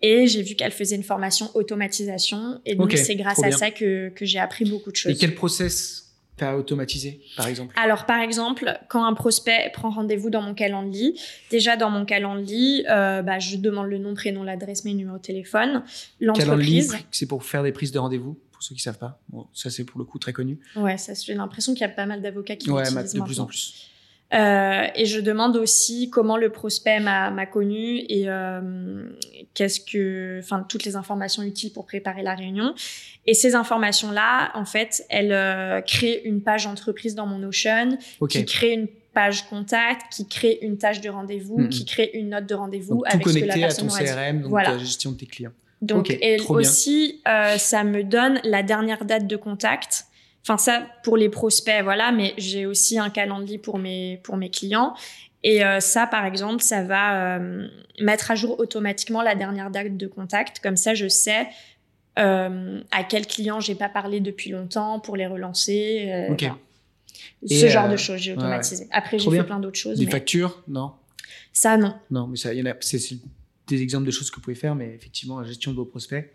Et 0.03 0.27
j'ai 0.27 0.43
vu 0.43 0.55
qu'elle 0.57 0.73
faisait 0.73 0.97
une 0.97 1.03
formation 1.05 1.51
automatisation. 1.55 2.61
Et 2.67 2.75
donc 2.75 2.93
c'est 2.97 3.15
grâce 3.17 3.39
à 3.45 3.49
bien. 3.49 3.57
ça 3.57 3.71
que, 3.71 4.09
que 4.09 4.25
j'ai 4.25 4.39
appris 4.39 4.65
beaucoup 4.65 4.91
de 4.91 4.97
Et 4.97 5.01
choses. 5.01 5.19
quel 5.19 5.35
process 5.35 6.10
automatisé, 6.57 7.21
par 7.37 7.47
exemple? 7.47 7.75
Alors, 7.79 8.07
par 8.07 8.21
exemple, 8.21 8.79
quand 8.89 9.05
un 9.05 9.15
prospect 9.15 9.71
prend 9.73 9.91
rendez-vous 9.91 10.31
dans 10.31 10.43
mon 10.43 10.55
calendrier, 10.55 11.15
déjà 11.51 11.77
dans 11.77 11.91
mon 11.91 12.05
calendrier, 12.05 12.85
euh, 12.91 13.23
bah, 13.23 13.39
je 13.39 13.57
demande 13.57 13.89
le 13.89 13.99
nom, 13.99 14.15
prénom, 14.15 14.43
l'adresse 14.43 14.85
mail, 14.85 14.97
numéro 14.97 15.17
de 15.19 15.23
téléphone, 15.23 15.83
l'entreprise. 16.21 16.97
c'est 17.11 17.27
pour 17.27 17.45
faire 17.45 17.63
des 17.63 17.73
prises 17.73 17.93
de 17.93 17.99
rendez-vous, 17.99 18.39
pour 18.53 18.63
ceux 18.63 18.75
qui 18.75 18.81
savent 18.81 18.99
pas. 18.99 19.21
Bon, 19.29 19.47
ça 19.53 19.71
c'est 19.71 19.85
pour 19.85 19.99
le 19.99 20.05
coup 20.05 20.19
très 20.19 20.33
connu. 20.33 20.59
Ouais, 20.77 20.99
ça, 20.99 21.13
j'ai 21.15 21.35
l'impression 21.35 21.73
qu'il 21.73 21.83
y 21.83 21.85
a 21.85 21.89
pas 21.89 22.07
mal 22.07 22.21
d'avocats 22.23 22.57
qui 22.57 22.71
Ouais, 22.71 22.83
l'utilisent 22.85 23.15
de 23.15 23.21
plus 23.23 23.41
en 23.41 23.47
plus. 23.47 23.91
Euh, 24.33 24.87
et 24.95 25.07
je 25.07 25.19
demande 25.21 25.57
aussi 25.57 26.09
comment 26.09 26.37
le 26.37 26.51
prospect 26.51 27.01
m'a 27.01 27.47
connu 27.47 27.99
et 28.09 28.25
euh, 28.29 29.03
qu'est-ce 29.55 29.81
que, 29.81 30.39
enfin, 30.39 30.65
toutes 30.69 30.85
les 30.85 30.95
informations 30.97 31.43
utiles 31.43 31.73
pour 31.73 31.85
préparer 31.85 32.23
la 32.23 32.35
réunion. 32.35 32.75
Et 33.27 33.35
ces 33.35 33.55
informations-là, 33.55 34.53
en 34.55 34.65
fait, 34.65 35.05
elles 35.09 35.33
euh, 35.33 35.81
créent 35.81 36.23
une 36.25 36.43
page 36.43 36.67
entreprise 36.67 37.15
dans 37.15 37.27
mon 37.27 37.39
Notion, 37.39 37.99
Ok. 38.21 38.31
qui 38.31 38.45
crée 38.45 38.73
une 38.73 38.87
page 39.13 39.49
contact, 39.49 40.03
qui 40.13 40.29
crée 40.29 40.59
une 40.63 40.79
tâche 40.79 41.01
de 41.01 41.11
rendez-vous, 41.11 41.69
qui 41.69 41.85
crée 41.85 42.11
une 42.15 42.29
note 42.29 42.47
de 42.47 42.55
rendez-vous 42.55 42.95
Donc 42.95 43.05
tout 43.05 43.13
avec 43.13 43.27
ce 43.29 43.33
que 43.35 43.39
la 43.41 43.55
connecté 43.55 43.65
à 43.65 43.67
personne 43.67 43.89
ton 43.89 43.97
dit. 43.97 44.05
CRM, 44.05 44.41
donc 44.43 44.51
Voilà. 44.51 44.71
la 44.73 44.79
gestion 44.79 45.11
de 45.13 45.17
tes 45.17 45.27
clients. 45.27 45.53
Donc, 45.83 46.11
et 46.11 46.39
aussi, 46.49 47.21
euh, 47.27 47.57
ça 47.57 47.85
me 47.85 48.05
donne 48.05 48.39
la 48.45 48.63
dernière 48.63 49.05
date 49.05 49.27
de 49.27 49.37
contact. 49.37 50.05
Enfin, 50.43 50.57
ça, 50.57 50.87
pour 51.05 51.17
les 51.17 51.29
prospects, 51.29 51.83
voilà, 51.83 52.13
mais 52.13 52.35
j'ai 52.39 52.67
aussi 52.67 52.99
un 52.99 53.11
calendrier 53.11 53.59
pour 53.59 53.79
mes, 53.79 54.21
pour 54.23 54.37
mes 54.37 54.51
clients. 54.51 54.95
Et 55.43 55.65
euh, 55.65 55.81
ça, 55.81 56.07
par 56.07 56.25
exemple, 56.25 56.63
ça 56.63 56.83
va 56.83 57.39
euh, 57.39 57.69
mettre 58.01 58.31
à 58.31 58.35
jour 58.35 58.59
automatiquement 58.59 59.23
la 59.23 59.35
dernière 59.35 59.71
date 59.71 59.97
de 59.97 60.07
contact. 60.07 60.61
Comme 60.61 60.77
ça, 60.77 60.95
je 60.95 61.09
sais 61.09 61.47
euh, 62.19 62.81
à 62.91 63.05
quel 63.05 63.27
client 63.27 63.61
j'ai 63.61 63.75
pas 63.75 63.89
parlé 63.89 64.21
depuis 64.21 64.51
longtemps 64.51 65.01
pour 65.01 65.17
les 65.17 65.27
relancer. 65.27 66.27
Ok. 66.31 66.41
voilà. 66.41 66.59
Et, 67.49 67.59
Ce 67.59 67.69
genre 67.69 67.89
de 67.89 67.97
choses, 67.97 68.19
j'ai 68.19 68.33
ouais, 68.33 68.39
automatisé. 68.39 68.87
Après, 68.91 69.19
j'ai 69.19 69.31
fait 69.31 69.45
plein 69.45 69.61
d'autres 69.61 69.79
choses. 69.79 69.99
Des 69.99 70.07
mais 70.07 70.11
factures 70.11 70.63
Non? 70.69 70.93
Ça, 71.53 71.77
non. 71.77 71.95
Non, 72.11 72.27
mais 72.27 72.37
ça, 72.37 72.53
il 72.53 72.61
y 72.61 72.63
en 72.63 72.71
a. 72.71 72.75
C'est 72.81 73.01
des 73.67 73.83
exemples 73.83 74.07
de 74.07 74.11
choses 74.11 74.31
que 74.31 74.37
vous 74.37 74.43
pouvez 74.43 74.57
faire, 74.57 74.75
mais 74.75 74.95
effectivement, 74.95 75.41
la 75.41 75.47
gestion 75.47 75.71
de 75.71 75.77
vos 75.77 75.85
prospects, 75.85 76.31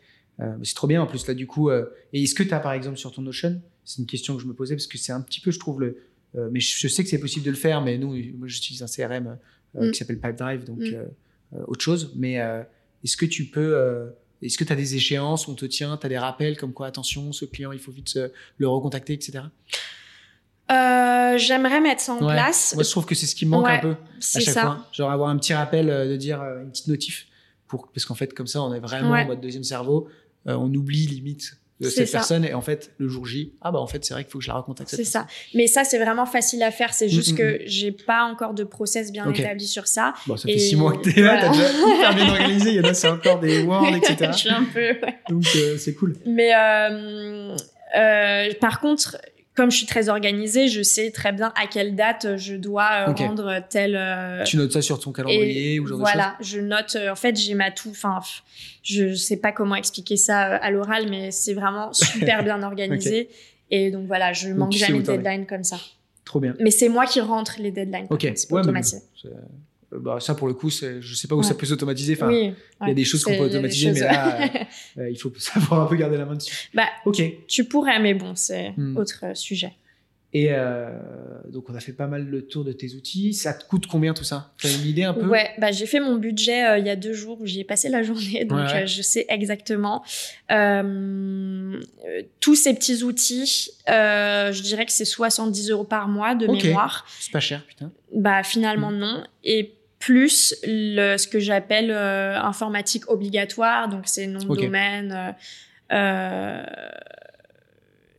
c'est 0.64 0.76
trop 0.76 0.88
bien. 0.88 1.02
En 1.02 1.06
plus, 1.06 1.28
là, 1.28 1.36
du 1.36 1.46
coup, 1.46 1.70
et 1.70 1.84
est-ce 2.14 2.34
que 2.34 2.44
tu 2.44 2.54
as, 2.54 2.60
par 2.60 2.74
exemple, 2.74 2.98
sur 2.98 3.12
ton 3.12 3.22
Notion, 3.22 3.62
c'est 3.86 4.00
une 4.00 4.08
question 4.08 4.36
que 4.36 4.42
je 4.42 4.48
me 4.48 4.54
posais 4.54 4.76
parce 4.76 4.88
que 4.88 4.98
c'est 4.98 5.12
un 5.14 5.22
petit 5.22 5.40
peu, 5.40 5.52
je 5.52 5.60
trouve 5.60 5.80
le. 5.82 5.98
euh, 6.38 6.50
mais 6.52 6.60
je, 6.60 6.78
je 6.78 6.88
sais 6.90 7.04
que 7.04 7.10
c'est 7.10 7.20
possible 7.20 7.46
de 7.46 7.52
le 7.52 7.56
faire, 7.58 7.82
mais 7.82 7.98
nous, 7.98 8.10
moi, 8.38 8.48
j'utilise 8.48 8.84
un 8.84 8.88
CRM 8.88 9.38
euh, 9.78 9.88
Mm. 9.88 9.92
qui 9.92 9.98
s'appelle 10.00 10.20
Pipedrive, 10.20 10.64
donc 10.66 10.80
Mm. 10.80 10.94
euh, 10.96 11.64
autre 11.68 11.82
chose. 11.84 12.12
Mais 12.16 12.34
est-ce 13.04 13.16
que 13.16 13.26
tu 13.26 13.46
peux. 13.46 14.12
est-ce 14.42 14.58
que 14.58 14.64
tu 14.66 14.74
as 14.74 14.76
des 14.76 14.96
échéances, 14.96 15.48
on 15.48 15.54
te 15.56 15.66
tient, 15.66 15.96
tu 15.98 16.06
as 16.06 16.10
des 16.10 16.18
rappels 16.18 16.58
comme 16.58 16.74
quoi, 16.74 16.88
attention, 16.88 17.32
ce 17.32 17.46
client, 17.46 17.72
il 17.72 17.80
faut 17.80 17.92
vite 17.92 18.20
le 18.58 18.68
recontacter, 18.68 19.14
etc. 19.14 19.44
Euh, 20.72 21.38
J'aimerais 21.38 21.80
mettre 21.82 22.02
ça 22.02 22.14
en 22.14 22.26
Ouais. 22.26 22.34
place. 22.34 22.74
Moi, 22.76 22.84
je 22.84 22.90
trouve 22.90 23.06
que 23.06 23.14
c'est 23.16 23.28
ce 23.28 23.36
qui 23.36 23.46
me 23.46 23.52
manque 23.52 23.66
Ouais, 23.66 23.74
un 23.78 23.80
peu 23.80 23.92
à 23.92 23.96
chaque 24.40 24.42
ça. 24.54 24.62
fois. 24.62 24.88
Genre 24.92 25.12
avoir 25.12 25.30
un 25.30 25.38
petit 25.38 25.54
rappel 25.54 25.90
euh, 25.90 26.10
de 26.10 26.16
dire 26.16 26.42
euh, 26.42 26.64
une 26.64 26.72
petite 26.72 26.88
notif. 26.88 27.28
Pour, 27.68 27.88
parce 27.92 28.06
qu'en 28.06 28.16
fait, 28.16 28.34
comme 28.34 28.48
ça, 28.48 28.62
on 28.64 28.74
est 28.74 28.80
vraiment 28.80 29.12
Ouais. 29.12 29.24
en 29.24 29.28
mode 29.28 29.42
deuxième 29.42 29.64
cerveau. 29.64 30.08
On 30.46 30.72
oublie 30.76 31.08
limite 31.08 31.58
de 31.82 31.90
cette 31.90 32.08
ça. 32.08 32.20
personne. 32.20 32.46
Et 32.46 32.54
en 32.54 32.62
fait, 32.62 32.92
le 32.98 33.08
jour 33.10 33.26
J, 33.26 33.54
ah 33.62 33.72
bah 33.72 33.80
en 33.80 33.88
fait, 33.88 34.04
c'est 34.06 34.14
vrai 34.14 34.24
qu'il 34.24 34.32
faut 34.32 34.40
que 34.40 34.44
je 34.46 34.50
la 34.50 34.56
recontacte. 34.56 34.90
C'est 34.90 35.04
ça. 35.04 35.28
Mais 35.54 35.68
ça, 35.68 35.84
c'est 35.84 35.98
vraiment 36.00 36.26
facile 36.26 36.64
à 36.64 36.72
faire. 36.72 36.94
C'est 36.94 37.10
juste 37.10 37.32
Mm, 37.32 37.34
mm, 37.34 37.38
que 37.38 37.60
j'ai 37.66 37.92
pas 37.92 38.24
encore 38.24 38.54
de 38.54 38.64
process 38.64 39.12
bien 39.12 39.30
établi 39.32 39.68
sur 39.68 39.88
ça. 39.88 40.14
Bon, 40.28 40.38
ça 40.38 40.48
Et 40.50 40.54
fait 40.54 40.60
six 40.60 40.76
mois 40.76 40.94
que 40.98 41.10
t'es 41.10 41.22
là, 41.22 41.38
t'as 41.42 41.50
voilà. 41.52 41.70
déjà 41.72 41.88
hyper 41.96 42.16
bien 42.16 42.30
organisé. 42.30 42.70
Il 42.72 42.76
y 42.76 42.80
en 42.80 42.84
a, 42.90 42.94
c'est 42.94 43.08
encore 43.10 43.40
des 43.40 43.64
Word, 43.64 43.88
etc. 43.96 44.16
je 44.32 44.38
suis 44.38 44.50
un 44.50 44.64
peu. 44.64 44.80
ouais. 44.80 45.20
Donc, 45.30 45.44
euh, 45.56 45.78
c'est 45.78 45.94
cool. 45.96 46.16
Mais 46.26 46.52
euh, 46.56 47.56
euh, 47.98 48.54
par 48.62 48.80
contre, 48.80 49.18
comme 49.56 49.72
je 49.72 49.78
suis 49.78 49.86
très 49.86 50.10
organisée, 50.10 50.68
je 50.68 50.82
sais 50.84 51.12
très 51.12 51.32
bien 51.32 51.54
à 51.56 51.66
quelle 51.68 51.96
date 51.96 52.36
je 52.38 52.56
dois 52.56 53.08
euh, 53.08 53.12
Ok. 53.12 53.20
rendre 53.20 53.60
tel. 53.70 53.96
euh, 53.96 54.44
Tu 54.44 54.58
notes 54.58 54.74
ça 54.74 54.82
sur 54.82 55.00
ton 55.00 55.12
calendrier 55.12 55.80
ou 55.80 55.88
genre 55.88 55.98
voilà, 56.00 56.36
je 56.42 56.60
note. 56.60 56.96
euh, 56.96 57.12
en 57.12 57.16
fait, 57.16 57.36
j'ai 57.38 57.54
ma 57.56 57.72
tout. 57.72 57.90
Enfin, 57.90 58.20
je 58.84 59.14
sais 59.16 59.38
pas 59.38 59.52
comment 59.52 59.76
expliquer 59.76 60.18
ça 60.18 60.56
euh, 60.56 60.58
à 60.62 60.72
l'oral, 60.72 61.10
mais 61.10 61.32
c'est 61.32 61.54
vraiment 61.54 61.94
super 61.94 62.44
bien 62.44 62.62
organisé. 62.64 63.30
Et 63.72 63.92
donc 63.92 64.06
voilà, 64.08 64.34
je 64.34 64.50
Donc, 64.50 64.58
manque 64.58 64.72
jamais 64.74 65.00
de 65.00 65.04
deadline 65.06 65.46
comme 65.46 65.64
ça. 65.64 65.78
Trop 66.26 66.40
bien. 66.40 66.54
Mais 66.60 66.72
c'est 66.72 66.90
moi 66.90 67.06
qui 67.06 67.22
rentre 67.22 67.56
les 67.60 67.72
deadlines. 67.72 68.08
Ok. 68.10 68.30
C'est 68.36 68.52
Ouais, 68.52 68.62
mais 68.72 68.82
euh, 69.96 70.00
bah, 70.00 70.20
ça, 70.20 70.36
pour 70.36 70.48
le 70.48 70.54
coup, 70.54 70.70
je 70.70 71.14
sais 71.16 71.28
pas 71.28 71.36
où 71.36 71.40
Ouais. 71.40 71.44
ça 71.44 71.56
peut 71.56 71.66
s'automatiser. 71.66 72.14
Enfin, 72.14 72.28
oui. 72.28 72.54
il 72.82 72.88
y 72.88 72.92
a 72.92 72.94
des 72.94 73.04
choses 73.06 73.24
qu'on 73.24 73.36
peut 73.38 73.44
automatiser, 73.46 73.92
mais 73.92 74.00
là, 74.02 74.40
euh, 74.98 75.10
il 75.10 75.18
faut 75.18 75.32
savoir 75.38 75.82
un 75.82 75.86
peu 75.88 75.96
garder 75.96 76.18
la 76.18 76.26
main 76.26 76.36
dessus. 76.36 76.70
bah, 76.74 76.88
Ok. 77.06 77.22
tu 77.48 77.64
pourrais, 77.66 78.00
mais 78.00 78.14
bon, 78.14 78.34
c'est 78.36 78.74
Hmm. 78.78 78.98
autre 78.98 79.20
euh, 79.24 79.34
sujet. 79.36 79.74
Et 80.34 80.48
euh, 80.50 80.90
donc, 81.50 81.70
on 81.70 81.76
a 81.76 81.80
fait 81.80 81.94
pas 81.94 82.08
mal 82.08 82.26
le 82.26 82.46
tour 82.46 82.66
de 82.66 82.74
tes 82.74 82.94
outils. 82.96 83.34
Ça 83.34 83.54
te 83.54 83.64
coûte 83.66 83.88
combien 83.88 84.14
tout 84.14 84.26
ça? 84.26 84.52
Tu 84.58 84.68
as 84.68 84.72
une 84.74 84.86
idée 84.86 85.04
un 85.06 85.14
peu? 85.14 85.26
Ouais, 85.26 85.52
bah, 85.60 85.72
j'ai 85.72 85.86
fait 85.86 86.02
mon 86.02 86.18
budget 86.18 86.66
euh, 86.66 86.78
il 86.78 86.86
y 86.86 86.90
a 86.90 86.98
deux 86.98 87.14
jours 87.14 87.40
où 87.40 87.46
j'y 87.46 87.62
ai 87.62 87.64
passé 87.64 87.88
la 87.88 88.04
journée, 88.10 88.44
donc 88.44 88.58
Ouais, 88.68 88.84
euh, 88.84 88.86
je 88.86 89.02
sais 89.02 89.26
exactement. 89.30 90.04
Tous 92.42 92.56
ces 92.56 92.74
petits 92.74 93.04
outils, 93.04 93.70
je 93.88 94.62
dirais 94.62 94.86
que 94.86 94.92
c'est 94.92 95.06
70 95.06 95.70
euros 95.72 95.84
par 95.84 96.08
mois 96.08 96.36
de 96.36 96.48
mémoire. 96.48 97.06
C'est 97.20 97.32
pas 97.32 97.40
cher, 97.40 97.66
putain. 97.66 97.92
Bah 98.14 98.44
finalement 98.44 98.92
Mm. 98.92 98.98
non. 99.00 99.24
Et 99.44 99.74
plus 100.06 100.56
le, 100.64 101.18
ce 101.18 101.28
que 101.28 101.40
j'appelle 101.40 101.90
euh, 101.90 102.38
informatique 102.40 103.10
obligatoire, 103.10 103.90
donc 103.90 104.04
c'est 104.06 104.28
nom 104.28 104.40
de 104.40 104.56
domaine, 104.62 105.12
euh, 105.92 105.96
euh, 105.96 106.64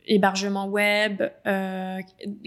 hébergement 0.05 0.67
web, 0.67 1.23
euh, 1.45 1.99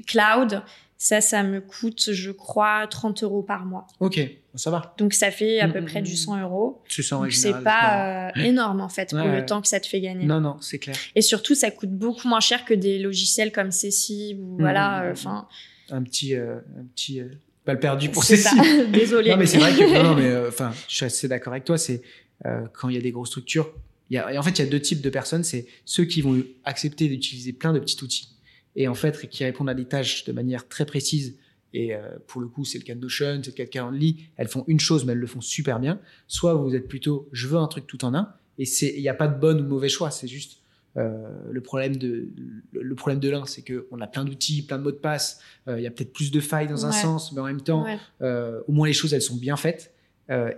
cloud. 0.06 0.62
Ça, 0.98 1.22
ça 1.22 1.42
me 1.42 1.62
coûte, 1.62 2.12
je 2.12 2.30
crois, 2.30 2.86
30 2.86 3.22
euros 3.22 3.42
par 3.42 3.64
mois. 3.64 3.86
Ok, 4.00 4.20
ça 4.54 4.70
va. 4.70 4.94
Donc 4.98 5.14
ça 5.14 5.30
fait 5.30 5.58
à 5.60 5.66
Mm, 5.68 5.72
peu 5.72 5.80
mm, 5.80 5.84
près 5.86 6.00
mm, 6.02 6.04
du 6.04 6.12
mm. 6.12 6.16
100 6.16 6.42
euros. 6.42 6.82
Tu 6.88 7.02
sens 7.02 7.20
en 7.20 7.22
Donc 7.22 7.32
c'est 7.32 7.62
pas 7.64 8.28
euh, 8.28 8.42
énorme 8.42 8.82
en 8.82 8.90
fait 8.90 9.08
pour 9.08 9.18
Ouais, 9.20 9.26
le 9.28 9.32
ouais. 9.38 9.46
temps 9.46 9.62
que 9.62 9.68
ça 9.68 9.80
te 9.80 9.86
fait 9.86 10.02
gagner. 10.02 10.26
Non, 10.26 10.40
non, 10.40 10.58
c'est 10.60 10.78
clair. 10.78 10.96
Et 11.14 11.22
surtout, 11.22 11.54
ça 11.54 11.70
coûte 11.70 11.90
beaucoup 11.90 12.28
moins 12.28 12.40
cher 12.40 12.66
que 12.66 12.74
des 12.74 12.98
logiciels 12.98 13.50
comme 13.52 13.70
Cécile 13.70 14.38
ou 14.40 14.56
Mm, 14.56 14.60
voilà. 14.60 15.00
mm, 15.00 15.02
euh, 15.04 15.08
mm. 15.08 15.12
Enfin, 15.12 15.48
Un 15.90 16.02
petit, 16.02 16.34
euh, 16.34 16.56
un 16.78 16.84
petit 16.94 17.20
euh, 17.20 17.28
balle 17.66 17.80
perdue 17.80 18.10
pour 18.10 18.24
c'est 18.24 18.36
Cécile. 18.36 18.62
ça. 18.62 18.84
Désolée. 18.92 19.30
Non, 19.30 19.36
mais 19.36 19.46
c'est 19.46 19.58
vrai 19.58 19.72
que 19.72 19.94
non, 19.94 20.02
non, 20.02 20.14
mais 20.14 20.28
euh, 20.28 20.48
enfin, 20.48 20.72
je 20.88 20.94
suis 20.94 21.04
assez 21.04 21.28
d'accord 21.28 21.52
avec 21.52 21.64
toi. 21.64 21.78
C'est 21.78 22.02
euh, 22.46 22.66
quand 22.72 22.88
il 22.88 22.94
y 22.94 22.98
a 22.98 23.02
des 23.02 23.12
grosses 23.12 23.28
structures, 23.28 23.72
il 24.10 24.14
y 24.14 24.18
a, 24.18 24.32
et 24.32 24.38
en 24.38 24.42
fait, 24.42 24.50
il 24.50 24.58
y 24.64 24.66
a 24.66 24.70
deux 24.70 24.80
types 24.80 25.00
de 25.00 25.10
personnes. 25.10 25.44
C'est 25.44 25.66
ceux 25.84 26.04
qui 26.04 26.22
vont 26.22 26.42
accepter 26.64 27.08
d'utiliser 27.08 27.52
plein 27.52 27.72
de 27.72 27.78
petits 27.78 28.02
outils 28.02 28.28
et 28.76 28.88
en 28.88 28.94
fait 28.94 29.28
qui 29.28 29.44
répondent 29.44 29.68
à 29.68 29.74
des 29.74 29.84
tâches 29.84 30.24
de 30.24 30.32
manière 30.32 30.68
très 30.68 30.86
précise. 30.86 31.36
Et 31.72 31.94
euh, 31.94 32.00
pour 32.26 32.40
le 32.40 32.48
coup, 32.48 32.64
c'est 32.64 32.78
le 32.78 32.84
cas 32.84 32.94
de 32.94 33.00
Notion, 33.00 33.40
c'est 33.44 33.50
le 33.50 33.56
cas 33.56 33.64
de 33.64 33.70
Calendly. 33.70 34.24
Elles 34.36 34.48
font 34.48 34.64
une 34.66 34.80
chose, 34.80 35.04
mais 35.04 35.12
elles 35.12 35.18
le 35.18 35.26
font 35.26 35.40
super 35.40 35.78
bien. 35.78 36.00
Soit 36.26 36.54
vous 36.54 36.74
êtes 36.74 36.88
plutôt, 36.88 37.28
je 37.32 37.46
veux 37.46 37.58
un 37.58 37.68
truc 37.68 37.86
tout 37.86 38.04
en 38.04 38.14
un. 38.14 38.32
Et 38.58 38.64
c'est, 38.64 38.92
il 38.96 39.00
n'y 39.00 39.08
a 39.08 39.14
pas 39.14 39.28
de 39.28 39.38
bon 39.38 39.60
ou 39.60 39.64
mauvais 39.64 39.88
choix. 39.88 40.10
C'est 40.10 40.26
juste 40.26 40.58
euh, 40.96 41.28
le 41.50 41.60
problème 41.60 41.96
de 41.96 42.28
le 42.72 42.94
problème 42.94 43.20
de 43.20 43.30
l'un, 43.30 43.44
c'est 43.46 43.62
que 43.62 43.86
on 43.92 44.00
a 44.00 44.06
plein 44.06 44.24
d'outils, 44.24 44.62
plein 44.62 44.78
de 44.78 44.82
mots 44.82 44.90
de 44.90 44.96
passe. 44.96 45.40
Euh, 45.68 45.78
il 45.78 45.84
y 45.84 45.86
a 45.86 45.90
peut-être 45.90 46.12
plus 46.12 46.30
de 46.32 46.40
failles 46.40 46.66
dans 46.68 46.84
un 46.86 46.92
sens, 46.92 47.32
mais 47.32 47.40
en 47.40 47.44
même 47.46 47.60
temps, 47.62 47.84
Ouais. 47.84 47.98
euh, 48.22 48.60
au 48.66 48.72
moins 48.72 48.86
les 48.88 48.92
choses 48.92 49.14
elles 49.14 49.22
sont 49.22 49.36
bien 49.36 49.56
faites. 49.56 49.92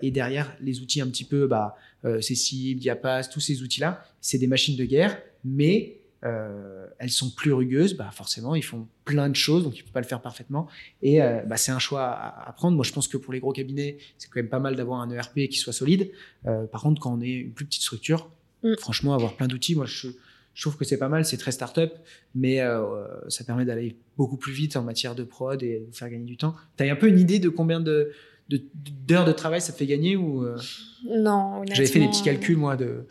Et 0.03 0.11
derrière, 0.11 0.55
les 0.61 0.81
outils 0.81 1.01
un 1.01 1.07
petit 1.07 1.25
peu, 1.25 1.47
bah, 1.47 1.77
Cécile, 2.21 2.79
Diapass, 2.79 3.31
tous 3.31 3.41
ces 3.41 3.63
outils-là, 3.63 4.05
c'est 4.21 4.37
des 4.37 4.47
machines 4.47 4.77
de 4.77 4.85
guerre, 4.85 5.19
mais 5.47 5.97
elles 6.23 7.09
sont 7.11 7.31
plus 7.31 7.55
rugueuses. 7.55 7.95
Bah, 7.95 8.11
forcément, 8.13 8.55
ils 8.55 8.63
font 8.65 8.87
plein 9.07 9.31
de 9.31 9.35
choses, 9.35 9.65
donc 9.65 9.75
ils 9.77 9.79
ne 9.79 9.85
peuvent 9.85 9.93
pas 9.95 10.01
le 10.03 10.07
faire 10.07 10.21
parfaitement. 10.21 10.69
Et 11.01 11.21
bah, 11.21 11.57
c'est 11.57 11.73
un 11.73 11.79
choix 11.79 12.03
à, 12.05 12.49
à 12.51 12.53
prendre. 12.53 12.77
Moi, 12.77 12.85
je 12.85 12.93
pense 12.93 13.09
que 13.09 13.17
pour 13.17 13.33
les 13.33 13.41
gros 13.41 13.53
cabinets, 13.53 13.97
c'est 14.19 14.29
quand 14.29 14.41
même 14.41 14.51
pas 14.51 14.59
mal 14.59 14.77
d'avoir 14.77 15.01
un 15.01 15.11
ERP 15.11 15.49
qui 15.49 15.57
soit 15.57 15.73
solide. 15.73 16.11
Par 16.71 16.83
contre, 16.83 17.01
quand 17.01 17.15
on 17.15 17.23
est 17.23 17.31
une 17.33 17.53
plus 17.53 17.65
petite 17.65 17.81
structure, 17.83 18.29
Mm. 18.63 18.75
franchement, 18.79 19.15
avoir 19.15 19.37
plein 19.37 19.49
d'outils, 19.49 19.75
moi, 19.75 19.87
je, 19.87 20.09
je 20.55 20.63
trouve 20.63 20.77
que 20.77 20.85
c'est 20.85 20.99
pas 20.99 21.09
mal. 21.09 21.25
C'est 21.25 21.37
très 21.39 21.53
start-up, 21.53 21.95
mais 22.35 22.61
euh, 22.61 23.07
ça 23.29 23.45
permet 23.45 23.65
d'aller 23.65 23.97
beaucoup 24.17 24.37
plus 24.37 24.53
vite 24.53 24.77
en 24.77 24.83
matière 24.83 25.15
de 25.15 25.25
prod 25.25 25.63
et 25.63 25.87
de 25.91 25.95
faire 25.95 26.11
gagner 26.11 26.25
du 26.27 26.37
temps. 26.37 26.55
Tu 26.77 26.85
as 26.85 26.93
un 26.93 26.97
peu 26.97 27.09
une 27.09 27.19
idée 27.19 27.39
de 27.39 27.49
combien 27.49 27.81
de 27.81 28.13
d'heures 29.07 29.25
de 29.25 29.33
travail 29.33 29.63
ça 29.63 29.73
te 29.73 29.79
fait 29.79 29.87
gagner 29.87 30.15
ou 30.15 30.45
euh, 30.45 30.59
Non, 31.09 31.57
honnêtement. 31.59 31.75
j'avais 31.75 31.89
fait 31.89 32.01
des 32.01 32.09
petits 32.09 32.23
calculs 32.23 32.57
moi 32.59 32.77
de 32.77 33.07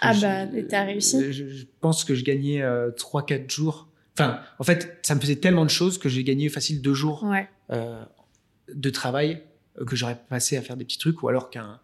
Ah 0.00 0.12
je- 0.12 0.20
bah, 0.20 0.46
t'as 0.68 0.84
réussi 0.84 1.32
je, 1.32 1.48
je 1.48 1.64
pense 1.80 2.04
que 2.04 2.14
je 2.14 2.22
gagnais 2.22 2.60
3-4 2.96 3.50
jours 3.50 3.88
enfin 4.14 4.38
en 4.60 4.62
fait 4.64 4.98
ça 5.02 5.16
me 5.16 5.20
faisait 5.20 5.36
tellement 5.36 5.64
de 5.64 5.70
choses 5.70 5.98
que 5.98 6.08
j'ai 6.08 6.22
gagné 6.22 6.48
facile 6.50 6.82
deux 6.82 6.94
jours 6.94 7.24
Ouais. 7.24 7.48
euh, 7.70 8.00
de 8.72 8.90
travail 8.90 9.42
euh, 9.80 9.84
que 9.84 9.96
j'aurais 9.96 10.20
passé 10.28 10.56
à 10.56 10.62
faire 10.62 10.76
des 10.76 10.84
petits 10.84 10.98
trucs 10.98 11.20
ou 11.24 11.28
alors 11.28 11.50
qu'un 11.50 11.80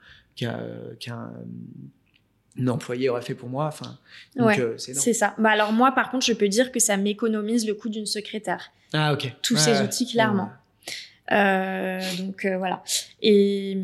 un 2.59 2.69
employé 2.69 3.09
aurait 3.09 3.23
fait 3.23 3.35
pour 3.35 3.49
moi 3.49 3.67
enfin 3.67 3.99
Ouais, 4.37 4.59
euh, 4.61 4.75
c'est 4.79 5.13
ça. 5.13 5.35
Bah 5.39 5.51
alors 5.51 5.73
moi, 5.73 5.93
par 5.93 6.11
contre, 6.11 6.27
je 6.27 6.33
peux 6.33 6.49
dire 6.49 6.73
que 6.73 6.81
ça 6.81 6.97
m'économise 6.97 7.67
le 7.67 7.75
coût 7.75 7.89
d'une 7.89 8.07
secrétaire. 8.07 8.71
ah 8.93 9.13
ok 9.13 9.33
Tous 9.43 9.57
ces 9.57 9.73
ouais. 9.73 9.83
outils, 9.83 10.07
clairement. 10.07 10.51
Euh, 11.33 12.01
donc 12.19 12.45
euh, 12.45 12.57
voilà. 12.57 12.83
Et, 13.21 13.77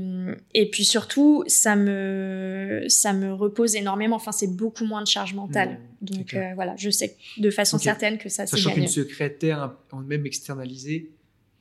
et 0.54 0.70
puis 0.70 0.84
surtout, 0.84 1.42
ça 1.46 1.74
me, 1.74 2.84
ça 2.88 3.12
me 3.12 3.32
repose 3.32 3.74
énormément. 3.74 4.16
Enfin, 4.16 4.32
c'est 4.32 4.54
beaucoup 4.54 4.84
moins 4.84 5.02
de 5.02 5.08
charge 5.08 5.34
mentale. 5.34 5.70
Mmh, 6.00 6.04
donc 6.04 6.34
euh, 6.34 6.52
voilà, 6.54 6.74
je 6.76 6.90
sais 6.90 7.16
de 7.38 7.50
façon 7.50 7.78
certaine 7.78 8.18
que 8.18 8.28
ça, 8.28 8.46
c'est 8.46 8.56
sachant 8.56 8.72
qu'une 8.72 8.88
secrétaire 8.88 9.72
en 9.90 10.00
même 10.00 10.26
externalisée 10.26 11.10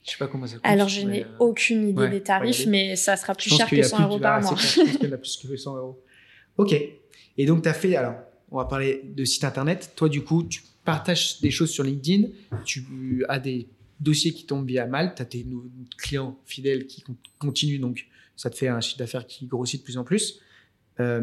je 0.04 0.12
sais 0.12 0.18
pas 0.18 0.28
comment 0.28 0.48
ça 0.48 0.56
coûte 0.56 0.62
Alors, 0.64 0.90
je 0.90 1.02
n'ai 1.02 1.28
aucune 1.38 1.90
idée 1.90 2.02
ouais, 2.02 2.10
des 2.10 2.22
tarifs, 2.22 2.66
mais 2.66 2.96
ça 2.96 3.16
sera 3.18 3.36
plus 3.36 3.56
cher 3.56 3.70
que 3.70 3.76
y 3.76 3.82
a 3.82 3.84
100 3.84 3.98
plus 3.98 4.06
euros 4.06 4.20
par 4.20 4.38
ah, 4.38 4.42
mois. 4.42 4.56
je 4.56 4.82
pense 4.82 4.98
qu'il 4.98 5.10
y 5.10 5.14
a 5.14 5.18
plus 5.18 5.38
que 5.38 5.56
100 5.56 5.78
euros. 5.78 6.00
Ok. 6.58 6.76
Et 7.38 7.46
donc, 7.46 7.64
tu 7.64 7.70
as 7.70 7.74
fait. 7.74 7.96
Alors, 7.96 8.16
on 8.52 8.58
va 8.58 8.66
parler 8.66 9.02
de 9.16 9.24
site 9.26 9.44
internet. 9.44 9.94
Toi, 9.96 10.10
du 10.10 10.22
coup, 10.24 10.44
tu 10.44 10.62
partages 10.84 11.40
des 11.42 11.52
choses 11.52 11.70
sur 11.72 11.84
LinkedIn. 11.84 12.28
Tu 12.66 13.24
as 13.30 13.40
des 13.40 13.68
dossiers 14.00 14.34
qui 14.34 14.46
tombent 14.46 14.68
via 14.68 14.86
Malte. 14.88 15.16
Tu 15.16 15.22
as 15.22 15.26
tes 15.26 15.46
clients 15.98 16.38
fidèles 16.46 16.88
qui 16.88 17.02
con- 17.02 17.16
continuent. 17.40 17.80
Donc, 17.80 18.08
ça 18.36 18.50
te 18.50 18.58
fait 18.58 18.68
un 18.68 18.82
chiffre 18.82 18.98
d'affaires 18.98 19.26
qui 19.28 19.46
grossit 19.46 19.80
de 19.82 19.84
plus 19.86 19.98
en 19.98 20.04
plus. 20.04 20.40
Euh, 21.00 21.22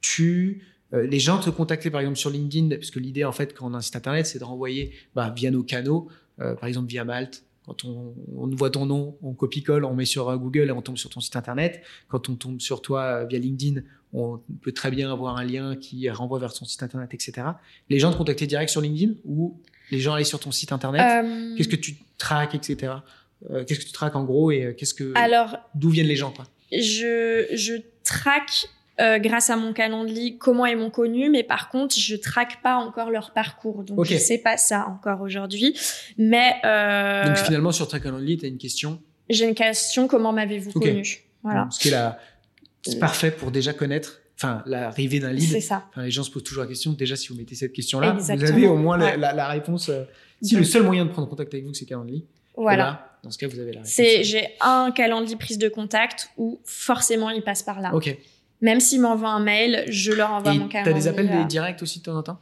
tu. 0.00 0.62
euh, 0.92 1.06
les 1.06 1.20
gens 1.20 1.38
te 1.38 1.50
contactaient 1.50 1.90
par 1.90 2.00
exemple 2.00 2.18
sur 2.18 2.30
LinkedIn, 2.30 2.68
parce 2.76 2.90
que 2.90 2.98
l'idée 2.98 3.24
en 3.24 3.32
fait 3.32 3.54
quand 3.54 3.70
on 3.70 3.74
a 3.74 3.78
un 3.78 3.80
site 3.80 3.96
internet, 3.96 4.26
c'est 4.26 4.38
de 4.38 4.44
renvoyer 4.44 4.92
bah, 5.14 5.32
via 5.36 5.50
nos 5.50 5.62
canaux, 5.62 6.08
euh, 6.40 6.54
par 6.54 6.68
exemple 6.68 6.88
via 6.88 7.04
Malte, 7.04 7.44
quand 7.70 7.84
on, 7.84 8.14
on 8.36 8.48
voit 8.56 8.70
ton 8.70 8.84
nom, 8.84 9.16
on 9.22 9.32
copie-colle, 9.32 9.84
on 9.84 9.94
met 9.94 10.04
sur 10.04 10.28
euh, 10.28 10.36
Google 10.36 10.68
et 10.68 10.72
on 10.72 10.82
tombe 10.82 10.98
sur 10.98 11.08
ton 11.08 11.20
site 11.20 11.36
internet. 11.36 11.82
Quand 12.08 12.28
on 12.28 12.34
tombe 12.34 12.60
sur 12.60 12.82
toi 12.82 13.02
euh, 13.02 13.26
via 13.26 13.38
LinkedIn, 13.38 13.82
on 14.12 14.40
peut 14.62 14.72
très 14.72 14.90
bien 14.90 15.12
avoir 15.12 15.36
un 15.36 15.44
lien 15.44 15.76
qui 15.76 16.10
renvoie 16.10 16.40
vers 16.40 16.52
ton 16.52 16.64
site 16.64 16.82
internet, 16.82 17.14
etc. 17.14 17.46
Les 17.88 18.00
gens 18.00 18.10
te 18.10 18.16
contactaient 18.16 18.48
direct 18.48 18.70
sur 18.70 18.80
LinkedIn 18.80 19.12
ou 19.24 19.56
les 19.92 20.00
gens 20.00 20.14
allaient 20.14 20.24
sur 20.24 20.40
ton 20.40 20.50
site 20.50 20.72
internet? 20.72 21.00
Euh, 21.24 21.54
Qu'est-ce 21.56 21.68
que 21.68 21.76
tu 21.76 21.94
traques, 22.18 22.56
etc. 22.56 22.92
Euh, 23.50 23.64
Qu'est-ce 23.64 23.78
que 23.80 23.84
tu 23.84 23.92
traques 23.92 24.16
en 24.16 24.24
gros 24.24 24.50
et 24.50 24.74
qu'est-ce 24.76 24.94
que 24.94 25.12
Alors, 25.14 25.56
d'où 25.76 25.90
viennent 25.90 26.08
les 26.08 26.16
gens 26.16 26.32
quoi? 26.32 26.46
je, 26.72 27.46
je 27.54 27.74
traque 28.02 28.68
euh, 29.00 29.18
grâce 29.18 29.50
à 29.50 29.56
mon 29.56 29.72
calendrier 29.72 30.36
comment 30.36 30.66
ils 30.66 30.76
m'ont 30.76 30.90
connu, 30.90 31.30
mais 31.30 31.42
par 31.42 31.68
contre, 31.70 31.94
je 31.98 32.14
traque 32.16 32.60
pas 32.62 32.76
encore 32.76 33.10
leur 33.10 33.32
parcours. 33.32 33.82
Donc, 33.84 33.98
Ok. 34.00 34.06
je 34.08 34.16
sais 34.16 34.38
pas 34.38 34.56
ça 34.56 34.86
encore 34.88 35.20
aujourd'hui. 35.22 35.76
Mais 36.18 36.54
euh, 36.64 37.26
Donc 37.26 37.36
finalement 37.38 37.72
sur 37.72 37.88
Track 37.88 38.04
Only, 38.06 38.36
tu 38.38 38.44
as 38.44 38.48
une 38.48 38.58
question, 38.58 39.00
j'ai 39.28 39.46
une 39.48 39.54
question 39.54 40.06
comment 40.08 40.32
m'avez-vous 40.32 40.72
connu? 40.72 41.22
Voilà. 41.42 41.68
ce 41.70 41.78
qui 41.80 41.88
est 41.88 41.92
la 41.92 42.18
c'est 42.82 42.98
parfait 42.98 43.30
pour 43.30 43.50
déjà 43.50 43.72
connaître, 43.74 44.20
enfin 44.36 44.62
l'arrivée 44.66 45.20
d'un 45.20 45.28
C'est 45.38 45.54
lead. 45.54 45.62
ça. 45.62 45.84
Enfin, 45.90 46.02
les 46.02 46.10
gens 46.10 46.22
se 46.22 46.30
posent 46.30 46.44
toujours 46.44 46.62
la 46.62 46.68
question. 46.68 46.92
Déjà, 46.92 47.14
si 47.16 47.28
vous 47.28 47.34
mettez 47.34 47.54
cette 47.54 47.72
question-là, 47.74 48.12
vous 48.12 48.30
avez 48.30 48.66
au 48.66 48.76
moins 48.76 48.96
la, 48.96 49.04
Ouais. 49.06 49.16
la- 49.18 49.32
la 49.34 49.48
réponse. 49.48 49.88
euh, 49.90 50.04
si 50.42 50.56
le 50.56 50.64
seul 50.64 50.82
moyen 50.84 51.04
de 51.04 51.10
prendre 51.10 51.28
contact 51.28 51.52
avec 51.52 51.66
vous, 51.66 51.74
c'est 51.74 51.84
Calendly, 51.84 52.24
Voilà. 52.56 53.18
dans 53.22 53.30
ce 53.30 53.36
cas, 53.36 53.46
vous 53.48 53.58
avez 53.58 53.72
la 53.72 53.80
réponse. 53.80 53.92
C'est, 53.92 54.24
j'ai 54.24 54.48
un 54.62 54.90
calendrier 54.92 55.36
prise 55.36 55.58
de 55.58 55.68
contact 55.68 56.30
où 56.38 56.58
forcément 56.64 57.28
ils 57.28 57.42
passent 57.42 57.62
par 57.62 57.80
là. 57.82 57.94
Ok. 57.94 58.16
Même 58.60 58.80
s'ils 58.80 59.00
m'envoient 59.00 59.30
un 59.30 59.40
mail, 59.40 59.84
je 59.88 60.12
leur 60.12 60.30
envoie 60.32 60.54
Et 60.54 60.58
mon 60.58 60.66
t'as 60.66 60.82
calendrier. 60.82 60.94
des 61.00 61.08
appels 61.08 61.30
euh, 61.30 61.38
des 61.38 61.44
directs 61.46 61.82
aussi 61.82 61.98
de 62.00 62.04
temps 62.04 62.16
en 62.16 62.22
temps? 62.22 62.38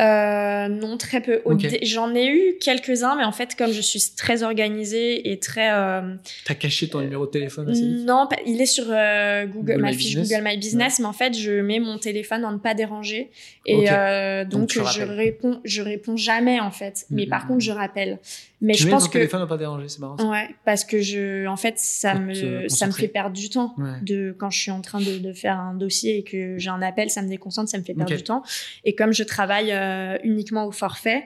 Euh, 0.00 0.68
non, 0.68 0.96
très 0.96 1.20
peu. 1.20 1.42
J'en 1.82 2.14
ai 2.14 2.26
eu 2.26 2.56
quelques-uns, 2.60 3.14
mais 3.16 3.24
en 3.24 3.32
fait, 3.32 3.54
comme 3.56 3.72
je 3.72 3.80
suis 3.82 4.00
très 4.16 4.42
organisée 4.42 5.30
et 5.30 5.38
très... 5.38 5.70
euh, 5.72 6.14
T'as 6.46 6.54
caché 6.54 6.88
ton 6.88 7.00
numéro 7.02 7.26
de 7.26 7.30
téléphone 7.30 7.70
vite? 7.70 8.06
Non, 8.06 8.26
il 8.46 8.60
est 8.60 8.66
sur 8.66 8.86
euh, 8.88 9.44
Google, 9.46 9.72
Google 9.72 9.80
ma 9.82 9.90
My 9.90 9.94
fiche 9.94 10.06
Business. 10.16 10.30
Google 10.30 10.44
My 10.48 10.56
Business, 10.56 10.98
mais 10.98 11.04
en 11.06 11.12
fait, 11.12 11.34
je 11.36 11.60
mets 11.60 11.78
mon 11.80 11.98
téléphone 11.98 12.44
en 12.44 12.52
ne 12.52 12.58
pas 12.58 12.74
déranger. 12.74 13.30
Et 13.66 13.76
Ok. 13.76 13.88
euh, 13.92 14.44
Donc, 14.46 14.70
je 14.72 15.02
réponds, 15.02 15.60
je 15.64 15.82
réponds 15.82 16.16
jamais, 16.16 16.58
en 16.58 16.70
fait. 16.70 17.04
Mais 17.10 17.26
par 17.26 17.46
contre, 17.46 17.60
je 17.60 17.72
rappelle. 17.72 18.18
Mais 18.64 18.74
Tu 18.74 18.82
je 18.82 18.86
mets 18.86 18.92
pense 18.92 19.02
ton 19.04 19.08
que... 19.08 19.12
téléphone 19.14 19.42
à 19.42 19.46
pas 19.48 19.56
déranger, 19.56 19.88
c'est 19.88 19.98
marrant. 19.98 20.16
ça. 20.16 20.24
Ouais, 20.24 20.48
parce 20.64 20.84
que 20.84 21.00
je, 21.02 21.46
en 21.48 21.56
fait, 21.56 21.74
ça 21.78 22.12
Faut 22.14 22.20
me, 22.20 22.68
ça 22.68 22.86
me 22.86 22.92
fait 22.92 23.08
perdre 23.08 23.36
du 23.36 23.50
temps. 23.50 23.74
Ouais. 23.76 23.90
De 24.02 24.34
quand 24.38 24.50
je 24.50 24.58
suis 24.60 24.70
en 24.70 24.80
train 24.80 25.00
de, 25.00 25.18
de 25.18 25.32
faire 25.32 25.58
un 25.58 25.74
dossier 25.74 26.18
et 26.18 26.22
que 26.22 26.58
j'ai 26.58 26.70
un 26.70 26.80
appel, 26.80 27.10
ça 27.10 27.22
me 27.22 27.28
déconcentre, 27.28 27.68
ça 27.68 27.76
me 27.78 27.82
fait 27.82 27.92
perdre 27.94 28.14
du 28.14 28.22
temps. 28.22 28.42
Et 28.84 28.94
comme 28.94 29.12
je 29.12 29.24
travaille 29.24 29.72
euh, 29.82 30.18
uniquement 30.24 30.66
au 30.66 30.70
forfait, 30.72 31.24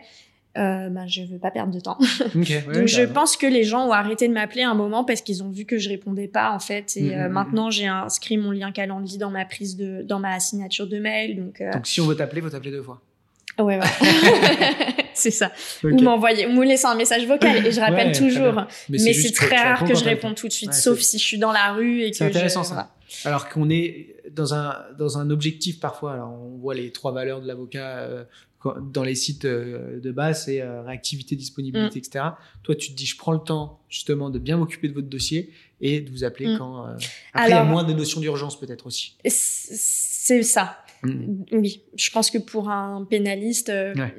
euh, 0.59 0.89
ben, 0.89 1.07
je 1.07 1.21
veux 1.23 1.39
pas 1.39 1.51
perdre 1.51 1.73
de 1.75 1.81
temps. 1.81 1.99
Ouais, 2.35 2.65
Donc 2.75 2.87
je 2.87 3.03
pense 3.03 3.37
que 3.37 3.47
les 3.47 3.63
gens 3.63 3.87
ont 3.89 3.93
arrêté 3.93 4.27
de 4.27 4.33
m'appeler 4.33 4.63
un 4.63 4.75
moment 4.75 5.05
parce 5.05 5.21
qu'ils 5.21 5.43
ont 5.43 5.51
vu 5.51 5.67
que 5.67 5.77
je 5.79 5.89
répondais 5.91 6.29
pas 6.29 6.51
en 6.53 6.59
fait. 6.59 6.97
Et 6.97 7.03
Mhm, 7.03 7.13
euh, 7.13 7.27
mhm. 7.27 7.33
maintenant 7.33 7.71
j'ai 7.71 7.87
inscrit 7.87 8.39
mon 8.39 8.51
lien 8.53 8.73
calendrier 8.73 9.19
dans 9.19 9.31
ma 9.31 9.45
prise 9.45 9.77
de, 9.77 10.03
dans 10.03 10.19
ma 10.19 10.41
signature 10.41 10.87
de 10.87 10.99
mail. 10.99 11.37
Donc, 11.37 11.61
euh, 11.61 11.73
Donc 11.73 11.87
si 11.87 12.01
on 12.01 12.07
veut 12.07 12.17
t'appeler, 12.17 12.41
faut 12.41 12.49
t'appeler 12.51 12.71
deux 12.71 12.83
fois. 12.83 13.03
ouais, 13.59 13.79
ouais. 13.79 13.85
c'est 15.15 15.31
ça. 15.31 15.51
Ok. 15.85 15.93
Ou 15.93 16.01
m'envoyer, 16.01 16.47
ou 16.47 16.53
me 16.53 16.65
laisser 16.65 16.87
un 16.87 16.95
message 16.95 17.27
vocal 17.27 17.67
et 17.67 17.71
je 17.73 17.81
rappelle 17.81 18.09
Ouais, 18.09 18.13
toujours. 18.13 18.65
Mais, 18.89 18.99
c'est 19.13 19.33
très 19.33 19.57
rare 19.57 19.79
réponds 19.81 19.87
que 19.93 19.95
je 19.95 20.05
temps. 20.05 20.35
tout 20.35 20.49
de 20.49 20.53
suite, 20.53 20.73
sauf 20.75 20.99
si 21.01 21.19
je 21.19 21.25
suis 21.25 21.39
dans 21.39 21.53
la 21.53 21.73
rue 21.73 22.03
et 22.03 22.11
que 22.11 22.17
C'est 22.17 22.25
intéressant 22.25 22.63
je- 22.63 22.69
ça. 22.71 22.91
Alors 23.25 23.49
qu'on 23.49 23.71
est 23.71 24.17
dans 24.33 24.55
un, 24.55 24.75
dans 24.99 25.19
un 25.19 25.31
objectif 25.31 25.81
parfois. 25.81 26.13
Alors 26.15 26.31
on 26.33 26.57
voit 26.59 26.75
les 26.75 26.91
trois 26.93 27.13
valeurs 27.13 27.41
de 27.41 27.47
l'avocat 27.47 27.99
euh, 27.99 28.25
dans 28.93 29.05
les 29.05 29.15
sites 29.15 29.45
euh, 29.45 30.01
de 30.01 30.11
base, 30.11 30.47
c'est 30.47 30.61
euh, 30.61 30.83
réactivité, 30.83 31.37
Mm. 31.37 31.39
disponibilité, 31.39 31.99
etc. 32.01 32.25
Toi, 32.65 32.75
tu 32.75 32.91
te 32.91 32.97
dis, 32.97 33.07
je 33.07 33.17
prends 33.17 33.31
le 33.33 33.39
temps 33.39 33.79
justement 33.89 34.29
de 34.29 34.41
bien 34.41 34.57
m'occuper 34.57 34.89
de 34.89 34.95
votre 34.95 35.07
dossier 35.09 35.51
et 35.81 36.01
de 36.01 36.11
vous 36.11 36.25
appeler 36.25 36.49
Mm. 36.55 36.59
quand. 36.59 36.87
euh, 36.89 36.97
Après, 37.33 37.51
il 37.51 37.53
y 37.53 37.55
a 37.55 37.63
moins 37.63 37.85
de 37.85 37.93
notions 37.93 38.21
d'urgence 38.21 38.59
peut-être 38.59 38.87
aussi. 38.87 39.17
C'est 39.25 40.43
ça. 40.43 40.79
Mm. 41.05 41.43
Oui, 41.53 41.83
je 41.97 42.11
pense 42.11 42.31
que 42.31 42.39
pour 42.39 42.69
un 42.71 43.05
pénaliste, 43.05 43.69
euh, 43.69 43.95
Ouais, 43.95 44.15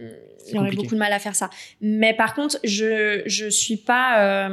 il 0.47 0.55
aurait 0.57 0.67
compliqué. 0.67 0.75
beaucoup 0.83 0.95
de 0.95 0.99
mal 0.99 1.11
à 1.11 1.19
faire 1.19 1.35
ça. 1.35 1.49
Mais 1.81 2.15
par 2.15 2.33
contre, 2.33 2.57
je 2.63 3.23
je 3.25 3.49
suis 3.49 3.75
pas. 3.77 4.49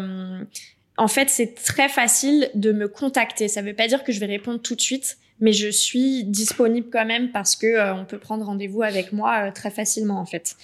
En 0.96 1.08
fait, 1.08 1.28
c'est 1.28 1.54
très 1.54 1.88
facile 1.88 2.50
de 2.54 2.72
me 2.72 2.88
contacter. 2.88 3.48
Ça 3.48 3.62
veut 3.62 3.74
pas 3.74 3.88
dire 3.88 4.04
que 4.04 4.12
je 4.12 4.20
vais 4.20 4.26
répondre 4.26 4.60
tout 4.60 4.76
de 4.76 4.80
suite, 4.80 5.18
mais 5.40 5.52
je 5.52 5.68
suis 5.68 6.24
disponible 6.24 6.88
quand 6.90 7.04
même 7.04 7.32
parce 7.32 7.56
que 7.56 7.66
euh, 7.66 7.94
on 7.94 8.04
peut 8.04 8.18
prendre 8.18 8.44
rendez-vous 8.44 8.82
avec 8.82 9.12
moi 9.12 9.48
euh, 9.48 9.52
très 9.52 9.70
facilement 9.70 10.20
en 10.20 10.26
fait. 10.26 10.56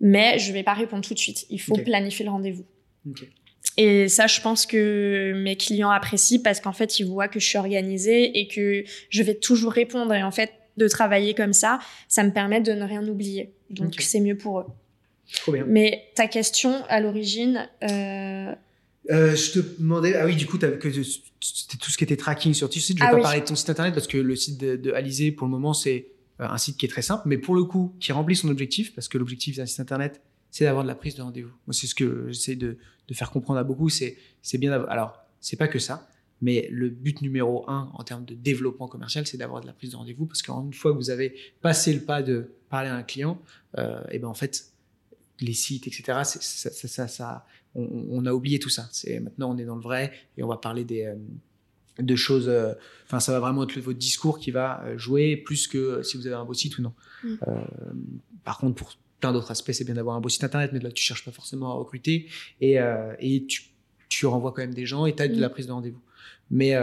Mais 0.00 0.38
je 0.38 0.52
vais 0.52 0.64
pas 0.64 0.74
répondre 0.74 1.06
tout 1.06 1.14
de 1.14 1.18
suite. 1.18 1.46
Il 1.48 1.60
faut 1.60 1.76
planifier 1.76 2.24
le 2.24 2.32
rendez-vous. 2.32 2.64
Et 3.76 4.08
ça, 4.08 4.26
je 4.26 4.40
pense 4.40 4.66
que 4.66 5.32
mes 5.36 5.56
clients 5.56 5.90
apprécient 5.90 6.40
parce 6.42 6.60
qu'en 6.60 6.72
fait, 6.72 6.98
ils 6.98 7.06
voient 7.06 7.28
que 7.28 7.38
je 7.38 7.46
suis 7.46 7.58
organisée 7.58 8.38
et 8.38 8.48
que 8.48 8.84
je 9.08 9.22
vais 9.22 9.34
toujours 9.34 9.72
répondre. 9.72 10.12
Et 10.12 10.22
en 10.22 10.32
fait, 10.32 10.50
de 10.76 10.88
travailler 10.88 11.34
comme 11.34 11.52
ça, 11.52 11.78
ça 12.08 12.24
me 12.24 12.32
permet 12.32 12.60
de 12.60 12.72
ne 12.72 12.84
rien 12.84 13.06
oublier. 13.06 13.54
Donc, 13.70 13.94
c'est 14.00 14.20
mieux 14.20 14.36
pour 14.36 14.60
eux. 14.60 14.66
Trop 15.34 15.52
bien. 15.52 15.64
Mais 15.66 16.04
ta 16.14 16.26
question, 16.26 16.84
à 16.88 17.00
l'origine, 17.00 17.68
euh, 17.84 18.52
Euh, 19.10 19.34
je 19.34 19.52
te 19.52 19.80
demandais, 19.80 20.14
ah 20.14 20.26
oui, 20.26 20.36
du 20.36 20.46
coup, 20.46 20.58
c'était 20.58 21.76
tout 21.76 21.90
ce 21.90 21.96
qui 21.96 22.04
était 22.04 22.16
tracking 22.16 22.54
sur 22.54 22.68
ton 22.68 22.78
site. 22.78 22.98
Je 22.98 23.02
vais 23.02 23.08
ah 23.08 23.16
pas 23.16 23.22
parler 23.22 23.40
de 23.40 23.46
ton 23.46 23.56
site 23.56 23.68
internet 23.70 23.94
parce 23.94 24.06
que 24.06 24.18
le 24.18 24.36
site 24.36 24.58
de, 24.58 24.76
de 24.76 24.92
Alizé, 24.92 25.32
pour 25.32 25.46
le 25.46 25.50
moment, 25.50 25.74
c'est 25.74 26.08
euh, 26.40 26.46
un 26.48 26.58
site 26.58 26.76
qui 26.76 26.86
est 26.86 26.88
très 26.88 27.02
simple, 27.02 27.22
mais 27.26 27.38
pour 27.38 27.54
le 27.54 27.64
coup, 27.64 27.94
qui 28.00 28.12
remplit 28.12 28.36
son 28.36 28.48
objectif, 28.48 28.94
parce 28.94 29.08
que 29.08 29.18
l'objectif 29.18 29.56
d'un 29.56 29.66
site 29.66 29.80
internet, 29.80 30.22
c'est 30.50 30.64
d'avoir 30.64 30.84
de 30.84 30.88
la 30.88 30.94
prise 30.94 31.14
de 31.14 31.22
rendez-vous. 31.22 31.52
Moi, 31.66 31.74
c'est 31.74 31.86
ce 31.86 31.94
que 31.94 32.26
j'essaie 32.28 32.56
de, 32.56 32.78
de, 33.08 33.14
faire 33.14 33.30
comprendre 33.30 33.58
à 33.58 33.64
beaucoup. 33.64 33.88
C'est, 33.88 34.16
c'est 34.42 34.58
bien 34.58 34.70
d'avoir. 34.70 34.90
Alors, 34.90 35.24
c'est 35.40 35.56
pas 35.56 35.68
que 35.68 35.78
ça, 35.78 36.08
mais 36.40 36.68
le 36.70 36.88
but 36.90 37.22
numéro 37.22 37.68
un 37.68 37.90
en 37.94 38.04
termes 38.04 38.24
de 38.24 38.34
développement 38.34 38.86
commercial, 38.86 39.26
c'est 39.26 39.36
d'avoir 39.36 39.62
de 39.62 39.66
la 39.66 39.72
prise 39.72 39.90
de 39.90 39.96
rendez-vous, 39.96 40.26
parce 40.26 40.42
qu'une 40.42 40.72
fois 40.72 40.92
que 40.92 40.96
vous 40.96 41.10
avez 41.10 41.34
passé 41.60 41.92
le 41.92 42.00
pas 42.00 42.22
de 42.22 42.52
parler 42.68 42.88
à 42.88 42.94
un 42.94 43.02
client, 43.02 43.40
euh, 43.78 44.00
et 44.10 44.18
ben 44.18 44.28
en 44.28 44.34
fait, 44.34 44.72
les 45.40 45.54
sites, 45.54 45.86
etc. 45.86 46.20
Ça, 46.24 46.70
ça, 46.70 47.08
ça, 47.08 47.46
on, 47.74 48.26
a 48.26 48.32
oublié 48.32 48.58
tout 48.58 48.68
ça. 48.68 48.88
C'est 48.92 49.20
maintenant 49.20 49.54
on 49.54 49.58
est 49.58 49.64
dans 49.64 49.76
le 49.76 49.82
vrai 49.82 50.12
et 50.36 50.42
on 50.42 50.48
va 50.48 50.56
parler 50.56 50.84
des 50.84 51.04
euh, 51.04 51.14
de 51.98 52.16
choses. 52.16 52.48
Euh, 52.48 52.72
enfin, 53.04 53.20
ça 53.20 53.32
va 53.32 53.40
vraiment 53.40 53.64
être 53.64 53.78
votre 53.80 53.98
discours 53.98 54.38
qui 54.38 54.50
va 54.50 54.82
euh, 54.84 54.98
jouer 54.98 55.36
plus 55.36 55.66
que 55.66 56.02
si 56.02 56.16
vous 56.16 56.26
avez 56.26 56.36
un 56.36 56.44
beau 56.44 56.54
site 56.54 56.78
ou 56.78 56.82
non. 56.82 56.92
Mm. 57.24 57.36
par 58.44 58.58
contre, 58.58 58.74
pour 58.74 58.94
plein 59.20 59.32
d'autres 59.32 59.50
aspects, 59.50 59.72
c'est 59.72 59.84
bien 59.84 59.94
d'avoir 59.94 60.16
un 60.16 60.20
beau 60.20 60.28
site 60.28 60.44
internet, 60.44 60.70
mais 60.72 60.80
là, 60.80 60.90
tu 60.90 61.02
cherches 61.02 61.24
pas 61.24 61.30
forcément 61.30 61.70
à 61.70 61.74
recruter 61.74 62.28
et, 62.60 62.78
et 63.20 63.46
tu, 63.46 63.62
tu, 64.08 64.26
renvoies 64.26 64.52
quand 64.52 64.62
même 64.62 64.74
des 64.74 64.86
gens 64.86 65.06
et 65.06 65.14
tu 65.14 65.22
as 65.22 65.28
de 65.28 65.40
la 65.40 65.48
mm. 65.48 65.52
prise 65.52 65.66
de 65.66 65.72
rendez-vous. 65.72 66.02
Mais 66.50 66.74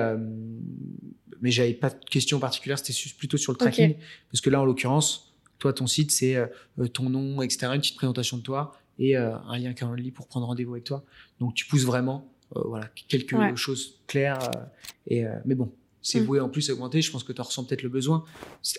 mais 1.41 1.51
j'avais 1.51 1.73
pas 1.73 1.89
de 1.89 1.95
question 2.09 2.39
particulière, 2.39 2.79
c'était 2.79 2.97
plutôt 3.17 3.37
sur 3.37 3.53
le 3.53 3.57
tracking 3.57 3.95
parce 4.31 4.41
que 4.41 4.49
là, 4.49 4.61
en 4.61 4.65
l'occurrence 4.65 5.29
toi, 5.59 5.73
ton 5.73 5.87
site, 5.87 6.11
c'est 6.11 6.35
euh, 6.35 6.47
euh, 6.79 6.87
ton 6.87 7.09
nom, 7.09 7.41
etc., 7.41 7.67
une 7.73 7.81
petite 7.81 7.97
présentation 7.97 8.37
de 8.37 8.41
toi 8.41 8.78
et 8.99 9.17
euh, 9.17 9.35
un 9.47 9.57
lien 9.57 9.73
Calendly 9.73 10.11
pour 10.11 10.27
prendre 10.27 10.45
rendez-vous 10.45 10.73
avec 10.73 10.83
toi. 10.83 11.03
Donc, 11.39 11.55
tu 11.55 11.65
pousses 11.65 11.85
vraiment 11.85 12.31
voilà, 12.53 12.89
quelque 13.07 13.55
chose 13.55 13.99
clair. 14.07 14.39
et, 15.07 15.23
mais 15.45 15.53
bon, 15.53 15.71
c'est 16.01 16.19
mm. 16.19 16.23
voué 16.23 16.39
en 16.39 16.49
plus 16.49 16.69
à 16.69 16.73
augmenter. 16.73 17.01
Je 17.01 17.11
pense 17.11 17.23
que 17.23 17.31
tu 17.31 17.41
ressens 17.41 17.63
peut-être 17.65 17.83
le 17.83 17.89
besoin. 17.89 18.23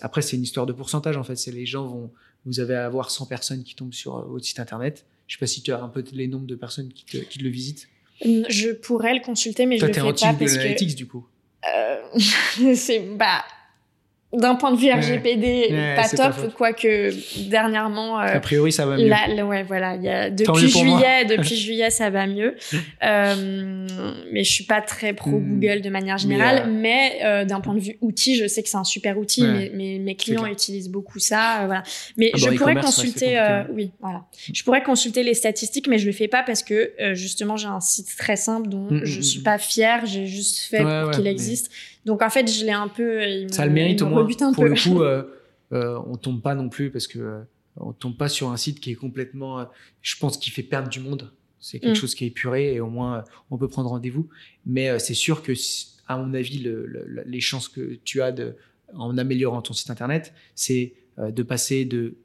Après, 0.01 0.21
c'est 0.21 0.35
une 0.35 0.43
histoire 0.43 0.65
de 0.65 0.73
pourcentage, 0.73 1.15
en 1.15 1.23
fait. 1.23 1.37
C'est 1.37 1.51
les 1.51 1.65
gens 1.65 1.87
vont, 1.87 2.11
vous 2.45 2.59
avez 2.59 2.75
à 2.75 2.85
avoir 2.85 3.11
100 3.11 3.27
personnes 3.27 3.63
qui 3.63 3.75
tombent 3.75 3.93
sur 3.93 4.27
votre 4.27 4.43
site 4.43 4.59
internet. 4.59 5.05
Je 5.27 5.35
sais 5.35 5.39
pas 5.39 5.47
si 5.47 5.61
tu 5.61 5.71
as 5.71 5.81
un 5.81 5.87
peu 5.87 6.03
les 6.11 6.27
nombres 6.27 6.47
de 6.47 6.55
personnes 6.55 6.91
qui, 6.91 7.05
qui 7.05 7.39
le 7.39 7.49
visitent. 7.49 7.87
Je 8.21 8.73
pourrais 8.73 9.13
le 9.13 9.21
consulter, 9.21 9.65
mais 9.65 9.77
je 9.77 9.85
le 9.85 9.93
fais 9.93 10.01
pas 10.01 10.13
parce 10.13 10.57
que. 10.57 10.95
du 10.95 11.07
coup. 11.07 11.25
c'est 12.75 12.99
bah 13.15 13.43
d'un 14.33 14.55
point 14.55 14.71
de 14.71 14.77
vue 14.77 14.89
RGPD, 14.89 15.95
pas 15.95 16.07
top, 16.07 16.53
quoique 16.55 17.13
dernièrement. 17.49 18.19
Euh, 18.19 18.35
a 18.35 18.39
priori, 18.39 18.71
ça 18.71 18.85
va 18.85 18.95
mieux. 18.95 19.43
ouais, 19.43 19.63
voilà. 19.63 19.95
Y 19.95 20.07
a, 20.07 20.29
depuis 20.29 20.69
juillet, 20.69 21.25
depuis 21.25 21.55
juillet, 21.57 21.89
ça 21.89 22.09
va 22.09 22.27
mieux. 22.27 22.55
Euh, 23.03 23.87
mais 24.31 24.43
je 24.43 24.51
suis 24.51 24.63
pas 24.63 24.79
très 24.81 25.13
pro 25.13 25.31
hmm. 25.31 25.59
Google 25.59 25.81
de 25.81 25.89
manière 25.89 26.17
générale. 26.17 26.69
Mais, 26.69 27.19
euh, 27.23 27.45
d'un 27.45 27.61
point 27.61 27.73
de 27.73 27.79
vue 27.79 27.97
outil, 28.01 28.35
je 28.35 28.47
sais 28.47 28.61
que 28.61 28.69
c'est 28.69 28.77
un 28.77 28.83
super 28.83 29.17
outil. 29.17 29.43
Mais, 29.43 29.99
mes 29.99 30.15
clients 30.15 30.45
utilisent 30.45 30.89
beaucoup 30.89 31.19
ça. 31.19 31.63
voilà. 31.65 31.83
Mais 32.17 32.31
ah 32.33 32.37
je 32.37 32.49
pourrais 32.51 32.75
consulter. 32.75 33.41
oui, 33.73 33.91
voilà. 34.01 34.25
Je 34.53 34.63
pourrais 34.63 34.83
consulter 34.83 35.23
les 35.23 35.33
statistiques, 35.33 35.87
mais 35.87 35.97
je 35.97 36.05
le 36.05 36.11
fais 36.11 36.27
pas 36.27 36.43
parce 36.43 36.63
que 36.63 36.91
justement, 37.13 37.57
j'ai 37.57 37.67
un 37.67 37.79
site 37.79 38.15
très 38.17 38.35
simple 38.35 38.69
dont 38.69 38.87
hmm, 38.89 39.01
je 39.03 39.19
hmm, 39.19 39.23
suis 39.23 39.41
pas 39.41 39.57
fière. 39.57 40.05
J'ai 40.05 40.27
juste 40.27 40.59
fait 40.59 40.83
pour 40.83 41.11
qu'il 41.11 41.27
existe. 41.27 41.71
Donc 42.05 42.21
en 42.21 42.29
fait, 42.29 42.47
je 42.51 42.65
l'ai 42.65 42.71
un 42.71 42.87
peu. 42.87 43.47
ça 43.49 43.65
le 43.65 43.71
mérite 43.71 44.01
au 44.01 44.07
moins. 44.07 44.27
pour 44.53 44.65
le 44.65 44.75
coup, 44.75 45.01
euh, 45.03 45.23
euh, 45.73 45.99
on 46.07 46.17
tombe 46.17 46.41
pas 46.41 46.55
non 46.55 46.69
plus 46.69 46.91
parce 46.91 47.07
que 47.07 47.19
euh, 47.19 47.41
on 47.77 47.93
tombe 47.93 48.17
pas 48.17 48.27
sur 48.27 48.49
un 48.49 48.57
site 48.57 48.79
qui 48.79 48.91
est 48.91 48.95
complètement. 48.95 49.59
Euh, 49.59 49.65
je 50.01 50.17
pense 50.17 50.37
qu'il 50.37 50.51
fait 50.51 50.63
perdre 50.63 50.89
du 50.89 50.99
monde. 50.99 51.31
C'est 51.59 51.79
quelque 51.79 51.97
mm. 51.97 52.01
chose 52.01 52.15
qui 52.15 52.25
est 52.25 52.27
épuré 52.27 52.73
et 52.73 52.79
au 52.79 52.89
moins 52.89 53.23
on 53.49 53.57
peut 53.57 53.67
prendre 53.67 53.89
rendez-vous. 53.89 54.27
Mais 54.65 54.97
c'est 54.99 55.13
sûr 55.13 55.43
que, 55.43 55.53
à 56.07 56.17
mon 56.17 56.33
avis, 56.33 56.59
le, 56.59 57.23
les 57.25 57.39
chances 57.39 57.69
que 57.69 57.99
tu 58.03 58.21
as 58.21 58.31
de, 58.31 58.55
en 58.95 59.17
améliorant 59.17 59.61
ton 59.61 59.73
site 59.73 59.91
internet, 59.91 60.33
c'est 60.55 60.93
de 61.19 61.43
passer 61.43 61.85
de 61.85 62.15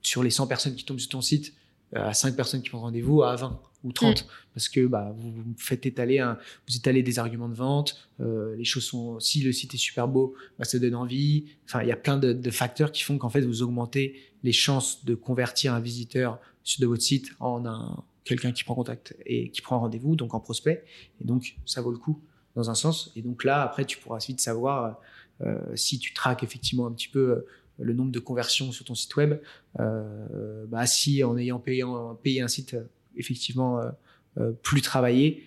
sur 0.00 0.22
les 0.22 0.30
100 0.30 0.46
personnes 0.46 0.74
qui 0.74 0.86
tombent 0.86 0.98
sur 0.98 1.10
ton 1.10 1.20
site 1.20 1.52
à 1.94 2.14
5 2.14 2.34
personnes 2.34 2.62
qui 2.62 2.70
prennent 2.70 2.80
rendez-vous 2.80 3.22
à 3.22 3.36
20 3.36 3.60
ou 3.84 3.92
30 3.92 4.22
mm. 4.22 4.26
parce 4.54 4.68
que 4.68 4.86
bah, 4.86 5.14
vous, 5.16 5.32
faites 5.56 5.86
étaler 5.86 6.18
un, 6.18 6.38
vous 6.68 6.76
étalez 6.76 7.02
des 7.02 7.18
arguments 7.18 7.48
de 7.48 7.54
vente 7.54 8.08
euh, 8.20 8.54
les 8.56 8.64
choses 8.64 8.84
sont 8.84 9.20
si 9.20 9.42
le 9.42 9.52
site 9.52 9.74
est 9.74 9.78
super 9.78 10.08
beau 10.08 10.34
bah, 10.58 10.64
ça 10.64 10.78
donne 10.78 10.94
envie. 10.94 11.46
Enfin 11.66 11.82
il 11.82 11.88
y 11.88 11.92
a 11.92 11.96
plein 11.96 12.18
de, 12.18 12.32
de 12.32 12.50
facteurs 12.50 12.92
qui 12.92 13.02
font 13.02 13.18
qu'en 13.18 13.30
fait 13.30 13.40
vous 13.40 13.62
augmentez 13.62 14.20
les 14.42 14.52
chances 14.52 15.04
de 15.04 15.14
convertir 15.14 15.74
un 15.74 15.80
visiteur 15.80 16.38
de 16.78 16.86
votre 16.86 17.02
site 17.02 17.30
en 17.40 17.66
un 17.66 18.04
quelqu'un 18.24 18.52
qui 18.52 18.64
prend 18.64 18.74
contact 18.74 19.16
et 19.26 19.50
qui 19.50 19.60
prend 19.62 19.80
rendez-vous 19.80 20.14
donc 20.14 20.34
en 20.34 20.40
prospect. 20.40 20.84
Et 21.20 21.24
donc 21.24 21.56
ça 21.64 21.80
vaut 21.80 21.90
le 21.90 21.98
coup 21.98 22.20
dans 22.54 22.70
un 22.70 22.74
sens. 22.74 23.12
Et 23.16 23.22
donc 23.22 23.44
là 23.44 23.62
après 23.62 23.84
tu 23.84 23.98
pourras 23.98 24.18
vite 24.18 24.40
savoir 24.40 25.00
euh, 25.40 25.58
si 25.74 25.98
tu 25.98 26.12
traques 26.12 26.42
effectivement 26.42 26.86
un 26.86 26.92
petit 26.92 27.08
peu 27.08 27.30
euh, 27.30 27.46
le 27.78 27.94
nombre 27.94 28.12
de 28.12 28.18
conversions 28.18 28.72
sur 28.72 28.84
ton 28.84 28.94
site 28.94 29.16
web 29.16 29.40
bah 29.78 30.86
si 30.86 31.24
en 31.24 31.38
ayant 31.38 31.58
payé, 31.58 31.82
payé 32.22 32.42
un 32.42 32.48
site 32.48 32.76
effectivement 33.16 33.78
euh, 33.78 33.90
euh, 34.38 34.52
plus 34.52 34.82
travaillé, 34.82 35.44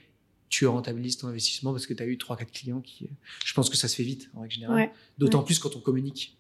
tu 0.49 0.68
rentabilises 0.68 1.18
ton 1.18 1.28
investissement 1.28 1.72
parce 1.72 1.88
que 1.88 1.93
tu 1.93 2.03
as 2.03 2.05
eu 2.05 2.16
3-4 2.16 2.45
clients 2.51 2.82
qui. 2.82 3.05
Euh, 3.05 3.16
je 3.43 3.53
pense 3.53 3.70
que 3.70 3.78
ça 3.78 3.88
se 3.88 3.95
fait 3.95 4.03
vite 4.03 4.30
en 4.36 4.41
règle 4.41 4.53
générale. 4.53 4.89
D'autant 5.18 5.43
plus 5.43 5.59
quand 5.59 5.76
on 5.76 5.80
communique. 5.80 6.38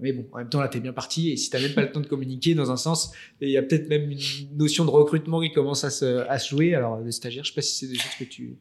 mais 0.00 0.12
bon, 0.12 0.26
en 0.32 0.38
même 0.38 0.48
temps, 0.48 0.60
là, 0.60 0.68
tu 0.68 0.78
es 0.78 0.80
bien 0.80 0.92
parti. 0.92 1.30
Et 1.30 1.36
si 1.36 1.48
tu 1.48 1.56
même 1.58 1.74
pas 1.74 1.82
le 1.82 1.92
temps 1.92 2.00
de 2.00 2.08
communiquer, 2.08 2.54
dans 2.54 2.72
un 2.72 2.76
sens, 2.76 3.12
il 3.40 3.50
y 3.50 3.56
a 3.56 3.62
peut-être 3.62 3.88
même 3.88 4.10
une 4.10 4.56
notion 4.56 4.84
de 4.84 4.90
recrutement 4.90 5.40
qui 5.40 5.52
commence 5.52 5.84
à 5.84 5.90
se, 5.90 6.26
à 6.28 6.38
jouer. 6.38 6.74
Alors, 6.74 7.00
les 7.00 7.12
stagiaires, 7.12 7.44
je 7.44 7.50
sais 7.50 7.54
pas 7.54 7.62
si 7.62 7.76
c'est 7.76 7.86
des 7.86 7.98
choses 7.98 8.14
que 8.18 8.24
tu. 8.24 8.56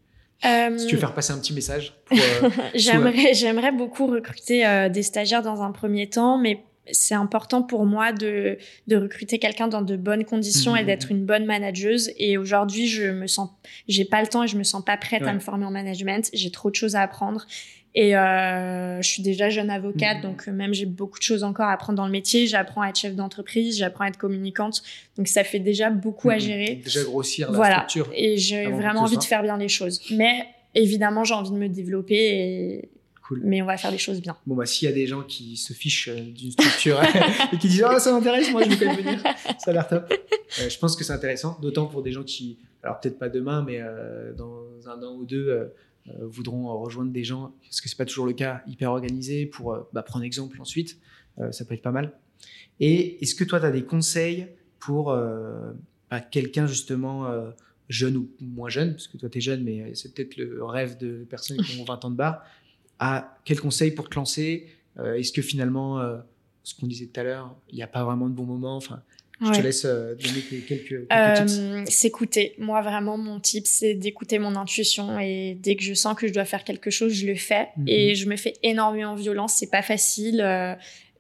si 0.78 0.88
tu 0.88 0.96
veux 0.96 1.00
faire 1.00 1.16
passer 1.16 1.34
un 1.34 1.40
petit 1.40 1.54
message. 1.54 1.94
j'aimerais, 2.76 3.34
j'aimerais 3.34 3.72
beaucoup 3.72 4.06
recruter 4.06 4.90
des 4.94 5.04
stagiaires 5.04 5.42
dans 5.42 5.64
un 5.64 5.72
premier 5.72 6.10
temps, 6.10 6.38
mais 6.38 6.64
c'est 6.92 7.16
important 7.16 7.64
pour 7.64 7.86
moi 7.86 8.12
de, 8.12 8.58
de 8.88 8.96
recruter 8.98 9.40
quelqu'un 9.40 9.68
dans 9.68 9.82
de 9.82 9.96
bonnes 9.96 10.26
conditions 10.26 10.76
et 10.76 10.84
mmh. 10.84 10.86
d'être 10.86 11.12
une 11.12 11.26
bonne 11.26 11.46
manageuse. 11.46 12.12
Et 12.18 12.38
aujourd'hui, 12.38 12.88
je 12.88 13.06
me 13.06 13.28
sens, 13.28 13.50
j'ai 13.88 14.06
pas 14.06 14.22
le 14.22 14.28
temps 14.28 14.44
et 14.44 14.48
je 14.48 14.58
me 14.58 14.64
sens 14.64 14.84
pas 14.84 14.98
prête 14.98 15.24
à 15.24 15.34
me 15.34 15.40
former 15.40 15.66
en 15.66 15.72
management. 15.72 16.30
J'ai 16.34 16.52
trop 16.52 16.70
de 16.70 16.76
choses 16.76 16.96
à 16.96 17.02
apprendre. 17.02 17.46
Et 17.96 18.18
euh, 18.18 19.02
je 19.04 19.08
suis 19.08 19.22
déjà 19.22 19.50
jeune 19.50 19.70
avocate, 19.70 20.18
mmh. 20.18 20.22
donc 20.22 20.48
euh, 20.48 20.52
même 20.52 20.74
j'ai 20.74 20.88
beaucoup 20.88 21.20
de 21.20 21.24
choses 21.24 21.44
encore 21.44 21.68
à 21.68 21.74
apprendre 21.74 21.98
dans 21.98 22.08
le 22.08 22.12
métier. 22.12 22.48
J'apprends 22.48 22.82
à 22.82 22.90
être 22.90 22.98
chef 22.98 23.16
d'entreprise, 23.16 23.78
j'apprends 23.78 24.06
à 24.06 24.08
être 24.08 24.18
communicante, 24.18 24.82
donc 25.16 25.28
ça 25.28 25.44
fait 25.44 25.60
déjà 25.60 25.92
beaucoup 25.92 26.32
à 26.32 26.38
mmh. 26.38 26.40
gérer. 26.40 26.82
Déjà 26.84 27.04
grossir 27.04 27.52
la 27.52 27.56
voilà. 27.56 27.76
structure. 27.88 28.12
Et 28.16 28.38
j'ai 28.38 28.66
vraiment 28.66 29.02
envie 29.02 29.18
de 29.18 29.24
faire 29.24 29.44
bien 29.44 29.58
les 29.58 29.68
choses. 29.68 30.02
Mais 30.10 30.48
évidemment, 30.74 31.24
j'ai 31.24 31.36
envie 31.36 31.52
de 31.52 31.56
me 31.56 31.70
développer 31.70 32.16
et 32.16 32.90
mais 33.44 33.62
on 33.62 33.66
va 33.66 33.78
faire 33.78 33.92
les 33.92 33.98
choses 33.98 34.22
bien. 34.22 34.38
Bon, 34.46 34.56
bah, 34.56 34.66
s'il 34.66 34.88
y 34.88 34.92
a 34.92 34.94
des 34.94 35.08
gens 35.08 35.24
qui 35.24 35.58
se 35.58 35.74
fichent 35.74 36.10
euh, 36.10 36.20
d'une 36.20 36.52
structure 36.52 37.02
et 37.54 37.58
qui 37.58 37.68
disent, 37.68 37.84
ah, 37.88 38.00
ça 38.00 38.12
m'intéresse, 38.12 38.52
moi, 38.52 38.64
je 38.64 38.70
vais 38.70 38.78
quand 38.78 38.96
même 38.96 39.04
venir. 39.04 39.24
Ça 39.60 39.72
a 39.72 39.74
l'air 39.74 39.88
top. 39.88 40.12
Euh, 40.12 40.70
je 40.70 40.78
pense 40.78 40.96
que 40.96 41.04
c'est 41.04 41.14
intéressant, 41.14 41.58
d'autant 41.62 41.86
pour 41.86 42.04
des 42.04 42.12
gens 42.12 42.24
qui, 42.24 42.60
alors 42.84 43.00
peut-être 43.00 43.18
pas 43.18 43.30
demain, 43.30 43.64
mais 43.64 43.80
euh, 43.80 44.34
dans 44.34 44.66
un 44.88 45.02
an 45.04 45.16
ou 45.16 45.26
deux, 45.26 45.72
voudront 46.20 46.78
rejoindre 46.82 47.12
des 47.12 47.24
gens, 47.24 47.54
parce 47.64 47.80
que 47.80 47.88
c'est 47.88 47.98
pas 47.98 48.06
toujours 48.06 48.26
le 48.26 48.34
cas, 48.34 48.62
hyper 48.68 48.92
organisés 48.92 49.46
pour 49.46 49.88
bah, 49.94 50.04
prendre 50.04 50.26
exemple 50.26 50.60
ensuite. 50.60 50.98
ça 51.52 51.64
peut 51.64 51.76
être 51.76 51.82
pas 51.82 51.92
mal. 51.92 52.12
Et 52.82 53.24
est-ce 53.24 53.36
que 53.36 53.46
toi, 53.46 53.62
tu 53.62 53.66
as 53.66 53.72
des 53.72 53.84
conseils 53.84 54.48
pour 54.80 55.16
bah, 56.12 56.20
quelqu'un 56.20 56.68
justement 56.68 57.26
jeune 57.88 58.18
ou 58.18 58.30
moins 58.42 58.68
jeune, 58.68 58.92
parce 58.92 59.08
que 59.08 59.18
toi 59.18 59.30
tu 59.30 59.38
es 59.38 59.42
jeune, 59.42 59.64
mais 59.64 59.96
c'est 59.96 60.14
peut-être 60.14 60.36
le 60.36 60.64
rêve 60.66 60.98
de 60.98 61.26
personnes 61.30 61.58
qui 61.58 61.80
ont 61.80 61.86
20 61.86 62.04
ans 62.04 62.12
de 62.12 62.18
bar, 62.18 62.44
à 63.04 63.38
quel 63.44 63.60
conseil 63.60 63.92
pour 63.92 64.08
te 64.08 64.16
lancer 64.16 64.68
euh, 64.98 65.16
Est-ce 65.16 65.34
que 65.34 65.42
finalement, 65.42 66.00
euh, 66.00 66.18
ce 66.64 66.74
qu'on 66.74 66.88
disait 66.88 67.08
tout 67.08 67.20
à 67.20 67.24
l'heure, 67.24 67.54
il 67.70 67.76
n'y 67.76 67.84
a 67.84 67.88
pas 67.88 68.06
vraiment 68.06 68.30
de 68.30 68.34
bon 68.34 68.46
moment 68.46 68.78
enfin, 68.78 69.04
je 69.42 69.52
te 69.52 69.62
laisse 69.62 69.84
euh, 69.84 70.16
donner 70.16 70.62
quelques, 70.66 71.06
tips. 71.10 71.94
S'écouter. 71.94 72.56
Moi, 72.60 72.82
vraiment, 72.82 73.18
mon 73.18 73.42
tip, 73.42 73.68
c'est 73.68 73.94
d'écouter 73.94 74.40
mon 74.40 74.56
intuition. 74.56 75.20
Et 75.20 75.58
dès 75.60 75.76
que 75.76 75.84
je 75.84 75.94
sens 75.94 76.16
que 76.16 76.28
je 76.28 76.34
dois 76.34 76.46
faire 76.46 76.64
quelque 76.64 76.90
chose, 76.90 77.12
je 77.12 77.28
le 77.28 77.36
fais. 77.36 77.68
Mhm. 77.76 77.88
Et 77.90 78.16
je 78.16 78.30
me 78.30 78.38
fais 78.38 78.54
énormément 78.64 79.16
violence. 79.16 79.56
C'est 79.56 79.70
pas 79.70 79.82
facile. 79.82 80.38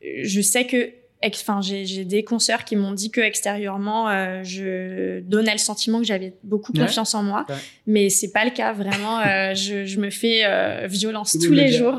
je 0.01 0.41
sais 0.41 0.65
que 0.65 0.89
enfin 1.25 1.61
j'ai 1.61 2.05
des 2.05 2.23
consoeurs 2.23 2.65
qui 2.65 2.75
m'ont 2.75 2.91
dit 2.91 3.11
que 3.11 3.21
extérieurement 3.21 4.09
euh, 4.09 4.43
je 4.43 5.21
donnais 5.21 5.53
le 5.53 5.57
sentiment 5.57 5.99
que 5.99 6.05
j'avais 6.05 6.33
beaucoup 6.43 6.73
confiance 6.73 7.15
en 7.15 7.23
moi. 7.23 7.45
Mais 7.87 8.09
c'est 8.09 8.31
pas 8.31 8.45
le 8.45 8.51
cas 8.51 8.73
vraiment 8.73 9.19
euh, 9.19 9.53
je, 9.55 9.85
je, 9.85 9.99
me 9.99 10.09
fais 10.09 10.41
euh, 10.45 10.87
violence 10.87 11.37
tous 11.41 11.51
les 11.51 11.71
jours. 11.71 11.97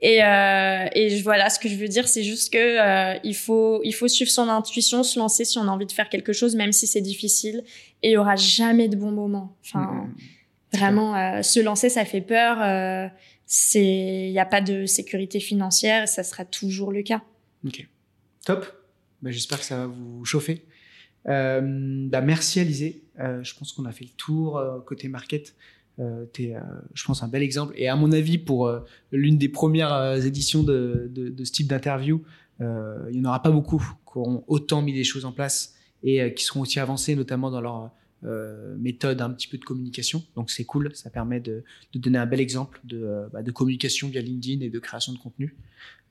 Et, 0.00 0.16
et 0.16 1.20
voilà 1.22 1.48
ce 1.48 1.60
que 1.60 1.68
je 1.68 1.76
veux 1.76 1.88
dire 1.88 2.08
c'est 2.08 2.24
juste 2.24 2.52
que 2.52 3.24
il 3.24 3.34
faut 3.36 3.80
il 3.84 3.92
faut 3.92 4.08
suivre 4.08 4.30
son 4.30 4.48
intuition 4.48 5.04
se 5.04 5.18
lancer 5.18 5.44
si 5.44 5.58
on 5.58 5.62
a 5.62 5.70
envie 5.70 5.86
de 5.86 5.92
faire 5.92 6.08
quelque 6.08 6.32
chose 6.32 6.56
même 6.56 6.72
si 6.72 6.86
c'est 6.86 7.00
difficile. 7.00 7.62
Et 8.02 8.10
il 8.10 8.12
y 8.12 8.16
aura 8.16 8.36
jamais 8.36 8.88
de 8.88 8.96
bons 8.96 9.12
moments. 9.12 9.56
Enfin 9.64 10.08
mm. 10.72 10.76
vraiment 10.76 11.42
se 11.42 11.60
lancer 11.60 11.88
ça 11.88 12.04
fait 12.04 12.20
peur 12.20 13.10
c'est 13.46 14.26
il 14.26 14.32
n'y 14.32 14.40
a 14.40 14.46
pas 14.46 14.60
de 14.60 14.86
sécurité 14.86 15.38
financière 15.38 16.08
ça 16.08 16.24
sera 16.24 16.44
toujours 16.44 16.90
le 16.90 17.02
cas. 17.02 17.22
Ok 17.64 17.86
Top. 18.44 18.66
Bah, 19.22 19.30
j'espère 19.30 19.58
que 19.58 19.64
ça 19.64 19.76
va 19.78 19.86
vous 19.86 20.24
chauffer. 20.24 20.64
bah, 21.24 21.60
merci 22.20 22.60
Alizé. 22.60 23.04
je 23.18 23.54
pense 23.54 23.72
qu'on 23.72 23.84
a 23.84 23.92
fait 23.92 24.04
le 24.04 24.16
tour 24.16 24.60
côté 24.86 25.08
market. 25.08 25.54
tu 26.32 26.44
es, 26.44 26.56
je 26.94 27.04
pense, 27.04 27.22
un 27.22 27.28
bel 27.28 27.42
exemple. 27.42 27.74
Et 27.76 27.88
à 27.88 27.96
mon 27.96 28.10
avis, 28.12 28.38
pour 28.38 28.70
l'une 29.12 29.38
des 29.38 29.48
premières 29.48 30.24
éditions 30.24 30.62
de, 30.62 31.08
de, 31.14 31.28
de, 31.28 31.44
ce 31.44 31.52
type 31.52 31.68
d'interview, 31.68 32.22
il 32.60 33.12
n'y 33.12 33.20
en 33.20 33.30
aura 33.30 33.42
pas 33.42 33.50
beaucoup 33.50 33.80
qui 34.10 34.18
auront 34.18 34.44
autant 34.48 34.82
mis 34.82 34.92
des 34.92 35.04
choses 35.04 35.24
en 35.24 35.32
place 35.32 35.74
et 36.02 36.34
qui 36.34 36.44
seront 36.44 36.62
aussi 36.62 36.80
avancés, 36.80 37.14
notamment 37.14 37.50
dans 37.50 37.60
leur 37.60 37.92
euh, 38.24 38.76
méthode 38.78 39.20
un 39.20 39.30
petit 39.30 39.48
peu 39.48 39.58
de 39.58 39.64
communication. 39.64 40.22
Donc 40.36 40.50
c'est 40.50 40.64
cool, 40.64 40.94
ça 40.94 41.10
permet 41.10 41.40
de, 41.40 41.64
de, 41.92 41.98
donner 41.98 42.18
un 42.18 42.26
bel 42.26 42.40
exemple 42.40 42.80
de, 42.84 43.02
euh, 43.02 43.26
bah, 43.32 43.42
de, 43.42 43.50
communication 43.50 44.08
via 44.08 44.20
LinkedIn 44.20 44.64
et 44.64 44.70
de 44.70 44.78
création 44.78 45.12
de 45.12 45.18
contenu. 45.18 45.56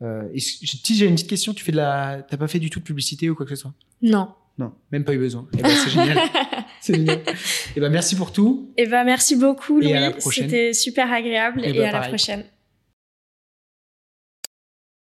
Euh, 0.02 0.28
et 0.34 0.40
si 0.40 0.96
j'ai 0.96 1.06
une 1.06 1.14
petite 1.14 1.30
question, 1.30 1.54
tu 1.54 1.64
fais 1.64 1.72
de 1.72 1.78
la, 1.78 2.26
t'as 2.30 2.38
pas 2.38 2.48
fait 2.48 2.60
du 2.60 2.70
tout 2.70 2.80
de 2.80 2.84
publicité 2.84 3.30
ou 3.30 3.36
quoi 3.36 3.46
que 3.46 3.56
ce 3.56 3.62
soit? 3.62 3.74
Non. 4.02 4.30
Non, 4.58 4.74
même 4.92 5.06
pas 5.06 5.14
eu 5.14 5.18
besoin. 5.18 5.48
Eh 5.58 5.62
ben, 5.62 5.70
c'est 5.70 5.90
génial. 5.90 6.18
c'est 6.82 6.96
génial. 6.96 7.22
Eh 7.76 7.80
ben 7.80 7.90
merci 7.90 8.16
pour 8.16 8.34
tout. 8.34 8.74
Eh 8.78 8.86
ben 8.86 9.06
merci 9.06 9.38
beaucoup 9.38 9.80
Louis. 9.80 9.94
C'était 10.20 10.74
super 10.74 11.12
agréable 11.12 11.66
et, 11.66 11.70
et, 11.70 11.86
à 11.86 11.92
la 11.94 12.08
prochaine. 12.08 12.44